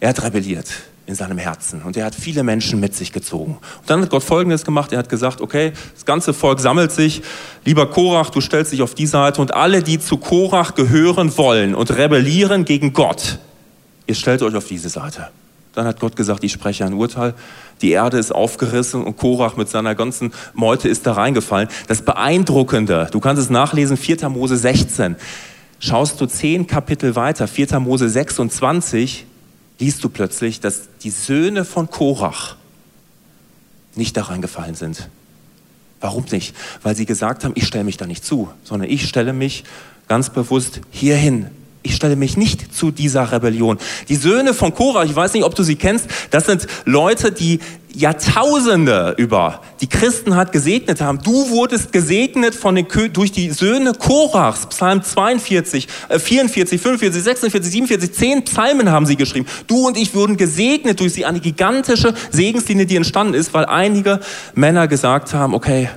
Er 0.00 0.10
hat 0.10 0.22
rebelliert 0.22 0.68
in 1.06 1.14
seinem 1.14 1.38
Herzen 1.38 1.82
und 1.82 1.96
er 1.96 2.06
hat 2.06 2.14
viele 2.14 2.42
Menschen 2.42 2.80
mit 2.80 2.94
sich 2.94 3.12
gezogen. 3.12 3.58
Und 3.80 3.90
dann 3.90 4.02
hat 4.02 4.10
Gott 4.10 4.22
Folgendes 4.22 4.64
gemacht. 4.64 4.92
Er 4.92 4.98
hat 4.98 5.08
gesagt, 5.08 5.40
okay, 5.40 5.72
das 5.94 6.04
ganze 6.04 6.32
Volk 6.32 6.60
sammelt 6.60 6.92
sich. 6.92 7.22
Lieber 7.64 7.90
Korach, 7.90 8.30
du 8.30 8.40
stellst 8.40 8.72
dich 8.72 8.82
auf 8.82 8.94
die 8.94 9.06
Seite 9.06 9.40
und 9.40 9.52
alle, 9.54 9.82
die 9.82 9.98
zu 9.98 10.16
Korach 10.16 10.74
gehören 10.74 11.36
wollen 11.36 11.74
und 11.74 11.90
rebellieren 11.90 12.64
gegen 12.64 12.92
Gott, 12.92 13.38
ihr 14.06 14.14
stellt 14.14 14.42
euch 14.42 14.56
auf 14.56 14.66
diese 14.66 14.88
Seite. 14.88 15.28
Dann 15.74 15.86
hat 15.86 16.00
Gott 16.00 16.16
gesagt, 16.16 16.44
ich 16.44 16.52
spreche 16.52 16.84
ein 16.84 16.94
Urteil. 16.94 17.34
Die 17.82 17.90
Erde 17.90 18.18
ist 18.18 18.32
aufgerissen 18.32 19.02
und 19.04 19.16
Korach 19.16 19.56
mit 19.56 19.68
seiner 19.68 19.94
ganzen 19.94 20.32
Meute 20.54 20.88
ist 20.88 21.06
da 21.06 21.12
reingefallen. 21.12 21.68
Das 21.88 22.02
Beeindruckende, 22.02 23.08
du 23.10 23.20
kannst 23.20 23.42
es 23.42 23.50
nachlesen, 23.50 23.96
4. 23.96 24.28
Mose 24.28 24.56
16. 24.56 25.16
Schaust 25.80 26.20
du 26.20 26.26
zehn 26.26 26.66
Kapitel 26.66 27.14
weiter, 27.16 27.46
4. 27.46 27.80
Mose 27.80 28.08
26, 28.08 29.26
liest 29.78 30.02
du 30.04 30.08
plötzlich, 30.08 30.60
dass 30.60 30.88
die 31.02 31.10
Söhne 31.10 31.64
von 31.64 31.90
Korach 31.90 32.56
nicht 33.94 34.16
da 34.16 34.22
reingefallen 34.22 34.74
sind. 34.74 35.08
Warum 36.00 36.24
nicht? 36.30 36.54
Weil 36.82 36.94
sie 36.94 37.06
gesagt 37.06 37.44
haben, 37.44 37.52
ich 37.54 37.66
stelle 37.66 37.84
mich 37.84 37.96
da 37.96 38.06
nicht 38.06 38.24
zu, 38.24 38.50
sondern 38.62 38.90
ich 38.90 39.08
stelle 39.08 39.32
mich 39.32 39.64
ganz 40.08 40.30
bewusst 40.30 40.80
hierhin, 40.90 41.46
ich 41.84 41.94
stelle 41.94 42.16
mich 42.16 42.36
nicht 42.36 42.74
zu 42.74 42.90
dieser 42.90 43.30
Rebellion. 43.30 43.78
Die 44.08 44.16
Söhne 44.16 44.54
von 44.54 44.74
Korah, 44.74 45.04
ich 45.04 45.14
weiß 45.14 45.34
nicht, 45.34 45.44
ob 45.44 45.54
du 45.54 45.62
sie 45.62 45.76
kennst, 45.76 46.06
das 46.30 46.46
sind 46.46 46.66
Leute, 46.86 47.30
die 47.30 47.60
Jahrtausende 47.94 49.14
über 49.18 49.60
die 49.80 49.86
Christen 49.86 50.34
gesegnet 50.50 51.00
haben. 51.00 51.20
Du 51.22 51.50
wurdest 51.50 51.92
gesegnet 51.92 52.54
von 52.54 52.74
den, 52.74 52.86
durch 53.12 53.30
die 53.30 53.50
Söhne 53.50 53.92
Korachs. 53.92 54.66
Psalm 54.66 55.02
42, 55.02 55.86
äh 56.08 56.18
44, 56.18 56.80
45, 56.80 57.22
46, 57.22 57.72
47, 57.72 58.12
zehn 58.12 58.44
Psalmen 58.44 58.90
haben 58.90 59.06
sie 59.06 59.16
geschrieben. 59.16 59.46
Du 59.68 59.86
und 59.86 59.96
ich 59.96 60.14
wurden 60.14 60.36
gesegnet 60.36 60.98
durch 60.98 61.12
sie. 61.12 61.24
Eine 61.24 61.38
gigantische 61.38 62.14
Segenslinie, 62.32 62.86
die 62.86 62.96
entstanden 62.96 63.34
ist, 63.34 63.54
weil 63.54 63.66
einige 63.66 64.20
Männer 64.54 64.88
gesagt 64.88 65.32
haben, 65.32 65.54
okay, 65.54 65.88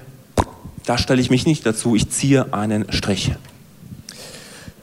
da 0.86 0.97
stelle 0.97 1.19
ich 1.19 1.32
mich 1.32 1.45
nicht 1.45 1.65
dazu, 1.65 1.95
ich 1.95 2.10
ziehe 2.10 2.54
einen 2.54 2.91
Strich. 2.91 3.32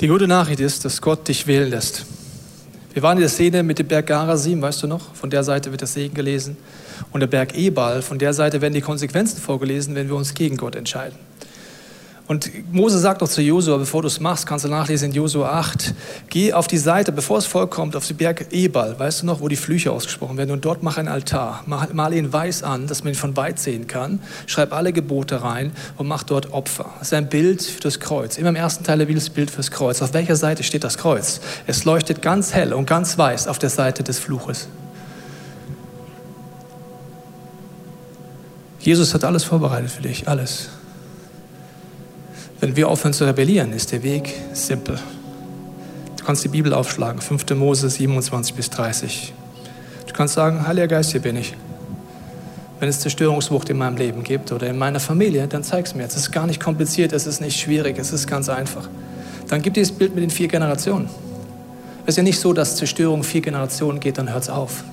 Die 0.01 0.09
gute 0.09 0.27
Nachricht 0.27 0.59
ist, 0.59 0.85
dass 0.85 1.01
Gott 1.01 1.29
dich 1.29 1.47
wählen 1.47 1.71
lässt. 1.71 2.05
Wir 2.93 3.03
waren 3.03 3.17
in 3.17 3.21
der 3.21 3.29
Szene 3.29 3.63
mit 3.63 3.79
dem 3.79 3.87
Berg 3.87 4.09
Garasim, 4.09 4.61
weißt 4.61 4.83
du 4.83 4.87
noch? 4.89 5.15
Von 5.15 5.31
der 5.31 5.45
Seite 5.45 5.71
wird 5.71 5.83
das 5.83 5.95
Segen 5.95 6.15
gelesen. 6.15 6.57
Und 7.13 7.21
der 7.21 7.29
Berg 7.29 7.57
Ebal, 7.57 8.03
von 8.03 8.19
der 8.19 8.35
Seite 8.35 8.61
werden 8.61 8.75
die 8.75 8.81
Konsequenzen 8.81 9.41
vorgelesen, 9.41 9.95
wenn 9.95 10.09
wir 10.09 10.17
uns 10.17 10.35
gegen 10.35 10.57
Gott 10.57 10.75
entscheiden. 10.75 11.17
Und 12.27 12.51
Mose 12.73 12.99
sagt 12.99 13.21
doch 13.21 13.29
zu 13.29 13.43
Josua, 13.43 13.77
bevor 13.77 14.01
du 14.01 14.09
es 14.09 14.19
machst, 14.19 14.47
kannst 14.47 14.65
du 14.65 14.69
nachlesen 14.71 15.11
in 15.11 15.15
Josua 15.15 15.59
8, 15.59 15.95
geh 16.31 16.55
auf 16.55 16.67
die 16.67 16.79
Seite, 16.79 17.13
bevor 17.13 17.37
es 17.37 17.45
vollkommt, 17.45 17.97
auf 17.97 18.07
den 18.07 18.17
Berg 18.17 18.47
Ebal, 18.51 18.99
weißt 18.99 19.23
du 19.23 19.27
noch, 19.27 19.41
wo 19.41 19.49
die 19.49 19.57
Flüche 19.57 19.93
ausgesprochen 19.93 20.39
werden, 20.39 20.51
und 20.51 20.65
dort 20.65 20.83
mach 20.83 20.97
ein 20.97 21.07
Altar. 21.07 21.63
Mal, 21.67 21.89
mal 21.93 22.15
ihn 22.15 22.33
weiß 22.33 22.63
an, 22.63 22.87
dass 22.87 23.05
man 23.05 23.13
ihn 23.13 23.17
von 23.17 23.37
weit 23.37 23.59
sehen 23.59 23.89
kann. 23.89 24.21
Schreib 24.47 24.73
alle 24.73 24.95
Gebote 24.95 25.43
rein 25.43 25.73
und 25.99 26.09
mach 26.09 26.23
dort 26.23 26.55
Opfer. 26.55 26.87
Das 26.99 27.09
ist 27.09 27.15
ein 27.15 27.29
Bild 27.29 27.63
für 27.63 27.81
das 27.81 28.01
Kreuz. 28.01 28.39
Immer 28.39 28.49
im 28.49 28.57
ersten 28.57 28.85
Teil 28.85 28.97
der 28.97 29.05
Bibel 29.05 29.19
ist 29.19 29.35
Bild 29.35 29.51
fürs 29.51 29.71
Kreuz. 29.71 30.01
Auf 30.01 30.15
welcher 30.15 30.37
Seite 30.37 30.63
steht 30.63 30.83
das 30.83 30.97
Kreuz? 30.97 31.43
Es 31.67 31.85
leuchtet 31.85 32.23
ganz 32.23 32.55
hell 32.55 32.73
und 32.73 32.87
ganz 32.87 33.19
weiß 33.19 33.49
auf 33.49 33.59
der 33.59 33.71
Seite 33.71 34.03
des 34.03 34.19
Fluches. 34.19 34.69
Jesus 38.81 39.13
hat 39.13 39.25
alles 39.25 39.45
vorbereitet 39.45 39.91
für 39.91 40.03
dich, 40.03 40.27
alles. 40.27 40.71
Wenn 42.65 42.77
wir 42.77 42.89
aufhören 42.89 43.13
zu 43.13 43.27
rebellieren, 43.27 43.75
ist 43.75 43.93
der 43.93 44.03
Weg 44.03 44.33
simpel. 44.55 44.99
Du 46.17 46.25
kannst 46.25 46.45
die 46.45 46.49
Bibel 46.49 46.73
aufschlagen, 46.73 47.21
5. 47.21 47.51
Mose 47.57 47.91
27 47.91 48.55
bis 48.55 48.71
30. 48.71 49.35
Du 50.07 50.15
kannst 50.15 50.33
sagen, 50.33 50.67
Heiliger 50.67 50.89
Geist, 50.89 51.13
hier 51.13 51.21
bin 51.21 51.37
ich. 51.37 51.55
Wenn 52.81 52.89
es 52.89 53.01
Zerstörungswucht 53.01 53.69
in 53.69 53.77
meinem 53.77 53.99
Leben 53.99 54.23
gibt 54.23 54.51
oder 54.51 54.67
in 54.67 54.79
meiner 54.79 54.99
Familie, 54.99 55.47
dann 55.47 55.63
zeig 55.63 55.85
es 55.85 55.95
mir. 55.95 56.05
Es 56.05 56.17
ist 56.17 56.33
gar 56.33 56.47
nicht 56.47 56.59
kompliziert, 56.59 57.13
es 57.13 57.27
ist 57.27 57.43
nicht 57.43 57.61
schwierig, 57.61 57.99
es 57.99 58.15
ist 58.15 58.27
ganz 58.27 58.49
einfach. 58.49 58.89
Dann 59.49 59.61
gib 59.61 59.75
dir 59.75 59.83
das 59.83 59.93
Bild 59.93 60.15
mit 60.15 60.23
den 60.23 60.31
vier 60.31 60.49
Generationen. 60.49 61.11
Es 62.07 62.15
ist 62.15 62.17
ja 62.17 62.23
nicht 62.23 62.41
so, 62.41 62.55
dass 62.55 62.77
Zerstörung 62.77 63.25
vier 63.25 63.43
Generationen 63.43 64.01
geht, 64.01 64.17
dann 64.17 64.33
hört 64.33 64.45
es 64.45 64.49
auf. 64.49 64.85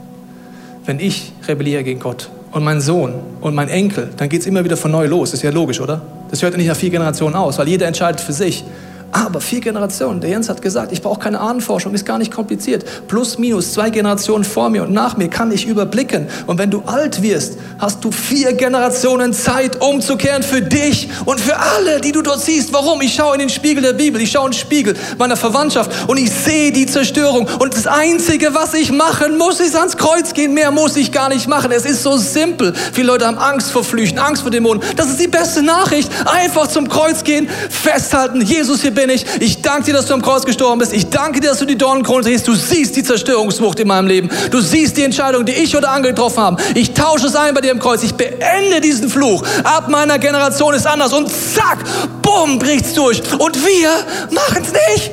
Wenn 0.86 1.00
ich 1.00 1.32
rebelliere 1.48 1.86
gegen 1.86 2.02
Gott 2.02 2.30
und 2.52 2.66
mein 2.66 2.82
Sohn 2.82 3.14
und 3.40 3.56
mein 3.56 3.70
Enkel, 3.70 4.10
dann 4.18 4.28
geht 4.28 4.42
es 4.42 4.48
immer 4.48 4.66
wieder 4.66 4.76
von 4.76 4.92
neu 4.92 5.08
los. 5.08 5.34
Ist 5.34 5.42
ja 5.42 5.52
logisch, 5.52 5.80
oder? 5.80 6.02
Das 6.32 6.42
hört 6.42 6.56
nicht 6.58 6.68
nach 6.68 6.76
vier 6.76 6.90
Generationen 6.90 7.36
aus, 7.36 7.58
weil 7.58 7.68
jeder 7.68 7.88
entscheidet 7.88 8.22
für 8.22 8.34
sich. 8.34 8.64
Aber 9.12 9.42
vier 9.42 9.60
Generationen, 9.60 10.22
der 10.22 10.30
Jens 10.30 10.48
hat 10.48 10.62
gesagt, 10.62 10.92
ich 10.92 11.02
brauche 11.02 11.20
keine 11.20 11.40
Ahnenforschung, 11.40 11.94
ist 11.94 12.06
gar 12.06 12.18
nicht 12.18 12.32
kompliziert. 12.32 12.86
Plus, 13.08 13.38
minus, 13.38 13.74
zwei 13.74 13.90
Generationen 13.90 14.46
vor 14.46 14.70
mir 14.70 14.84
und 14.84 14.94
nach 14.94 15.18
mir 15.18 15.28
kann 15.28 15.52
ich 15.52 15.68
überblicken. 15.68 16.28
Und 16.48 16.58
wenn 16.58 16.72
du 16.72 16.82
alt 16.86 17.22
wirst, 17.22 17.58
hast 17.80 18.04
du 18.04 18.12
vier 18.12 18.54
Generationen 18.54 19.34
Zeit, 19.34 19.82
umzukehren 19.82 20.44
für 20.44 20.62
dich 20.62 21.10
und 21.26 21.42
für 21.42 21.58
alle, 21.58 22.00
die 22.00 22.14
du 22.14 22.22
dort 22.22 22.42
siehst. 22.42 22.72
Warum? 22.72 23.02
Ich 23.02 23.14
schaue 23.14 23.34
in 23.34 23.40
den 23.40 23.50
Spiegel 23.50 23.84
der 23.84 23.94
Bibel, 23.94 24.22
ich 24.22 24.32
schaue 24.32 24.46
in 24.46 24.52
den 24.52 24.58
Spiegel 24.58 24.96
meiner 25.18 25.36
Verwandtschaft 25.36 25.92
und 26.08 26.18
ich 26.18 26.32
sehe 26.32 26.72
die 26.72 26.86
Zerstörung. 26.86 27.48
Und 27.60 27.74
das 27.74 27.88
Einzige, 27.88 28.54
was 28.54 28.74
ich 28.74 28.92
machen 28.92 29.38
muss, 29.38 29.60
ist 29.60 29.76
ans 29.76 29.98
Kreuz 29.98 30.34
gehen. 30.34 30.54
Mehr 30.54 30.72
muss 30.72 30.96
ich 30.96 31.12
gar 31.12 31.28
nicht 31.28 31.48
machen. 31.48 31.72
Es 31.72 31.86
ist 31.86 32.04
so 32.04 32.16
simpel. 32.16 32.74
Viele 32.94 33.08
Leute 33.08 33.28
haben 33.28 33.38
Angst 33.38 33.72
vor 33.72 33.84
Flüchen, 33.84 34.18
Angst 34.20 34.44
vor 34.44 34.52
Dämonen. 34.52 34.82
Das 34.96 35.10
ist 35.10 35.20
die 35.20 35.28
beste 35.28 35.62
Nachricht. 35.62 36.10
Einfach 36.26 36.68
zum 36.68 36.88
Kreuz 36.88 37.24
gehen, 37.24 37.50
festhalten. 37.70 38.42
Jesus, 38.42 38.82
hier 38.82 38.92
bin 38.92 39.01
bin 39.02 39.10
ich. 39.10 39.26
Ich 39.40 39.62
danke 39.62 39.86
dir, 39.86 39.94
dass 39.94 40.06
du 40.06 40.14
am 40.14 40.22
Kreuz 40.22 40.46
gestorben 40.46 40.80
bist. 40.80 40.94
Ich 40.94 41.10
danke 41.10 41.40
dir, 41.40 41.50
dass 41.50 41.60
du 41.60 41.66
die 41.66 41.78
Dornenkrone 41.78 42.24
siehst. 42.24 42.48
Du 42.48 42.54
siehst 42.54 42.96
die 42.96 43.04
Zerstörungswucht 43.04 43.80
in 43.80 43.88
meinem 43.88 44.08
Leben. 44.08 44.30
Du 44.52 44.62
siehst 44.62 44.98
die 44.98 45.04
Entscheidung, 45.04 45.46
die 45.46 45.54
ich 45.54 45.76
oder 45.76 45.92
andere 45.92 46.14
getroffen 46.14 46.40
haben. 46.40 46.58
Ich 46.76 46.94
tausche 46.94 47.28
es 47.28 47.36
ein 47.36 47.54
bei 47.54 47.62
dir 47.62 47.72
im 47.72 47.80
Kreuz. 47.80 48.04
Ich 48.04 48.14
beende 48.14 48.80
diesen 48.82 49.10
Fluch. 49.10 49.44
Ab 49.64 49.90
meiner 49.90 50.20
Generation 50.20 50.74
ist 50.74 50.86
anders. 50.86 51.14
Und 51.14 51.30
zack, 51.30 51.80
bumm, 52.22 52.60
bricht's 52.60 52.94
durch. 52.94 53.22
Und 53.38 53.58
wir 53.66 53.90
machen 54.32 54.64
es 54.64 54.72
nicht. 54.72 55.12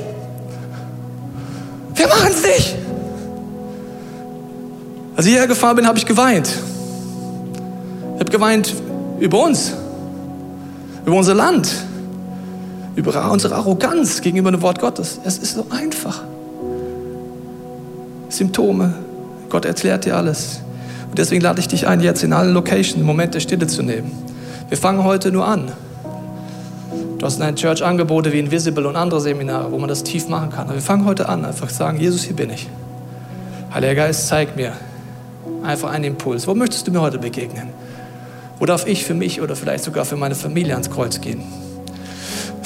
Wir 1.94 2.06
machen 2.08 2.30
es 2.30 2.42
nicht. 2.42 2.76
Als 5.16 5.26
ich 5.26 5.32
hierher 5.32 5.48
gefahren 5.48 5.76
bin, 5.76 5.86
habe 5.86 5.98
ich 5.98 6.06
geweint. 6.06 6.48
Ich 8.14 8.20
habe 8.20 8.30
geweint 8.30 8.72
über 9.18 9.42
uns, 9.42 9.72
über 11.04 11.16
unser 11.16 11.34
Land, 11.34 11.68
über 12.98 13.30
unsere 13.30 13.54
Arroganz 13.54 14.22
gegenüber 14.22 14.50
dem 14.50 14.60
Wort 14.60 14.80
Gottes. 14.80 15.20
Es 15.24 15.38
ist 15.38 15.54
so 15.54 15.66
einfach. 15.70 16.24
Symptome. 18.28 18.92
Gott 19.48 19.64
erklärt 19.64 20.04
dir 20.04 20.16
alles. 20.16 20.60
Und 21.08 21.16
deswegen 21.16 21.40
lade 21.40 21.60
ich 21.60 21.68
dich 21.68 21.86
ein, 21.86 22.00
jetzt 22.00 22.24
in 22.24 22.32
allen 22.32 22.52
Locations 22.52 22.96
einen 22.96 23.06
Moment 23.06 23.34
der 23.34 23.40
Stille 23.40 23.68
zu 23.68 23.84
nehmen. 23.84 24.10
Wir 24.68 24.76
fangen 24.76 25.04
heute 25.04 25.30
nur 25.30 25.46
an. 25.46 25.70
Du 27.18 27.24
hast 27.24 27.36
in 27.36 27.42
einem 27.42 27.54
Church 27.54 27.84
Angebote 27.84 28.32
wie 28.32 28.40
Invisible 28.40 28.84
und 28.88 28.96
andere 28.96 29.20
Seminare, 29.20 29.70
wo 29.70 29.78
man 29.78 29.88
das 29.88 30.02
tief 30.02 30.28
machen 30.28 30.50
kann. 30.50 30.66
Aber 30.66 30.74
wir 30.74 30.82
fangen 30.82 31.04
heute 31.04 31.28
an, 31.28 31.44
einfach 31.44 31.70
sagen, 31.70 32.00
Jesus, 32.00 32.24
hier 32.24 32.34
bin 32.34 32.50
ich. 32.50 32.68
Heiliger 33.72 33.94
Geist, 33.94 34.26
zeig 34.26 34.56
mir 34.56 34.72
einfach 35.62 35.92
einen 35.92 36.04
Impuls. 36.04 36.48
Wo 36.48 36.54
möchtest 36.54 36.88
du 36.88 36.90
mir 36.90 37.00
heute 37.00 37.20
begegnen? 37.20 37.68
Wo 38.58 38.66
darf 38.66 38.88
ich 38.88 39.04
für 39.04 39.14
mich 39.14 39.40
oder 39.40 39.54
vielleicht 39.54 39.84
sogar 39.84 40.04
für 40.04 40.16
meine 40.16 40.34
Familie 40.34 40.72
ans 40.72 40.90
Kreuz 40.90 41.20
gehen? 41.20 41.44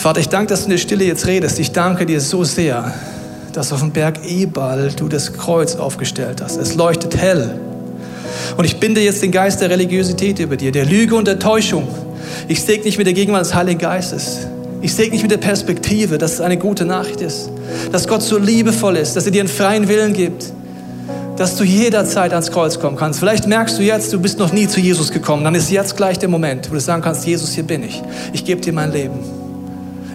Vater, 0.03 0.19
ich 0.19 0.29
danke, 0.29 0.49
dass 0.49 0.62
du 0.62 0.65
in 0.65 0.71
der 0.73 0.79
Stille 0.79 1.05
jetzt 1.05 1.29
redest. 1.29 1.61
Ich 1.61 1.71
danke 1.71 2.05
dir 2.07 2.21
so 2.21 2.43
sehr, 2.43 2.93
dass 3.53 3.73
auf 3.73 3.79
dem 3.79 3.93
Berg 3.93 4.19
Ebal 4.27 4.91
du 4.97 5.07
das 5.07 5.33
Kreuz 5.33 5.77
aufgestellt 5.77 6.43
hast. 6.43 6.57
Es 6.57 6.75
leuchtet 6.75 7.17
hell. 7.17 7.61
Und 8.57 8.65
ich 8.65 8.81
binde 8.81 9.01
jetzt 9.01 9.23
den 9.23 9.31
Geist 9.31 9.61
der 9.61 9.71
Religiosität 9.71 10.41
über 10.41 10.57
dir, 10.57 10.73
der 10.73 10.87
Lüge 10.87 11.15
und 11.15 11.29
der 11.29 11.38
Täuschung. 11.38 11.87
Ich 12.49 12.65
segne 12.65 12.83
dich 12.83 12.99
mit 12.99 13.07
der 13.07 13.15
Gegenwart 13.15 13.43
des 13.43 13.55
Heiligen 13.55 13.79
Geistes. 13.79 14.49
Ich 14.81 14.93
segne 14.93 15.12
dich 15.12 15.23
mit 15.23 15.31
der 15.31 15.37
Perspektive, 15.37 16.19
dass 16.19 16.33
es 16.33 16.41
eine 16.41 16.59
gute 16.59 16.85
Nachricht 16.85 17.21
ist. 17.21 17.51
Dass 17.93 18.09
Gott 18.09 18.23
so 18.23 18.38
liebevoll 18.38 18.97
ist, 18.97 19.15
dass 19.15 19.27
er 19.27 19.31
dir 19.31 19.43
einen 19.43 19.49
freien 19.49 19.87
Willen 19.87 20.15
gibt. 20.15 20.53
Dass 21.37 21.55
du 21.55 21.62
jederzeit 21.62 22.33
ans 22.33 22.51
Kreuz 22.51 22.81
kommen 22.81 22.97
kannst. 22.97 23.21
Vielleicht 23.21 23.47
merkst 23.47 23.79
du 23.79 23.85
jetzt, 23.85 24.12
du 24.12 24.19
bist 24.19 24.41
noch 24.41 24.53
nie 24.53 24.67
zu 24.67 24.81
Jesus 24.81 25.12
gekommen. 25.12 25.45
Dann 25.45 25.55
ist 25.55 25.71
jetzt 25.71 25.97
gleich 25.97 26.19
der 26.19 26.29
Moment, 26.29 26.69
wo 26.69 26.75
du 26.75 26.81
sagen 26.81 27.03
kannst, 27.03 27.25
Jesus, 27.25 27.53
hier 27.53 27.62
bin 27.62 27.85
ich. 27.85 28.03
Ich 28.33 28.45
gebe 28.45 28.61
dir 28.61 28.73
mein 28.73 28.91
Leben. 28.91 29.41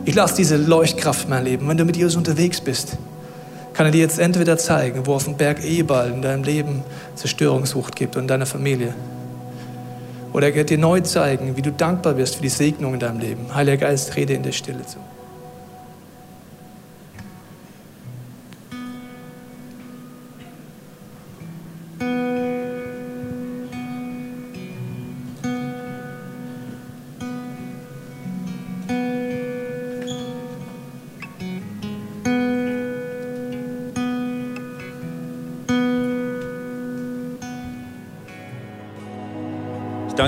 Ich 0.08 0.16
lasse 0.16 0.38
diese 0.38 0.56
Leuchtkraft 0.56 1.26
in 1.26 1.32
mein 1.32 1.44
Leben. 1.44 1.68
Wenn 1.68 1.76
du 1.76 1.84
mit 1.84 1.98
Jesus 1.98 2.16
unterwegs 2.16 2.62
bist, 2.62 2.96
kann 3.74 3.88
er 3.88 3.92
dir 3.92 4.00
jetzt 4.00 4.20
entweder 4.20 4.58
zeigen, 4.58 5.06
wo 5.06 5.14
auf 5.14 5.26
dem 5.26 5.36
Berg 5.36 5.62
Ebal 5.66 6.14
in 6.14 6.22
deinem 6.22 6.44
Leben 6.44 6.82
Zerstörungswucht 7.16 7.94
gibt 7.94 8.16
und 8.16 8.22
in 8.22 8.28
deiner 8.30 8.46
Familie. 8.46 8.94
Oder 10.32 10.48
er 10.48 10.56
wird 10.56 10.70
dir 10.70 10.78
neu 10.78 11.02
zeigen, 11.02 11.58
wie 11.58 11.62
du 11.62 11.74
dankbar 11.74 12.14
bist 12.14 12.38
für 12.38 12.42
die 12.42 12.48
Segnung 12.48 12.94
in 12.94 13.02
deinem 13.02 13.20
Leben. 13.20 13.54
Heiliger 13.54 13.86
Geist, 13.86 14.16
rede 14.16 14.32
in 14.32 14.44
der 14.44 14.54
Stille 14.54 14.86
zu. 14.86 14.98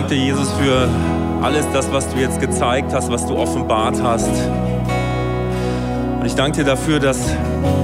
Dir, 0.10 0.18
Jesus, 0.18 0.52
für 0.54 0.88
alles 1.42 1.66
das, 1.72 1.92
was 1.92 2.10
du 2.10 2.20
jetzt 2.20 2.42
gezeigt 2.42 2.94
hast, 2.94 3.12
was 3.12 3.26
du 3.26 3.38
offenbart 3.38 4.02
hast. 4.02 4.30
Und 6.20 6.26
ich 6.26 6.36
danke 6.36 6.60
dir 6.60 6.66
dafür, 6.66 7.00
dass 7.00 7.20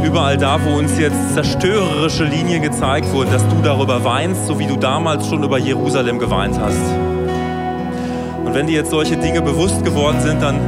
überall 0.04 0.38
da, 0.38 0.60
wo 0.64 0.78
uns 0.78 0.98
jetzt 0.98 1.34
zerstörerische 1.34 2.24
Linien 2.24 2.62
gezeigt 2.62 3.12
wurden, 3.14 3.32
dass 3.32 3.48
du 3.48 3.62
darüber 3.64 4.04
weinst, 4.04 4.48
so 4.48 4.58
wie 4.60 4.66
du 4.66 4.76
damals 4.76 5.28
schon 5.28 5.44
über 5.44 5.58
Jerusalem 5.58 6.20
geweint 6.20 6.60
hast. 6.60 6.82
Und 8.44 8.54
wenn 8.54 8.68
dir 8.68 8.74
jetzt 8.74 8.90
solche 8.90 9.18
Dinge 9.18 9.42
bewusst 9.42 9.84
geworden 9.86 10.20
sind, 10.20 10.42
dann 10.42 10.60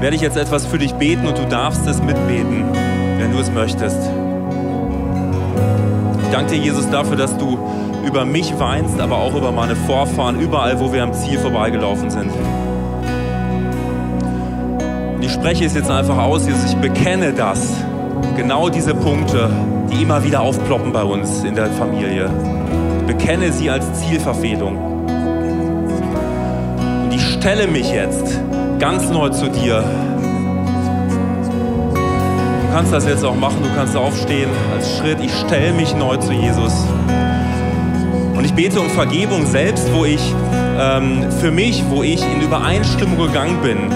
werde 0.00 0.14
ich 0.14 0.22
jetzt 0.22 0.36
etwas 0.36 0.66
für 0.66 0.78
dich 0.78 0.94
beten 0.94 1.26
und 1.26 1.36
du 1.36 1.46
darfst 1.46 1.86
es 1.86 2.00
mitbeten, 2.00 2.64
wenn 3.18 3.32
du 3.32 3.38
es 3.38 3.50
möchtest. 3.50 3.98
Ich 6.22 6.30
danke 6.30 6.52
dir, 6.54 6.58
Jesus, 6.58 6.88
dafür, 6.90 7.16
dass 7.16 7.36
du 7.36 7.58
über 8.06 8.24
mich 8.24 8.58
weinst, 8.58 9.00
aber 9.00 9.18
auch 9.18 9.34
über 9.34 9.50
meine 9.50 9.74
Vorfahren, 9.74 10.40
überall, 10.40 10.78
wo 10.78 10.92
wir 10.92 11.02
am 11.02 11.12
Ziel 11.12 11.38
vorbeigelaufen 11.38 12.08
sind. 12.08 12.30
Und 15.14 15.22
ich 15.22 15.32
spreche 15.32 15.64
es 15.64 15.74
jetzt 15.74 15.90
einfach 15.90 16.16
aus, 16.16 16.46
Jesus, 16.46 16.72
ich 16.72 16.76
bekenne 16.76 17.32
das, 17.32 17.72
genau 18.36 18.68
diese 18.68 18.94
Punkte, 18.94 19.50
die 19.90 20.02
immer 20.02 20.22
wieder 20.22 20.40
aufploppen 20.40 20.92
bei 20.92 21.02
uns 21.02 21.42
in 21.42 21.56
der 21.56 21.66
Familie. 21.66 22.30
Ich 23.00 23.06
bekenne 23.06 23.52
sie 23.52 23.68
als 23.70 23.92
Zielverfehlung. 24.00 24.76
Und 27.04 27.12
ich 27.12 27.22
stelle 27.22 27.66
mich 27.66 27.90
jetzt 27.90 28.40
ganz 28.78 29.10
neu 29.10 29.30
zu 29.30 29.48
dir. 29.48 29.82
Du 32.62 32.72
kannst 32.72 32.92
das 32.92 33.06
jetzt 33.06 33.24
auch 33.24 33.34
machen, 33.34 33.58
du 33.62 33.74
kannst 33.74 33.96
aufstehen 33.96 34.50
als 34.74 34.96
Schritt. 34.96 35.18
Ich 35.20 35.34
stelle 35.34 35.72
mich 35.72 35.96
neu 35.96 36.18
zu 36.18 36.32
Jesus. 36.32 36.72
Ich 38.46 38.54
bete 38.54 38.80
um 38.80 38.88
Vergebung 38.88 39.44
selbst, 39.44 39.92
wo 39.92 40.04
ich 40.04 40.20
ähm, 40.78 41.26
für 41.40 41.50
mich, 41.50 41.82
wo 41.90 42.04
ich 42.04 42.22
in 42.22 42.42
Übereinstimmung 42.42 43.18
gegangen 43.18 43.60
bin 43.60 43.88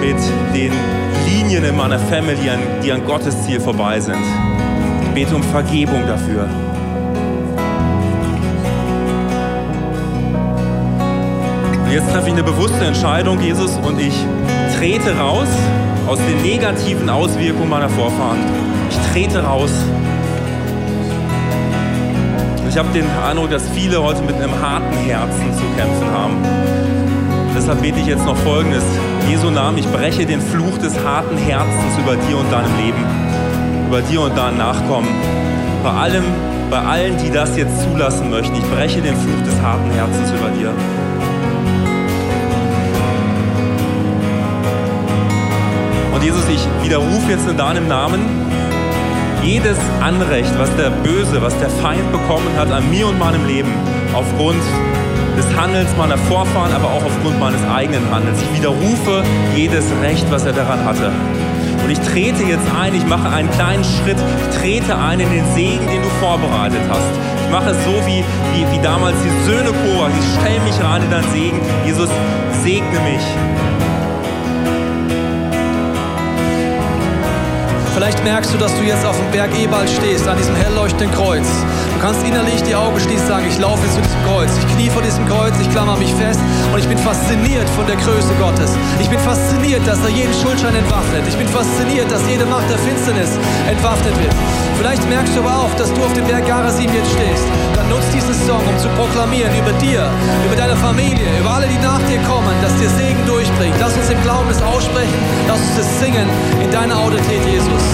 mit 0.00 0.16
den 0.52 0.72
Linien 1.24 1.62
in 1.62 1.76
meiner 1.76 2.00
Family, 2.00 2.50
die 2.82 2.90
an 2.90 3.06
Gottes 3.06 3.44
Ziel 3.44 3.60
vorbei 3.60 4.00
sind. 4.00 4.18
Ich 5.04 5.10
bete 5.10 5.36
um 5.36 5.42
Vergebung 5.44 6.04
dafür. 6.04 6.48
Jetzt 11.92 12.10
treffe 12.10 12.26
ich 12.26 12.32
eine 12.32 12.42
bewusste 12.42 12.84
Entscheidung, 12.84 13.40
Jesus, 13.40 13.76
und 13.76 14.00
ich 14.00 14.14
trete 14.76 15.16
raus 15.16 15.48
aus 16.08 16.18
den 16.18 16.42
negativen 16.42 17.08
Auswirkungen 17.08 17.68
meiner 17.68 17.88
Vorfahren. 17.88 18.40
Ich 18.90 19.12
trete 19.12 19.44
raus. 19.44 19.70
Ich 22.74 22.80
habe 22.80 22.92
den 22.92 23.08
Eindruck, 23.08 23.50
dass 23.50 23.68
viele 23.68 24.02
heute 24.02 24.20
mit 24.22 24.34
einem 24.34 24.50
harten 24.60 24.96
Herzen 25.06 25.52
zu 25.52 25.62
kämpfen 25.76 26.10
haben. 26.10 26.42
Deshalb 27.56 27.80
bete 27.80 28.00
ich 28.00 28.06
jetzt 28.06 28.26
noch 28.26 28.36
Folgendes. 28.38 28.82
Jesu 29.30 29.48
Namen, 29.48 29.78
ich 29.78 29.86
breche 29.86 30.26
den 30.26 30.40
Fluch 30.40 30.76
des 30.78 30.92
harten 31.04 31.36
Herzens 31.36 31.96
über 32.02 32.16
dir 32.16 32.36
und 32.36 32.50
deinem 32.50 32.76
Leben, 32.76 32.98
über 33.86 34.02
dir 34.02 34.22
und 34.22 34.36
deinen 34.36 34.58
Nachkommen. 34.58 35.08
Bei 35.84 35.90
allem, 35.90 36.24
bei 36.68 36.80
allen, 36.80 37.16
die 37.18 37.30
das 37.30 37.56
jetzt 37.56 37.80
zulassen 37.80 38.28
möchten, 38.28 38.56
ich 38.56 38.68
breche 38.68 39.00
den 39.00 39.14
Fluch 39.14 39.40
des 39.46 39.62
harten 39.62 39.92
Herzens 39.92 40.30
über 40.32 40.50
dir. 40.58 40.72
Und 46.12 46.24
Jesus, 46.24 46.42
ich 46.52 46.66
widerrufe 46.82 47.30
jetzt 47.30 47.48
in 47.48 47.56
deinem 47.56 47.86
Namen 47.86 48.18
jedes 49.44 49.76
Anrecht, 50.00 50.52
was 50.58 50.74
der 50.76 50.90
Böse, 50.90 51.40
was 51.42 51.56
der 51.58 51.68
Feind 51.68 52.10
bekommen 52.10 52.48
hat 52.56 52.70
an 52.72 52.88
mir 52.90 53.06
und 53.06 53.18
meinem 53.18 53.46
Leben, 53.46 53.70
aufgrund 54.14 54.62
des 55.36 55.46
Handelns 55.56 55.90
meiner 55.98 56.16
Vorfahren, 56.16 56.72
aber 56.72 56.86
auch 56.86 57.04
aufgrund 57.04 57.38
meines 57.38 57.60
eigenen 57.68 58.10
Handelns. 58.10 58.40
Ich 58.40 58.58
widerrufe 58.58 59.22
jedes 59.54 59.84
Recht, 60.02 60.24
was 60.30 60.46
er 60.46 60.52
daran 60.52 60.84
hatte. 60.84 61.12
Und 61.82 61.90
ich 61.90 61.98
trete 62.00 62.42
jetzt 62.44 62.66
ein, 62.80 62.94
ich 62.94 63.04
mache 63.06 63.28
einen 63.28 63.50
kleinen 63.50 63.84
Schritt, 63.84 64.16
ich 64.16 64.58
trete 64.58 64.96
ein 64.96 65.20
in 65.20 65.30
den 65.30 65.44
Segen, 65.54 65.86
den 65.88 66.02
du 66.02 66.08
vorbereitet 66.20 66.80
hast. 66.88 67.10
Ich 67.44 67.50
mache 67.52 67.70
es 67.70 67.84
so 67.84 67.92
wie, 68.06 68.24
wie, 68.54 68.72
wie 68.72 68.82
damals 68.82 69.16
die 69.22 69.50
Söhne 69.50 69.70
Korah. 69.70 70.08
Ich 70.08 70.40
stelle 70.40 70.60
mich 70.60 70.82
rein 70.82 71.02
in 71.02 71.10
deinen 71.10 71.30
Segen. 71.30 71.60
Jesus, 71.84 72.08
segne 72.62 73.00
mich. 73.00 73.83
Vielleicht 78.04 78.22
merkst 78.22 78.52
du, 78.52 78.58
dass 78.58 78.76
du 78.76 78.84
jetzt 78.84 79.00
auf 79.06 79.16
dem 79.16 79.30
Berg 79.30 79.48
Ebal 79.56 79.88
stehst, 79.88 80.28
an 80.28 80.36
diesem 80.36 80.54
hellleuchtenden 80.54 81.10
Kreuz. 81.12 81.48
Du 81.94 81.98
kannst 82.02 82.20
innerlich 82.22 82.62
die 82.62 82.74
Augen 82.74 83.00
schließen 83.00 83.24
und 83.24 83.28
sagen, 83.28 83.46
ich 83.48 83.58
laufe 83.58 83.80
jetzt 83.80 83.94
zu 83.96 84.02
diesem 84.02 84.22
Kreuz. 84.28 84.52
Ich 84.60 84.66
knie 84.76 84.90
vor 84.90 85.00
diesem 85.00 85.26
Kreuz, 85.26 85.54
ich 85.58 85.70
klammer 85.70 85.96
mich 85.96 86.12
fest 86.12 86.38
und 86.70 86.78
ich 86.78 86.86
bin 86.86 86.98
fasziniert 86.98 87.64
von 87.70 87.86
der 87.86 87.96
Größe 87.96 88.28
Gottes. 88.38 88.76
Ich 89.00 89.08
bin 89.08 89.18
fasziniert, 89.20 89.80
dass 89.88 90.04
er 90.04 90.10
jeden 90.10 90.34
Schuldschein 90.34 90.76
entwaffnet. 90.76 91.24
Ich 91.26 91.36
bin 91.38 91.48
fasziniert, 91.48 92.12
dass 92.12 92.20
jede 92.28 92.44
Macht 92.44 92.68
der 92.68 92.76
Finsternis 92.76 93.40
entwaffnet 93.72 94.12
wird. 94.20 94.36
Vielleicht 94.76 95.08
merkst 95.08 95.34
du 95.34 95.40
aber 95.40 95.64
auch, 95.64 95.72
dass 95.80 95.88
du 95.88 96.04
auf 96.04 96.12
dem 96.12 96.26
Berg 96.26 96.46
Garasim 96.46 96.92
jetzt 96.92 97.08
stehst. 97.08 97.48
Dann 97.74 97.88
nutzt 97.88 98.12
diesen 98.12 98.34
Song, 98.44 98.60
um 98.68 98.76
zu 98.76 98.88
proklamieren 99.00 99.56
über 99.56 99.72
dir, 99.80 100.04
über 100.44 100.56
deine 100.56 100.76
Familie, 100.76 101.24
über 101.40 101.56
alle, 101.56 101.68
die 101.68 101.80
nach 101.80 102.04
dir 102.04 102.20
kommen, 102.28 102.52
dass 102.60 102.76
dir 102.76 102.90
Segen 103.00 103.24
durchbringt. 103.24 103.76
Lass 103.80 103.96
uns 103.96 104.10
im 104.10 104.20
Glauben 104.20 104.50
es 104.50 104.60
aussprechen, 104.60 105.18
lass 105.48 105.56
uns 105.56 105.78
es 105.80 106.00
singen 106.00 106.28
in 106.60 106.70
deiner 106.70 107.00
Autorität, 107.00 107.40
Jesus. 107.48 107.93